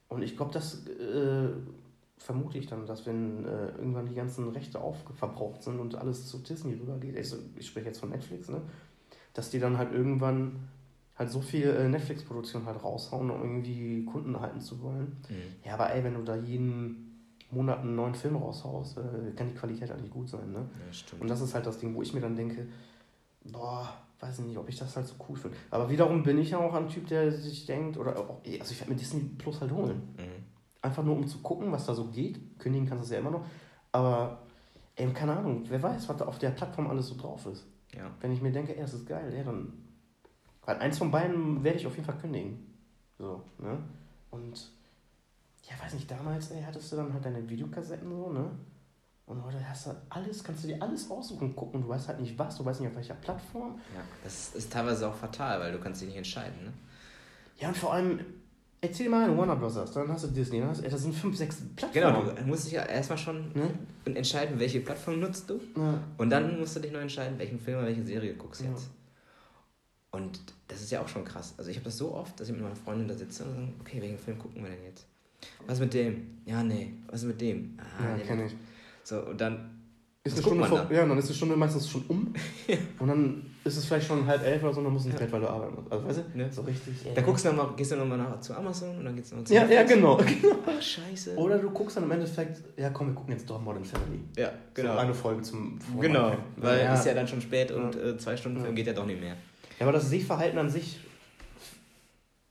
[0.10, 1.49] Und ich glaube, das äh,
[2.18, 6.39] vermute ich dann, dass wenn äh, irgendwann die ganzen Rechte aufverbraucht sind und alles zu
[6.39, 8.62] Disney rübergeht, also ich spreche jetzt von Netflix, ne?
[9.34, 10.68] dass die dann halt irgendwann
[11.18, 15.18] halt so viel äh, Netflix-Produktion halt raushauen, um irgendwie Kunden halten zu wollen.
[15.30, 15.36] Mhm.
[15.66, 17.08] Ja, aber ey, wenn du da jeden
[17.51, 20.51] Monat einen neuen Film raushaust, äh, kann die Qualität eigentlich gut sein.
[20.51, 20.70] Ne?
[20.86, 21.22] Ja, stimmt.
[21.22, 22.68] Und das ist halt das Ding, wo ich mir dann denke,
[23.45, 23.89] boah,
[24.20, 25.57] weiß ich nicht, ob ich das halt so cool finde.
[25.70, 28.80] Aber wiederum bin ich ja auch ein Typ, der sich denkt, oder auch, also ich
[28.80, 30.01] werde mir Disney Plus halt holen.
[30.18, 30.43] Mhm.
[30.82, 32.59] Einfach nur um zu gucken, was da so geht.
[32.59, 33.45] Kündigen kannst du es ja immer noch.
[33.91, 34.41] Aber
[34.95, 37.65] eben, keine Ahnung, wer weiß, was da auf der Plattform alles so drauf ist.
[37.95, 38.11] Ja.
[38.20, 39.74] Wenn ich mir denke, ey, das ist geil, ja, dann.
[40.65, 42.74] Weil eins von beiden werde ich auf jeden Fall kündigen.
[43.18, 43.78] So, ne?
[44.32, 44.72] Und
[45.63, 48.49] ja, weiß nicht, damals, ey, hattest du dann halt deine Videokassetten so, ne?
[49.28, 51.82] Und heute hast du alles, kannst du dir alles aussuchen und gucken.
[51.82, 53.80] Du weißt halt nicht was, du weißt nicht auf welcher Plattform.
[53.93, 54.01] ja.
[54.23, 56.55] Das ist teilweise auch fatal, weil du kannst dich nicht entscheiden.
[56.63, 56.73] Ne?
[57.59, 58.21] Ja, und vor allem,
[58.80, 59.75] erzähl mal Warner Bros.
[59.93, 62.36] Dann hast du Disney, dann hast, ey, das sind fünf, sechs Genau, Plattformen.
[62.38, 63.69] du musst dich ja erstmal schon Ne?
[64.15, 65.59] entscheiden, welche Plattform nutzt du.
[65.75, 65.99] Ja.
[66.17, 68.69] Und dann musst du dich noch entscheiden, welchen Film oder welche Serie du guckst Ja.
[68.69, 68.89] jetzt.
[70.11, 71.53] Und das ist ja auch schon krass.
[71.57, 73.67] Also ich habe das so oft, dass ich mit meiner Freundin da sitze und sage,
[73.82, 75.05] okay, welchen Film gucken wir denn jetzt?
[75.67, 76.38] Was mit dem?
[76.45, 76.93] Ja, nee.
[77.11, 77.78] Was mit dem?
[77.78, 78.55] Ah, Ja, nee, kenn ich.
[79.08, 79.70] So, und dann
[80.26, 82.34] ist eine Stunde vor, ja, dann ist die Stunde meistens schon um.
[82.99, 85.20] Und dann ist es vielleicht schon halb elf oder so und dann musst du ins
[85.20, 85.89] Bett, weil du arbeiten musst.
[85.91, 86.38] Also, weißt du?
[86.38, 86.51] Ne?
[86.51, 86.93] So richtig.
[87.16, 89.43] Da guckst du noch mal, gehst du nochmal nach zu Amazon und dann geht's noch
[89.45, 89.93] zu Ja, ja, Netflix.
[89.93, 90.20] genau.
[90.68, 91.36] Ach, scheiße.
[91.38, 94.20] Oder du guckst dann im Endeffekt, ja komm, wir gucken jetzt doch Modern Family.
[94.38, 94.93] Ja, genau.
[94.93, 96.39] So eine Folge zum Genau, Vormachen.
[96.58, 96.93] weil ja.
[96.93, 98.01] ist ja dann schon spät und Ja.
[98.01, 98.76] äh, zwei Stunden Film Ja.
[98.76, 99.36] geht ja doch nicht mehr.
[99.80, 100.99] Ja, aber das Sehverhalten an sich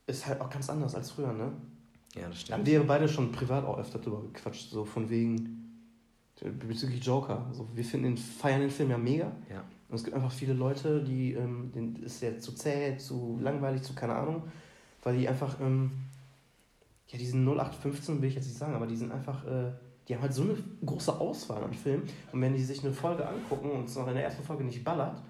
[0.07, 1.51] ist halt auch ganz anders als früher, ne?
[2.15, 2.57] Ja, das Da stimmt.
[2.59, 5.56] haben wir beide schon privat auch öfter drüber gequatscht, so von wegen
[6.41, 7.45] bezüglich Joker.
[7.47, 9.31] Also wir finden den, feiern den Film ja mega.
[9.49, 9.63] Ja.
[9.89, 13.83] Und es gibt einfach viele Leute, die, ähm, den ist ja zu zäh, zu langweilig,
[13.83, 14.43] zu keine Ahnung,
[15.03, 15.91] weil die einfach, ähm,
[17.07, 19.71] ja, diesen 0815 will ich jetzt nicht sagen, aber die sind einfach, äh,
[20.07, 22.03] die haben halt so eine große Auswahl an Filmen.
[22.31, 24.83] Und wenn die sich eine Folge angucken und es noch in der ersten Folge nicht
[24.83, 25.21] ballert,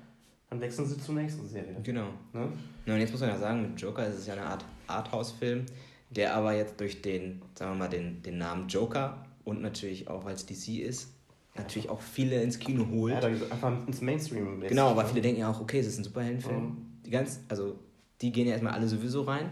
[0.50, 1.76] dann wechseln sie zur nächsten Serie.
[1.84, 2.08] Genau.
[2.34, 2.48] Ne?
[2.86, 5.66] Na, und jetzt muss man ja sagen, mit Joker ist es ja eine Art Arthouse-Film,
[6.10, 10.26] der aber jetzt durch den, sagen wir mal, den, den Namen Joker und natürlich auch,
[10.26, 11.14] weil es DC ist,
[11.56, 13.14] natürlich auch viele ins Kino holt.
[13.24, 14.60] Ja, einfach ins Mainstream.
[14.62, 16.64] genau, aber viele denken ja auch, okay, es ist ein Superheldenfilm.
[16.64, 16.78] Mhm.
[17.06, 17.80] Die ganz, also
[18.22, 19.50] die gehen ja erstmal alle sowieso rein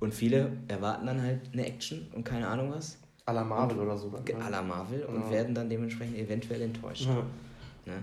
[0.00, 2.98] und viele erwarten dann halt eine Action und keine Ahnung was.
[3.26, 4.10] À la Marvel oder so.
[4.24, 5.30] Ge- à la Marvel und Ja.
[5.30, 7.06] werden dann dementsprechend eventuell enttäuscht.
[7.06, 7.22] Ja.
[7.86, 8.02] Ne?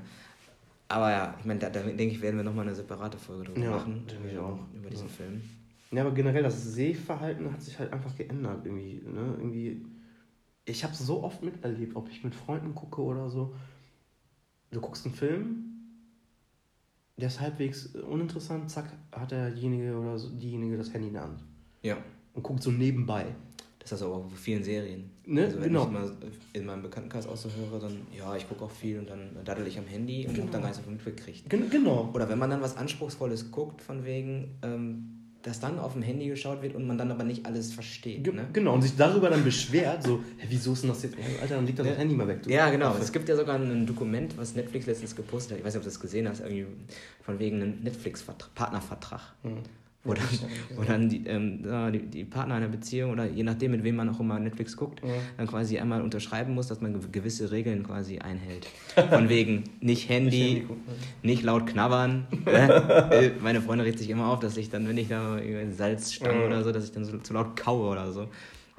[0.87, 3.59] Aber ja, ich meine, da, da denke ich, werden wir nochmal eine separate Folge drüber
[3.59, 4.03] Ja, machen.
[4.07, 4.59] ich auch.
[4.73, 5.09] Über diesen.
[5.09, 5.41] Film.
[5.91, 9.01] Ja, aber generell das Sehverhalten hat sich halt einfach geändert irgendwie.
[9.05, 9.35] Ne?
[9.37, 9.85] irgendwie
[10.67, 13.55] ich habe so oft miterlebt, ob ich mit Freunden gucke oder so.
[14.71, 15.63] Du guckst einen Film,
[17.17, 21.43] der ist halbwegs uninteressant, zack, hat derjenige oder so, diejenige das Handy in der Hand
[21.83, 21.97] Ja.
[22.33, 23.25] und guckt so nebenbei.
[23.79, 25.09] Das ist aber auch bei vielen Serien.
[25.25, 25.45] Ne?
[25.45, 25.83] Also wenn Genau.
[25.83, 26.11] ich immer
[26.51, 29.65] in meinem Bekanntenkreis auch so höre, dann, ja, ich gucke auch viel und dann daddel
[29.65, 30.47] ich am Handy und Genau.
[30.47, 31.49] hab dann gar nicht so mitgekriegt.
[31.49, 32.09] Gen genau.
[32.13, 35.16] Oder wenn man dann was Anspruchsvolles guckt, von wegen, ähm,
[35.47, 38.23] dass dann auf dem Handy geschaut wird und man dann aber nicht alles versteht.
[38.23, 38.47] Ge Ne?
[38.53, 41.15] Genau, und sich darüber dann beschwert, so, hä, wieso ist denn das jetzt?
[41.41, 41.93] Alter, dann liegt das Ja.
[41.93, 42.43] Handy mal weg.
[42.43, 42.49] Du.
[42.49, 42.87] Ja, genau.
[42.89, 43.01] Affe.
[43.01, 45.59] Es gibt ja sogar ein Dokument, was Netflix letztens gepostet hat.
[45.59, 46.65] Ich weiß nicht, ob du das gesehen hast, irgendwie
[47.23, 49.21] von wegen einem Netflix-Partnervertrag.
[49.43, 49.63] Mhm.
[50.13, 50.27] Dann,
[50.75, 53.95] wo dann die, ähm, ja, die, die Partner einer Beziehung oder je nachdem, mit wem
[53.95, 55.09] man auch immer Netflix guckt, Ja.
[55.37, 58.67] dann quasi einmal unterschreiben muss, dass man gew- gewisse Regeln quasi einhält.
[59.09, 60.93] Von wegen nicht Handy, Handy gucken, ne?
[61.23, 62.27] nicht laut knabbern.
[62.45, 63.09] ne?
[63.11, 66.13] Äh, Meine Freundin regt sich immer auf, dass ich dann, wenn ich da irgendwie Salz
[66.13, 66.47] stange Ja.
[66.47, 68.27] oder so, dass ich dann so zu laut kaue oder so.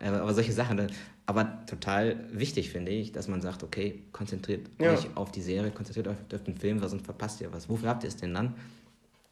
[0.01, 0.81] Äh, Aber solche Sachen.
[1.27, 4.93] Aber total wichtig finde ich, dass man sagt, okay, konzentriert Ja.
[4.95, 7.69] euch auf die Serie, konzentriert euch auf den Film, sonst verpasst ihr was.
[7.69, 8.55] Wofür habt ihr es denn dann?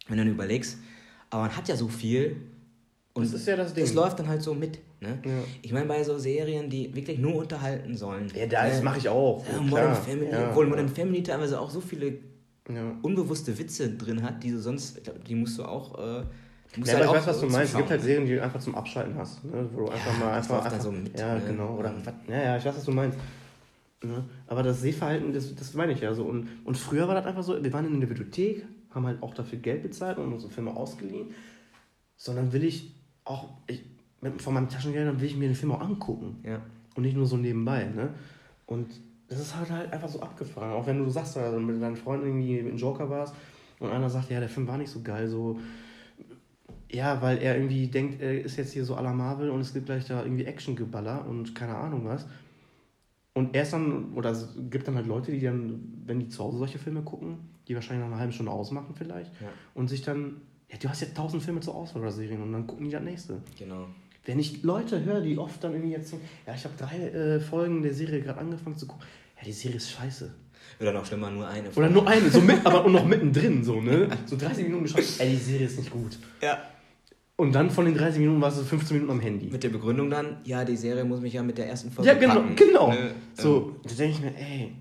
[0.09, 0.79] Wenn du dann überlegst,
[1.31, 2.37] aber man hat ja so viel
[3.15, 3.85] und Das ist ja das Ding.
[3.85, 4.79] es läuft dann halt so mit.
[5.01, 5.19] Ne?
[5.25, 5.31] Ja.
[5.63, 8.31] Ich meine, bei so Serien, die wirklich nur unterhalten sollen.
[8.35, 9.45] Ja, das äh, mache ich auch.
[9.51, 9.61] ja.
[9.61, 10.49] Modern Family, Ja.
[10.51, 12.19] obwohl Modern Family teilweise auch so viele
[13.03, 15.97] unbewusste Witze drin hat, die du sonst, ich glaub, die musst du auch.
[15.99, 16.25] Äh,
[16.77, 17.71] musst Ja, du aber halt ich weiß, was du meinst.
[17.73, 19.45] Es gibt halt Serien, die du einfach zum Abschalten hast.
[19.45, 19.69] Ne?
[19.73, 20.65] Wo du einfach mal das einfach.
[20.65, 21.43] einfach so mit, ja, ne?
[21.47, 21.77] genau.
[21.77, 22.03] Oder Mhm.
[22.29, 23.19] ja, ja, ich weiß, was du meinst.
[24.03, 24.25] Ne?
[24.49, 26.25] Aber das Sehverhalten, das, das meine ich ja so.
[26.25, 29.35] Und, und früher war das einfach so, wir waren in der Bibliothek, haben halt auch
[29.35, 31.29] dafür Geld bezahlt und unsere Filme ausgeliehen.
[32.17, 33.83] Sondern will ich auch, ich,
[34.21, 36.41] mit, von meinem Taschengeld, dann will ich mir den Film auch angucken.
[36.45, 36.63] Ja.
[36.95, 37.85] Und nicht nur so nebenbei.
[37.85, 38.11] Ne?
[38.67, 38.89] Und
[39.29, 40.73] das ist halt, halt einfach so abgefahren.
[40.73, 43.35] Auch wenn du sagst, also mit deinen Freunden irgendwie mit Joker warst
[43.79, 45.59] und einer sagt, ja, der Film war nicht so geil, so.
[46.91, 49.75] Ja, weil er irgendwie denkt, er ist jetzt hier so à la Marvel und es
[49.75, 52.27] gibt gleich da irgendwie Actiongeballer und keine Ahnung was.
[53.35, 56.59] Und erst dann, oder es gibt dann halt Leute, die dann, wenn die zu Hause
[56.59, 57.39] solche Filme gucken,
[57.69, 59.49] die wahrscheinlich nach einer halben Stunde ausmachen vielleicht Ja.
[59.75, 60.41] und sich dann,
[60.71, 63.03] ja, du hast ja tausend Filme zur Auswahl oder Serien und dann gucken die das
[63.03, 63.41] nächste.
[63.59, 63.87] Genau.
[64.25, 66.13] Wenn ich Leute höre, die oft dann irgendwie jetzt,
[66.47, 69.05] ja, ich habe drei äh, Folgen der Serie gerade angefangen zu gucken,
[69.39, 70.33] ja, die Serie ist scheiße.
[70.81, 71.71] Oder noch schlimmer, nur eine.
[71.71, 74.09] Oder nur eine, so mit, aber und noch mittendrin, so, ne?
[74.27, 76.19] So 30 Minuten geschaut, ey, die Serie ist nicht gut.
[76.43, 76.59] Ja.
[77.37, 79.47] Und dann von den 30 Minuten warst du 15 Minuten am Handy.
[79.47, 82.17] Mit der Begründung dann, ja, die Serie muss mich ja mit der ersten Folge Ja,
[82.19, 82.57] genau, packen.
[82.57, 82.91] genau.
[82.91, 83.11] Ne?
[83.35, 84.73] So, da denke ich mir, ey,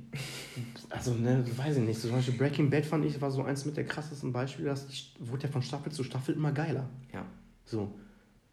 [0.90, 2.00] also, ne, weiß ich nicht.
[2.00, 4.88] So, zum Beispiel Breaking Bad fand ich, war so eins mit der krassesten Beispiele, das
[5.20, 6.90] wurde ja von Staffel zu Staffel immer geiler.
[7.14, 7.26] Ja.
[7.66, 7.92] So.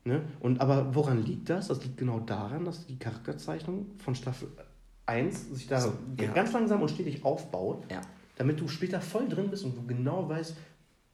[0.05, 0.23] Ne?
[0.41, 1.69] Und aber woran liegt das?
[1.69, 4.49] Das liegt genau daran, dass die Charakterzeichnung von Staffel
[5.07, 6.33] 1 sich da So, ja.
[6.33, 8.01] ganz langsam und stetig aufbaut, Ja.
[8.37, 10.57] damit du später voll drin bist und du genau weißt,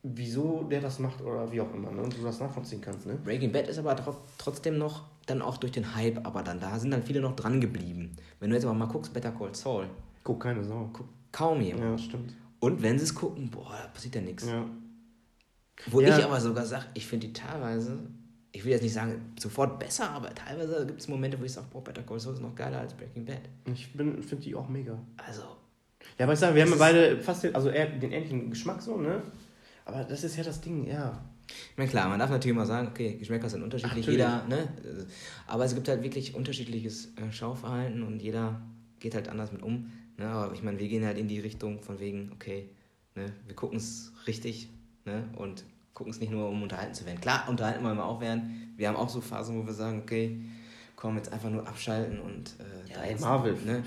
[0.02, 1.90] wieso der das macht oder wie auch immer.
[1.90, 2.02] Ne?
[2.02, 3.06] Und du das nachvollziehen kannst.
[3.06, 3.19] Ne?
[3.23, 6.78] Breaking Bad ist aber tro trotzdem noch, dann auch durch den Hype, aber dann da
[6.78, 8.12] sind dann viele noch dran geblieben.
[8.40, 9.86] Wenn du jetzt aber mal guckst, Better Call Saul,
[10.29, 10.91] Guck keine Sau.
[10.93, 11.85] guckt kaum jemand.
[11.85, 12.35] Ja, stimmt.
[12.61, 14.45] Und wenn sie es gucken, boah, da passiert ja nichts.
[14.47, 14.63] Ja.
[15.87, 16.19] Wo Ja.
[16.19, 17.99] ich aber sogar sage, ich finde die teilweise,
[18.53, 21.69] ich will jetzt nicht sagen sofort besser, aber teilweise gibt es Momente, wo ich sage,
[21.71, 23.41] boah, Better Call Saul ist noch geiler als Breaking Bad.
[23.73, 24.99] Ich finde die auch mega.
[25.17, 25.43] Also,
[26.19, 28.83] Ja, aber ich sage, wir haben ja beide fast den, also eher den ähnlichen Geschmack
[28.83, 29.23] so, ne?
[29.87, 31.25] Aber das ist ja das Ding, ja.
[31.47, 34.19] ich meine, klar, man darf natürlich mal sagen, okay, Geschmäcker sind unterschiedlich, Natürlich.
[34.21, 34.69] jeder, ne?
[35.47, 38.61] Aber es gibt halt wirklich unterschiedliches äh, Schauverhalten und jeder
[39.01, 39.91] geht halt anders mit um.
[40.19, 40.27] Ne?
[40.27, 42.69] Aber ich meine, wir gehen halt in die Richtung von wegen, okay,
[43.15, 43.32] ne?
[43.47, 44.69] wir gucken es richtig
[45.05, 45.24] ne?
[45.36, 45.65] und
[45.95, 47.20] gucken es nicht nur, um unterhalten zu werden.
[47.20, 48.73] Klar, unterhalten wollen wir auch werden.
[48.77, 50.40] Wir haben auch so Phasen, wo wir sagen, okay,
[50.95, 52.55] komm, jetzt einfach nur abschalten und.
[52.59, 53.82] Äh, ja, ey, Marvel, ne?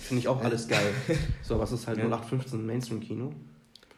[0.00, 0.92] finde ich auch alles geil.
[1.42, 2.04] so, was ist halt ja.
[2.04, 3.32] 0815 Mainstream-Kino.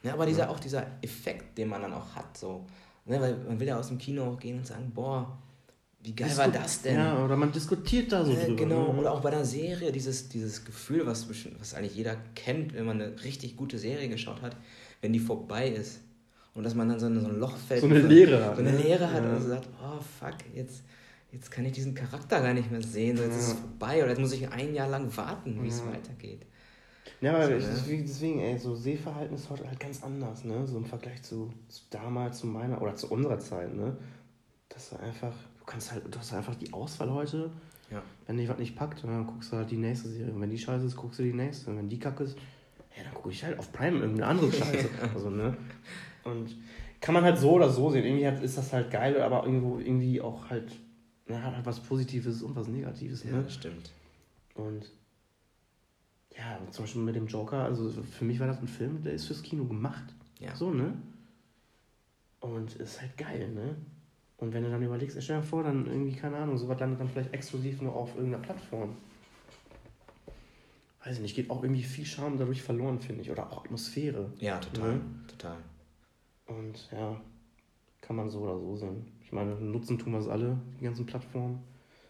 [0.02, 2.66] Ja, aber dieser, auch dieser Effekt, den man dann auch hat, so.
[3.04, 3.20] Ne?
[3.20, 5.38] Weil man will ja aus dem Kino auch gehen und sagen, boah,
[6.02, 6.96] wie geil Disku war das denn?
[6.96, 8.56] Ja, oder man diskutiert da so äh, drüber.
[8.56, 8.98] Genau, ne?
[9.00, 13.00] oder auch bei einer Serie, dieses, dieses Gefühl, was, was eigentlich jeder kennt, wenn man
[13.00, 14.56] eine richtig gute Serie geschaut hat,
[15.00, 16.00] wenn die vorbei ist.
[16.54, 17.80] Und dass man dann so, ein, so ein Loch fällt.
[17.80, 18.56] So eine Leere hat.
[18.56, 18.82] So eine ne?
[18.82, 19.30] Leere hat ja.
[19.30, 20.82] und so sagt, oh fuck, jetzt,
[21.30, 23.38] jetzt kann ich diesen Charakter gar nicht mehr sehen, so, jetzt ja.
[23.38, 26.44] ist es vorbei oder jetzt muss ich ein Jahr lang warten, wie es weitergeht.
[27.20, 28.02] Ja, aber so, ne?
[28.02, 30.66] deswegen, ey, so Sehverhalten ist heute halt ganz anders, ne?
[30.66, 33.96] So im Vergleich zu, zu damals, zu meiner oder zu unserer Zeit, ne?
[34.68, 35.34] Das ist einfach,
[35.72, 37.50] kannst halt, du hast einfach die Auswahl heute.
[37.90, 38.02] Ja.
[38.26, 40.32] Wenn dich was nicht packt, dann guckst du halt die nächste Serie.
[40.32, 41.70] Und wenn die scheiße ist, guckst du die nächste.
[41.70, 42.36] Und wenn die kacke ist,
[42.96, 44.88] ja, dann gucke ich halt auf Prime irgendeine andere Scheiße.
[45.14, 45.56] also, ne?
[46.24, 46.56] Und
[47.00, 48.04] kann man halt so oder so sehen.
[48.04, 50.78] Irgendwie hat, ist das halt geil, aber irgendwo irgendwie auch halt,
[51.28, 53.24] ja, hat halt was Positives und was Negatives.
[53.24, 53.42] Ne?
[53.42, 53.92] Ja, stimmt.
[54.54, 54.90] Und
[56.36, 59.26] ja, zum Beispiel mit dem Joker, also für mich war das ein Film, der ist
[59.26, 60.14] fürs Kino gemacht.
[60.38, 60.54] Ja.
[60.54, 60.94] So, ne?
[62.40, 63.76] Und ist halt geil, ne?
[64.42, 67.08] Und wenn du dann überlegst, stell dir vor, dann irgendwie, keine Ahnung, sowas landet dann
[67.08, 68.96] vielleicht exklusiv nur auf irgendeiner Plattform.
[71.04, 73.30] Weiß ich nicht, geht auch irgendwie viel Charme dadurch verloren, finde ich.
[73.30, 74.32] Oder auch Atmosphäre.
[74.40, 74.94] Ja, total.
[74.94, 75.00] Ne?
[75.28, 75.56] Total.
[76.46, 77.20] Und ja,
[78.00, 79.06] kann man so oder so sehen.
[79.22, 81.60] Ich meine, nutzen tun wir es alle, die ganzen Plattformen.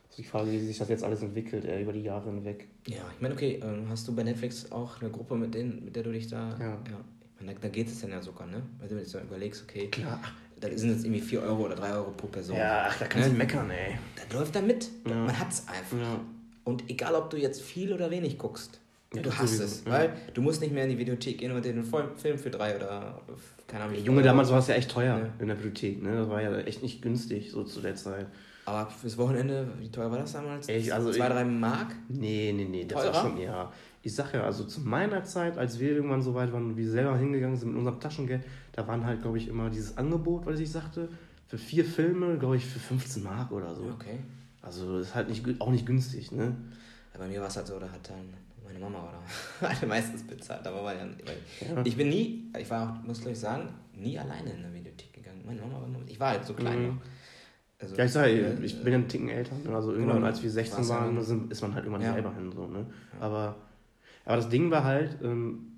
[0.08, 2.66] Also die Frage, wie sich das jetzt alles entwickelt, äh, über die Jahre hinweg.
[2.86, 5.96] Ja, ich meine, okay, äh, hast du bei Netflix auch eine Gruppe, mit, denen, mit
[5.96, 6.58] der du dich da.
[6.58, 6.66] Ja.
[6.68, 7.04] ja.
[7.34, 8.62] Ich meine, da, da geht es dann ja sogar, ne?
[8.78, 9.88] Weil du jetzt überlegst, okay.
[9.88, 10.18] Klar.
[10.62, 12.56] Da sind jetzt irgendwie 4 Euro oder 3 Euro pro Person.
[12.56, 13.34] Ja, ach, da kannst ne?
[13.34, 13.98] du meckern, ey.
[14.16, 14.88] Da läuft da mit.
[15.08, 15.14] Ja.
[15.16, 15.98] Man es einfach.
[15.98, 16.20] Ja.
[16.64, 18.78] Und egal, ob du jetzt viel oder wenig guckst,
[19.12, 19.64] ja, du hast sowieso.
[19.64, 19.86] es.
[19.86, 23.20] Weil du musst nicht mehr in die Videothek gehen und den Film für 3 oder
[23.66, 23.96] keine Ahnung.
[24.04, 25.28] Junge, damals war es ja echt teuer ja.
[25.40, 26.00] in der Bibliothek.
[26.00, 26.16] Ne?
[26.16, 28.26] Das war ja echt nicht günstig, so zu der Zeit.
[28.64, 30.68] Aber fürs Wochenende, wie teuer war das damals?
[30.68, 31.96] Ich, also Zwei, ich, drei Mark?
[32.08, 33.14] Nee, nee, nee, das Teurer?
[33.14, 33.72] war schon, ja.
[34.02, 36.88] Ich sag ja, also zu meiner Zeit, als wir irgendwann so weit waren und wir
[36.88, 38.42] selber hingegangen sind mit unserem Taschengeld,
[38.72, 41.08] da waren halt, glaube ich, immer dieses Angebot, was ich sagte,
[41.46, 43.84] für vier Filme, glaube ich, für 15 Mark oder so.
[43.84, 44.18] Okay.
[44.62, 46.56] Also ist halt nicht, auch nicht günstig, ne?
[47.12, 48.32] Ja, bei mir war es halt so, da hat dann
[48.64, 49.08] meine Mama
[49.60, 51.82] oder hatte meistens bezahlt, aber war ja, ja.
[51.84, 55.42] ich bin nie, ich war auch, muss ich sagen, nie alleine in der Videothek gegangen.
[55.44, 56.88] Meine Mama war nur, ich war halt so klein mhm.
[56.88, 56.96] noch.
[57.80, 59.56] Also, ja, ich sage, äh, ich bin ja einen Ticken älter.
[59.56, 59.74] Ne?
[59.74, 62.12] Also irgendwann, genau, als wir 16 waren, sind, ist man halt irgendwann ja.
[62.14, 62.52] selber hin.
[62.52, 62.86] So, ne?
[63.18, 63.26] Ja.
[63.26, 63.56] Aber,
[64.24, 65.71] aber das Ding war halt, ähm,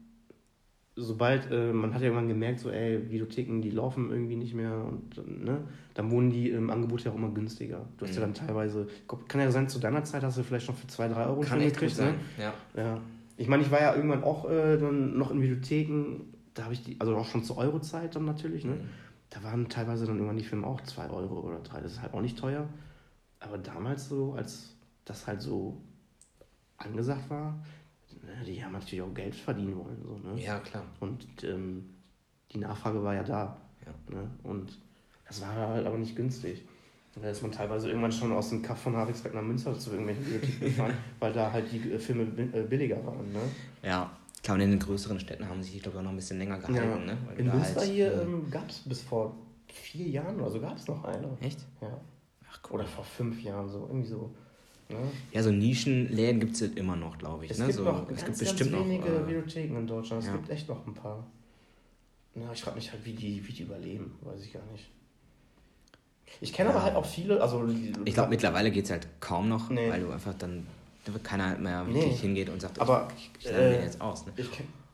[0.97, 4.75] sobald, äh, man hat ja irgendwann gemerkt, so, ey, Videotheken, die laufen irgendwie nicht mehr
[4.75, 5.59] und ne,
[5.95, 7.87] dann wurden die im Angebot ja auch immer günstiger.
[7.99, 8.17] Du hast mhm.
[8.17, 8.87] ja dann teilweise,
[9.29, 11.61] kann ja sein, zu deiner Zeit hast du vielleicht noch für 2, 3 Euro kann
[11.61, 12.15] schon gekriegt, ne?
[12.39, 12.55] Ja.
[12.77, 13.01] ja.
[13.37, 16.21] Ich meine, ich war ja irgendwann auch äh, dann noch in Videotheken,
[16.55, 18.75] da habe ich die, also auch schon zur Eurozeit dann natürlich, ne?
[18.75, 19.05] Mhm
[19.35, 21.81] da waren teilweise dann irgendwann die Filme auch 2 Euro oder 3.
[21.81, 22.69] Das ist halt auch nicht teuer.
[23.41, 25.81] Aber damals so, als das halt so
[26.79, 27.59] angesagt war,
[28.47, 30.03] die haben natürlich auch Geld verdienen wollen.
[30.03, 30.41] So, ne?
[30.41, 30.85] Ja, klar.
[31.01, 31.91] Und ähm,
[32.53, 33.57] die Nachfrage war ja da.
[33.85, 34.15] Ja.
[34.15, 34.31] Ne?
[34.43, 34.79] Und
[35.27, 36.63] das war halt aber nicht günstig.
[37.21, 40.25] Da ist man teilweise irgendwann schon aus dem Kaff von Haringsberg nach Münster zu irgendwelchen
[40.25, 43.33] Bibliotheken gefahren, weil da halt die äh, Filme äh, billiger waren.
[43.33, 43.41] Ne?
[43.85, 44.11] Ja,
[44.43, 46.59] klar, und in den größeren Städten haben sich, glaube ich, auch noch ein bisschen länger
[46.59, 47.09] gehalten.
[47.09, 47.15] Ja.
[47.15, 47.19] Ne?
[47.37, 49.37] in Münster halt, hier ähm, gab es bis vor
[49.69, 51.29] vier Jahren oder so gab es noch eine.
[51.41, 51.61] Echt?
[51.81, 52.01] Ja.
[52.51, 52.81] Ach, cool.
[52.81, 54.35] Oder vor fünf Jahren so, irgendwie so.
[54.95, 55.11] Ne?
[55.33, 57.51] Ja, so Nischenläden gibt es halt immer noch, glaube ich.
[57.51, 57.67] Es ne?
[57.67, 60.23] gibt so, noch es ganz, gibt bestimmt ganz wenige noch, äh, Bibliotheken in Deutschland.
[60.23, 60.37] Es ja.
[60.37, 61.27] gibt echt noch ein paar.
[62.35, 64.91] Na, ich frage mich halt, wie die, wie die überleben, weiß ich gar nicht.
[66.41, 66.75] Ich kenne ja.
[66.75, 67.69] aber halt auch viele, also...
[68.05, 69.89] Ich glaube, mittlerweile geht es halt kaum noch, nee.
[69.89, 70.67] weil du einfach dann,
[71.05, 72.17] da wird keiner mehr wirklich nee.
[72.17, 74.27] hingeht und sagt, aber, ich, ich, ich lerne äh, den jetzt aus.
[74.27, 74.33] Ne?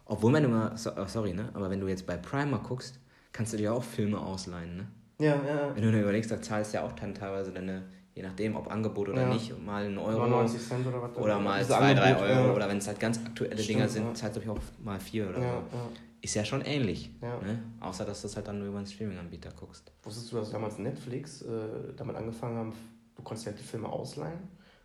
[0.05, 1.49] Obwohl, wenn du mal, oh, sorry, ne?
[1.55, 2.99] aber wenn du jetzt bei Primer guckst,
[3.33, 4.87] kannst du dir auch Filme ausleihen, ne?
[5.21, 5.75] Ja, ja.
[5.75, 7.83] Wenn du dir überlegst, da zahlst du ja auch dann teilweise deine,
[8.15, 9.33] je nachdem, ob Angebot oder ja.
[9.33, 10.27] nicht, mal einen Euro.
[10.27, 11.17] 90 Cent oder was.
[11.17, 12.49] Oder mal 2, 3 Euro.
[12.49, 12.55] Ja.
[12.55, 14.15] Oder wenn es halt ganz aktuelle Stimmt, Dinger sind, ja.
[14.15, 15.79] zahlst du auch mal 4 oder so.
[16.23, 17.11] Ist ja schon ähnlich.
[17.21, 17.63] Ne?
[17.81, 19.91] Außer, dass du es halt dann nur über einen Streaming-Anbieter guckst.
[20.03, 22.73] Wusstest du, dass damals Netflix äh, damit angefangen haben,
[23.15, 24.41] du konntest ja die Filme ausleihen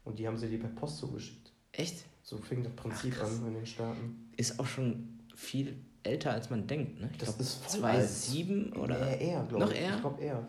[0.05, 1.51] und die haben sie dir per Post zugeschickt.
[1.73, 2.05] Echt?
[2.23, 4.31] So fing das Prinzip Ach, an in den Staaten.
[4.37, 7.01] Ist auch schon viel älter, als man denkt.
[7.01, 7.09] Ne?
[7.11, 8.97] Ich das glaub, ist 2007 oder?
[9.05, 9.69] Nee, eher, glaube ich.
[9.69, 9.95] Noch eher?
[9.95, 10.47] Ich glaube eher.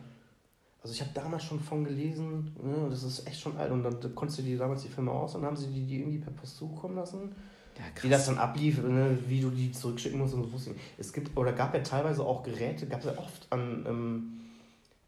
[0.87, 3.73] Also ich habe damals schon von gelesen, ne, das ist echt schon alt.
[3.73, 5.99] Und dann konntest du die damals die Filme aus und dann haben sie die, die
[5.99, 7.35] irgendwie per Post zukommen lassen.
[7.77, 10.77] Ja, wie das dann ablief, ne, wie du die zurückschicken musst und so wusste.
[10.97, 14.41] Es gibt, oder gab ja teilweise auch Geräte, gab es ja oft an, ähm,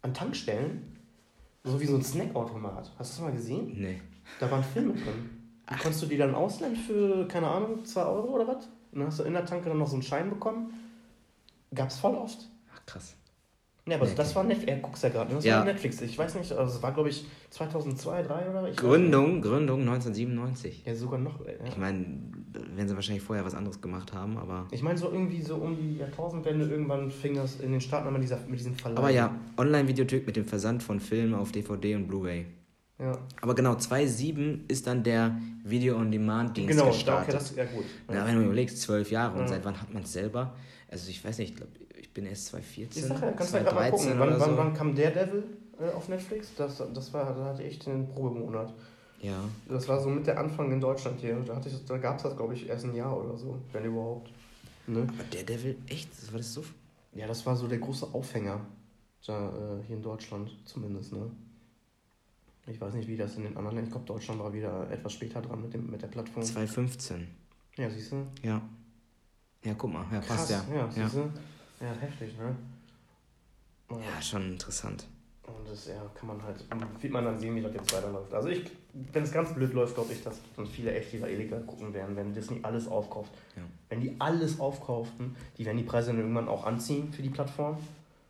[0.03, 0.97] an Tankstellen,
[1.63, 2.91] so wie so ein Snackautomat.
[2.99, 3.73] Hast du das mal gesehen?
[3.81, 4.03] Nee.
[4.41, 5.31] Da waren Filme drin.
[5.67, 5.81] Ach.
[5.81, 8.67] Konntest du die dann ausleihen für, keine Ahnung, 2 Euro oder was?
[8.91, 10.75] Und dann hast du in der Tanke dann noch so einen Schein bekommen.
[11.73, 12.49] Gab's voll oft.
[12.75, 13.15] Ach, krass.
[13.89, 14.71] Ja, aber nee, das war Netflix.
[14.71, 15.31] Er guckt ja gerade.
[15.31, 15.37] Ne?
[15.37, 15.59] Das ja.
[15.59, 16.01] war Netflix.
[16.03, 18.69] Ich weiß nicht, also es war glaube ich 2002, 2003 oder?
[18.69, 20.83] Ich Gründung, Gründung 1997.
[20.85, 21.45] Ja, sogar noch.
[21.47, 21.53] Ja.
[21.67, 22.05] Ich meine,
[22.75, 24.67] wenn sie wahrscheinlich vorher was anderes gemacht haben, aber.
[24.71, 28.23] Ich meine, so irgendwie so um die Jahrtausendwende irgendwann fing das in den Staaten mit,
[28.23, 28.99] dieser, mit diesem Verleih.
[28.99, 32.47] Aber ja, Online-Videothek mit dem Versand von Filmen auf DVD und Blu-ray.
[32.99, 33.17] Ja.
[33.41, 37.29] Aber genau, 2.7 ist dann der Video-on-Demand-Dienst genau, gestartet.
[37.29, 37.85] Genau, okay, das, ja gut.
[38.09, 38.15] Ja.
[38.15, 40.55] Na, wenn du überlegst, zwölf Jahre und seit wann hat man es selber?
[40.91, 41.73] Also ich weiß nicht, ich glaube,
[42.19, 43.03] bin erst 2014.
[43.03, 44.15] Ich sag ja, kannst du ja mal gucken.
[44.19, 44.57] Wann, wann, so.
[44.57, 45.45] wann kam der Devil
[45.81, 46.53] äh, auf Netflix?
[46.57, 48.75] Das, das war, da hatte ich den Probemonat.
[49.21, 49.45] Ja.
[49.69, 51.37] Das war so mit der Anfang in Deutschland hier.
[51.47, 54.31] Da, da gab es das, glaube ich, erst ein Jahr oder so, wenn überhaupt.
[54.87, 55.01] Ne?
[55.01, 56.09] Aber der Devil, echt?
[56.33, 56.65] War das so?
[57.15, 58.61] Ja, das war so der große Aufhänger.
[59.27, 61.31] Da, äh, hier in Deutschland zumindest, ne?
[62.67, 63.85] Ich weiß nicht, wie das in den anderen Ländern.
[63.85, 66.43] Ich glaube, Deutschland war wieder etwas später dran mit, dem, mit der Plattform.
[66.43, 67.29] 2015.
[67.77, 68.27] Ja, siehst du?
[68.43, 68.63] Ja.
[69.65, 70.65] Ja, guck mal, ja, Krass, passt ja.
[70.75, 71.21] Ja, siehst du?
[71.21, 71.31] Ja,
[71.87, 72.55] heftig, ne?
[73.91, 73.97] Ja.
[73.97, 75.07] ja, schon interessant.
[75.47, 76.65] Und das ja, kann man halt,
[77.01, 78.35] wird man dann sehen, wie das jetzt weiterläuft.
[78.35, 78.71] Also ich,
[79.13, 82.15] wenn es ganz blöd läuft, glaube ich, dass dann viele echt wieder illegal gucken werden,
[82.17, 83.33] wenn Disney alles aufkauft.
[83.57, 83.63] Ja.
[83.89, 87.77] Wenn die alles aufkauften, die werden die Preise dann irgendwann auch anziehen für die Plattform.
[87.77, 87.83] Und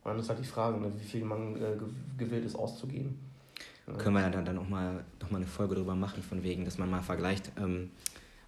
[0.05, 1.77] dann ist halt die Frage, ne, wie viel man äh,
[2.17, 3.19] gewillt ist auszugeben.
[3.97, 6.65] Können wir ja dann, dann auch mal, noch mal eine Folge drüber machen, von wegen,
[6.65, 7.91] dass man mal vergleicht, ähm,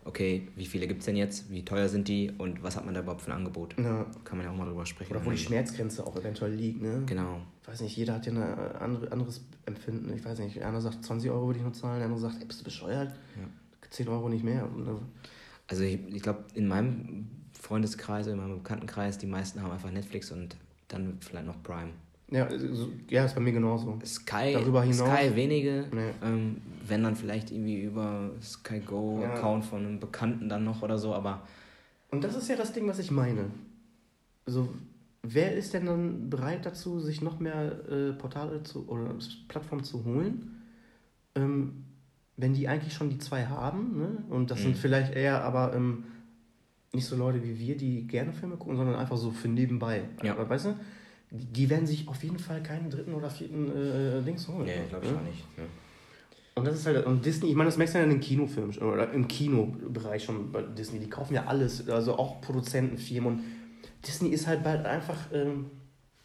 [0.05, 2.95] okay, wie viele gibt es denn jetzt, wie teuer sind die und was hat man
[2.95, 3.77] da überhaupt für ein Angebot?
[3.79, 4.07] Ja.
[4.25, 5.15] Kann man ja auch mal drüber sprechen.
[5.15, 7.03] Oder wo die Schmerzgrenze auch eventuell liegt, ne?
[7.07, 7.41] Genau.
[7.63, 8.43] Ich weiß nicht, jeder hat ja ein
[8.81, 10.13] andere, anderes Empfinden.
[10.15, 12.47] Ich weiß nicht, einer sagt 20 Euro würde ich nur zahlen, der andere sagt, ey,
[12.47, 13.11] bist du bescheuert?
[13.37, 13.49] Ja.
[13.91, 14.67] 10 Euro nicht mehr.
[14.67, 15.01] Ne?
[15.67, 20.31] Also ich, ich glaube, in meinem Freundeskreis, in meinem Bekanntenkreis, die meisten haben einfach Netflix
[20.31, 20.57] und
[20.89, 21.91] dann vielleicht noch Prime.
[22.31, 22.49] Ja,
[23.09, 23.99] ja, ist bei mir genauso.
[24.05, 26.11] Sky, Darüber hinaus, Sky wenige, nee.
[26.23, 29.35] ähm, wenn dann vielleicht irgendwie über Sky Go ja.
[29.35, 31.43] Account von einem Bekannten dann noch oder so, aber.
[32.11, 33.47] Und das ist ja das Ding, was ich meine.
[34.47, 34.69] Also,
[35.23, 39.15] wer ist denn dann bereit dazu, sich noch mehr äh, Portale zu oder
[39.49, 40.63] Plattformen zu holen,
[41.35, 41.85] ähm,
[42.37, 44.25] wenn die eigentlich schon die zwei haben, ne?
[44.31, 44.65] Und das mhm.
[44.65, 46.05] sind vielleicht eher aber ähm,
[46.93, 50.05] nicht so Leute wie wir, die gerne Filme gucken, sondern einfach so für nebenbei.
[50.23, 50.49] Ja.
[50.49, 50.77] Weißt du?
[51.31, 54.65] Die werden sich auf jeden Fall keinen dritten oder vierten äh, Dings holen.
[54.65, 55.19] Nee, glaube ich ja?
[55.19, 55.45] auch nicht.
[55.57, 55.65] Ja.
[56.57, 58.77] Und das ist halt, und Disney, ich meine, das merkst du ja in den Kinofilmen
[58.79, 63.45] oder im Kinobereich schon bei Disney, die kaufen ja alles, also auch Produzentenfirmen und
[64.07, 65.71] Disney ist halt bald einfach, ähm,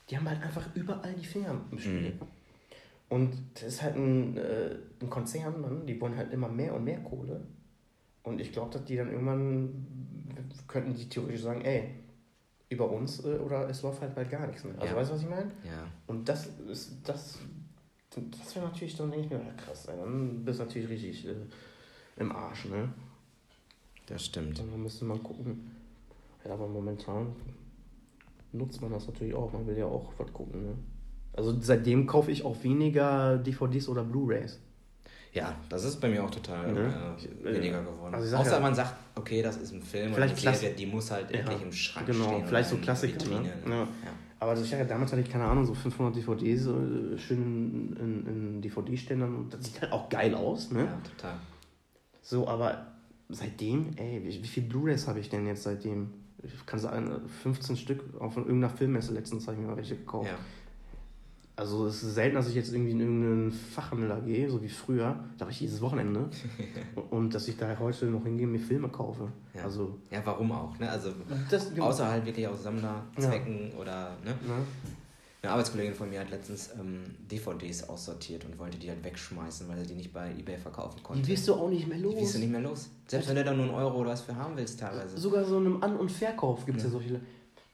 [0.10, 2.12] die haben halt einfach überall die Finger im Spiel.
[2.12, 2.20] Mhm.
[3.08, 6.84] Und das ist halt ein, äh, ein Konzern, Mann, die wollen halt immer mehr und
[6.84, 7.42] mehr Kohle.
[8.24, 9.86] Und ich glaube, dass die dann irgendwann
[10.68, 11.92] könnten die theoretisch sagen, ey,
[12.70, 14.76] über uns äh, oder es läuft halt bald gar nichts mehr.
[14.80, 15.00] Also ja.
[15.00, 15.52] weißt du, was ich meine?
[15.64, 15.88] Ja.
[16.08, 17.40] Und das ist das,
[18.10, 21.28] das wäre natürlich, dann denke ich mir, ja, krass, ey, dann bist du natürlich richtig
[21.28, 21.36] äh,
[22.18, 22.90] im Arsch, ne?
[24.08, 24.60] Das stimmt.
[24.60, 25.72] Und dann müsste man gucken.
[26.46, 27.36] Ja, aber momentan
[28.52, 29.52] nutzt man das natürlich auch.
[29.52, 30.76] Man will ja auch was gucken, ne?
[31.34, 34.60] Also seitdem kaufe ich auch weniger DVDs oder Blu-Rays.
[35.34, 36.78] Ja, das ist bei mir auch total mhm.
[37.44, 38.16] äh, weniger geworden.
[38.16, 41.12] Also Außer ja, man sagt, okay, das ist ein Film oder eine Serie, die muss
[41.12, 42.46] halt ja, endlich im Schrank genau, stehen.
[42.46, 43.26] Vielleicht so Klassiker.
[43.30, 43.50] Ne?
[43.68, 43.74] Ja.
[43.76, 43.88] ja.
[44.40, 47.98] Aber also ich sage, damals hatte ich keine Ahnung, so 500 DVDs äh, schön in,
[47.98, 50.72] in, in DVD-Ständern und das sieht halt auch geil aus.
[50.72, 50.82] Ne?
[50.82, 51.40] Ja, total.
[52.22, 52.88] So, aber
[53.30, 56.12] seitdem, ey, wie, wie viele Blu-Rays habe ich denn jetzt seitdem?
[56.44, 60.30] Ich kann sagen, 15 Stück auf irgendeiner Filmmesse letztens habe ich mir mal welche gekauft.
[61.58, 65.18] Also es ist selten, dass ich jetzt irgendwie in irgendeinen Fachhandler gehe, so wie früher.
[65.38, 66.30] Da habe ich jedes Wochenende.
[67.12, 69.30] und dass ich da heute noch hingehe und mir Filme kaufe.
[69.54, 69.64] Ja.
[69.64, 70.78] Also, ja, warum auch?
[70.80, 70.90] Ne?
[70.90, 71.12] Also
[71.50, 73.78] das, außer halt wirklich aus Sammlerzwecken ja.
[73.80, 74.18] oder.
[74.26, 74.32] Ne?
[74.48, 74.58] Ja.
[75.44, 79.78] Eine Arbeitskollegin von mir hat letztens ähm, DVDs aussortiert und wollte die halt wegschmeißen, weil
[79.78, 81.22] er die nicht bei Ebay verkaufen konnte.
[81.22, 82.16] Die wirst du auch nicht mehr los.
[82.16, 82.90] Die wirst du nicht mehr los.
[83.08, 85.16] Selbst wenn du da nur einen Euro oder was für haben willst teilweise.
[85.18, 86.90] Sogar so einem An- und Verkauf gibt es ja.
[86.90, 87.22] ja so viele.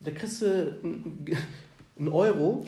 [0.02, 0.76] Da kriegst du
[1.98, 2.66] einen Euro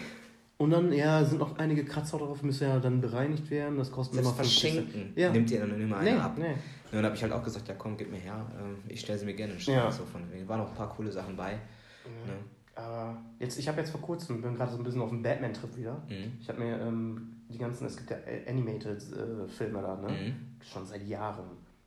[0.63, 3.77] und dann, ja, sind noch einige Kratzer drauf, müssen ja dann bereinigt werden.
[3.77, 5.13] Das kostet immer verschenken.
[5.15, 5.31] Ja.
[5.31, 6.33] Nimmt ihr dann immer eine nee, ab.
[6.37, 6.45] Nee.
[6.45, 6.55] Ja,
[6.91, 8.45] dann habe ich halt auch gesagt, ja komm, gib mir her.
[8.59, 9.91] Ähm, ich stelle sie mir gerne in den ja.
[9.91, 11.51] so von Waren noch ein paar coole Sachen bei.
[11.51, 11.57] Ja.
[11.57, 12.39] Ne?
[12.75, 15.77] Aber jetzt, ich habe jetzt vor kurzem, bin gerade so ein bisschen auf dem Batman-Trip
[15.77, 16.01] wieder.
[16.09, 16.33] Mhm.
[16.39, 18.17] Ich habe mir ähm, die ganzen, es gibt ja
[18.47, 20.07] Animated-Filme äh, da, ne?
[20.09, 20.35] Mhm.
[20.61, 21.45] Schon seit Jahren.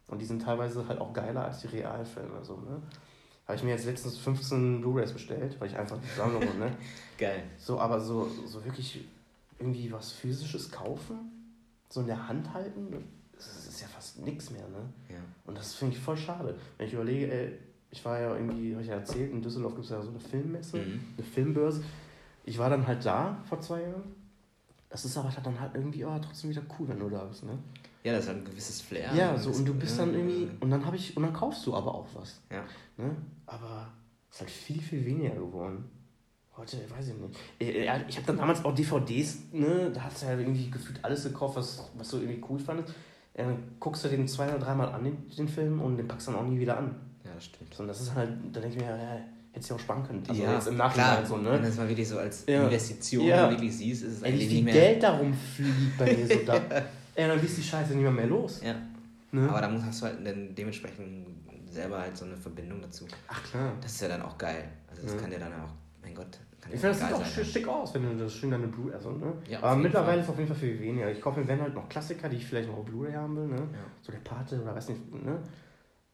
[0.09, 2.45] Und die sind teilweise halt auch geiler als die Realfilme.
[2.45, 2.81] So, ne?
[3.47, 6.77] Habe ich mir jetzt letztens 15 Blu-Rays bestellt, weil ich einfach die Sammlung ne?
[7.19, 7.45] Geil.
[7.59, 9.05] So, aber so, so wirklich
[9.59, 11.31] irgendwie was physisches kaufen,
[11.89, 14.89] so in der Hand halten, das ist ja fast nichts mehr, ne?
[15.09, 15.17] Ja.
[15.45, 16.59] Und das finde ich voll schade.
[16.77, 17.59] Wenn ich überlege, ey,
[17.91, 20.21] ich war ja irgendwie, habe ich ja erzählt, in Düsseldorf gibt es ja so eine
[20.21, 21.01] Filmmesse, mhm.
[21.17, 21.85] eine Filmbörse.
[22.45, 24.15] Ich war dann halt da vor zwei Jahren.
[24.89, 27.59] Das ist aber dann halt irgendwie aber trotzdem wieder cool, wenn du da bist, ne?
[28.07, 29.11] Ja, das hat ein gewisses Flair.
[29.17, 31.75] Ja, so, und du bist dann irgendwie, und dann habe ich, und dann kaufst du
[31.75, 32.41] aber auch was.
[32.53, 32.63] Ja.
[32.97, 33.17] Ne?
[33.47, 33.89] Aber
[34.31, 35.85] es ist halt viel, viel weniger geworden.
[36.57, 37.39] Heute, weiß ich nicht.
[37.61, 39.91] Äh, äh, Ich habe dann damals auch DVDs, ne?
[39.93, 42.95] Da hast du ja irgendwie gefühlt alles gekauft, was, was du irgendwie cool fandest.
[43.35, 46.33] Dann guckst du den zwei oder dreimal an, den, den Film, und den packst du
[46.33, 46.95] dann auch nie wieder an.
[47.25, 47.79] Ja, das stimmt.
[47.81, 49.19] Und das ist halt, da denke ich mir, ja,
[49.53, 50.23] hättest du auch sparen können.
[50.29, 51.27] Also ja, jetzt im Nachhinein klar.
[51.27, 51.61] so, ne?
[51.61, 52.63] das war wirklich so als Ja.
[52.65, 53.43] Investition, Ja.
[53.45, 54.75] wenn wirklich siehst, ist es Ey, eigentlich wie nicht viel mehr.
[54.75, 56.61] Geld darum fliegt bei mir so da.
[57.17, 58.61] Ey, dann du die Scheiße nicht mehr, mehr los.
[58.63, 58.75] Ja.
[59.33, 59.49] Ne?
[59.49, 61.27] Aber da hast du halt dann dementsprechend
[61.69, 63.07] selber halt so eine Verbindung dazu.
[63.29, 63.73] Ach klar.
[63.81, 64.69] Das ist ja dann auch geil.
[64.89, 65.21] Also das Ja.
[65.21, 65.71] kann dir dann auch,
[66.03, 67.27] mein Gott, kann Ich finde, das sieht auch sein.
[67.27, 69.33] schön schick aus, wenn du das schön deine Blu-ray also, ne?
[69.49, 70.19] Ja, Aber mittlerweile Fall.
[70.21, 71.11] ist es auf jeden Fall viel weniger.
[71.11, 73.47] Ich kaufe mir wenn halt noch Klassiker, die ich vielleicht noch auf Blu-ray haben will,
[73.49, 73.57] ne?
[73.57, 73.79] Ja.
[74.03, 75.39] So der Pate oder weiß nicht, ne?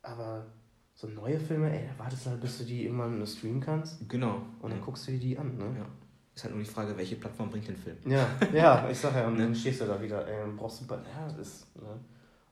[0.03, 0.47] Aber
[0.95, 4.37] so neue Filme, ey, da wartest du halt, bis du die irgendwann streamen kannst Genau.
[4.61, 4.85] und dann ja.
[4.85, 5.65] guckst du dir die an, ne?
[5.79, 5.87] Ja.
[6.35, 7.97] Ist halt nur die Frage, welche Plattform bringt den Film.
[8.07, 9.45] Ja, ja, ich sag ja, und Ne?
[9.45, 11.99] dann stehst du da wieder, ey, dann brauchst du, bei- ja, das ist, ne?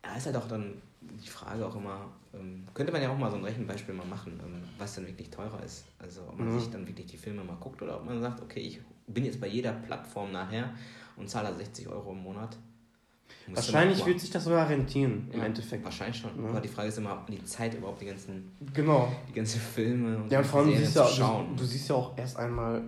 [0.05, 3.31] Ja, ist halt auch dann die Frage auch immer, ähm, könnte man ja auch mal
[3.31, 5.85] so ein Rechenbeispiel mal machen, ähm, was dann wirklich teurer ist.
[5.99, 6.59] Also ob man Mhm.
[6.61, 9.41] sich dann wirklich die Filme mal guckt oder ob man sagt, okay, ich bin jetzt
[9.41, 10.71] bei jeder Plattform nachher
[11.17, 12.57] und zahle da 60 Euro im Monat.
[13.47, 15.85] Du Wahrscheinlich wird sich das sogar rentieren, im Ja, Endeffekt.
[15.85, 16.31] Wahrscheinlich schon.
[16.43, 16.51] Ja.
[16.51, 19.11] Aber die Frage ist immer, ob die Zeit überhaupt die ganzen, Genau.
[19.29, 21.49] die ganzen Filme und Ja, und vor allem, du siehst zu schauen.
[21.57, 22.83] du, du siehst ja auch erst einmal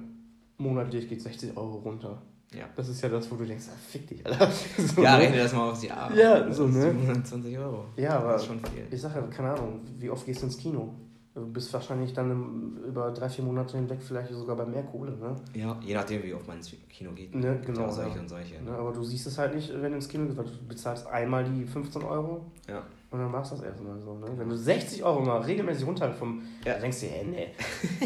[0.62, 2.20] monatlich geht 60 Euro runter.
[2.54, 2.64] Ja.
[2.76, 4.50] Das ist ja das, wo du denkst, ah, fick dich, Alter.
[4.78, 5.22] So, Ja, ne?
[5.24, 6.14] rechne das mal aufs Jahr.
[6.14, 6.82] Ja, so, ne?
[6.92, 7.84] 720 Euro.
[7.96, 8.86] Ja, aber Das ist schon viel.
[8.90, 10.92] ich sage ja, keine Ahnung, wie oft gehst du ins Kino?
[11.34, 15.12] Du bist wahrscheinlich dann im, über drei, vier Monate hinweg vielleicht sogar bei mehr Kohle,
[15.12, 15.34] ne?
[15.54, 17.34] Ja, je nachdem, wie oft man ins Kino geht.
[17.34, 18.20] Ne, genau, auch solche ja.
[18.20, 18.62] und solche.
[18.62, 18.70] ne?
[18.72, 21.42] Aber du siehst es halt nicht, wenn du ins Kino gehst, weil du bezahlst einmal
[21.44, 22.82] die 15 Euro Ja.
[23.10, 24.26] und dann machst du das erstmal so, ne?
[24.36, 26.74] Wenn du 60 Euro mal regelmäßig runter vom, Ja.
[26.78, 27.48] denkst du dir, ey, nee,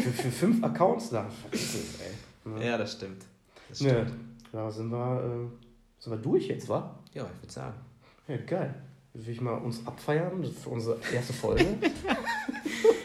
[0.01, 2.13] für, für fünf Accounts da, vergiss es, ey.
[2.55, 2.65] Ne?
[2.65, 3.25] Ja, das stimmt.
[3.69, 4.13] Das stimmt.
[4.53, 6.97] ja, sind wir, äh, sind wir durch jetzt, wa?
[7.13, 7.75] Ja, ich würde sagen.
[8.27, 8.75] Ja, geil.
[9.13, 11.65] Will ich mal uns abfeiern für unsere erste Folge.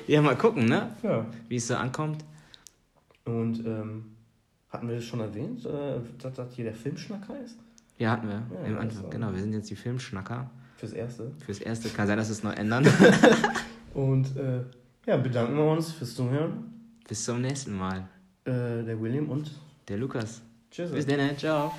[0.06, 0.94] Ja, mal gucken, ne?
[1.02, 1.24] ja.
[1.48, 2.24] Wie es so ankommt.
[3.24, 4.16] Und ähm,
[4.68, 7.56] hatten wir das schon erwähnt, äh, dass das hier der Filmschnacker ist?
[7.98, 8.42] Ja, hatten wir.
[8.54, 9.10] Ja, Im Anfang.
[9.10, 10.50] Genau, wir sind jetzt die Filmschnacker.
[10.76, 11.30] Fürs Erste.
[11.44, 12.86] Fürs Erste kann sein, dass wir es noch ändern.
[13.94, 14.62] Und äh,
[15.06, 16.72] ja, bedanken wir uns fürs Zuhören.
[17.06, 18.08] Bis zum nächsten Mal.
[18.44, 19.50] Äh, der William und
[19.88, 20.42] Der Lukas.
[20.70, 20.90] tschüss.
[20.90, 21.72] Bis dann, ciao.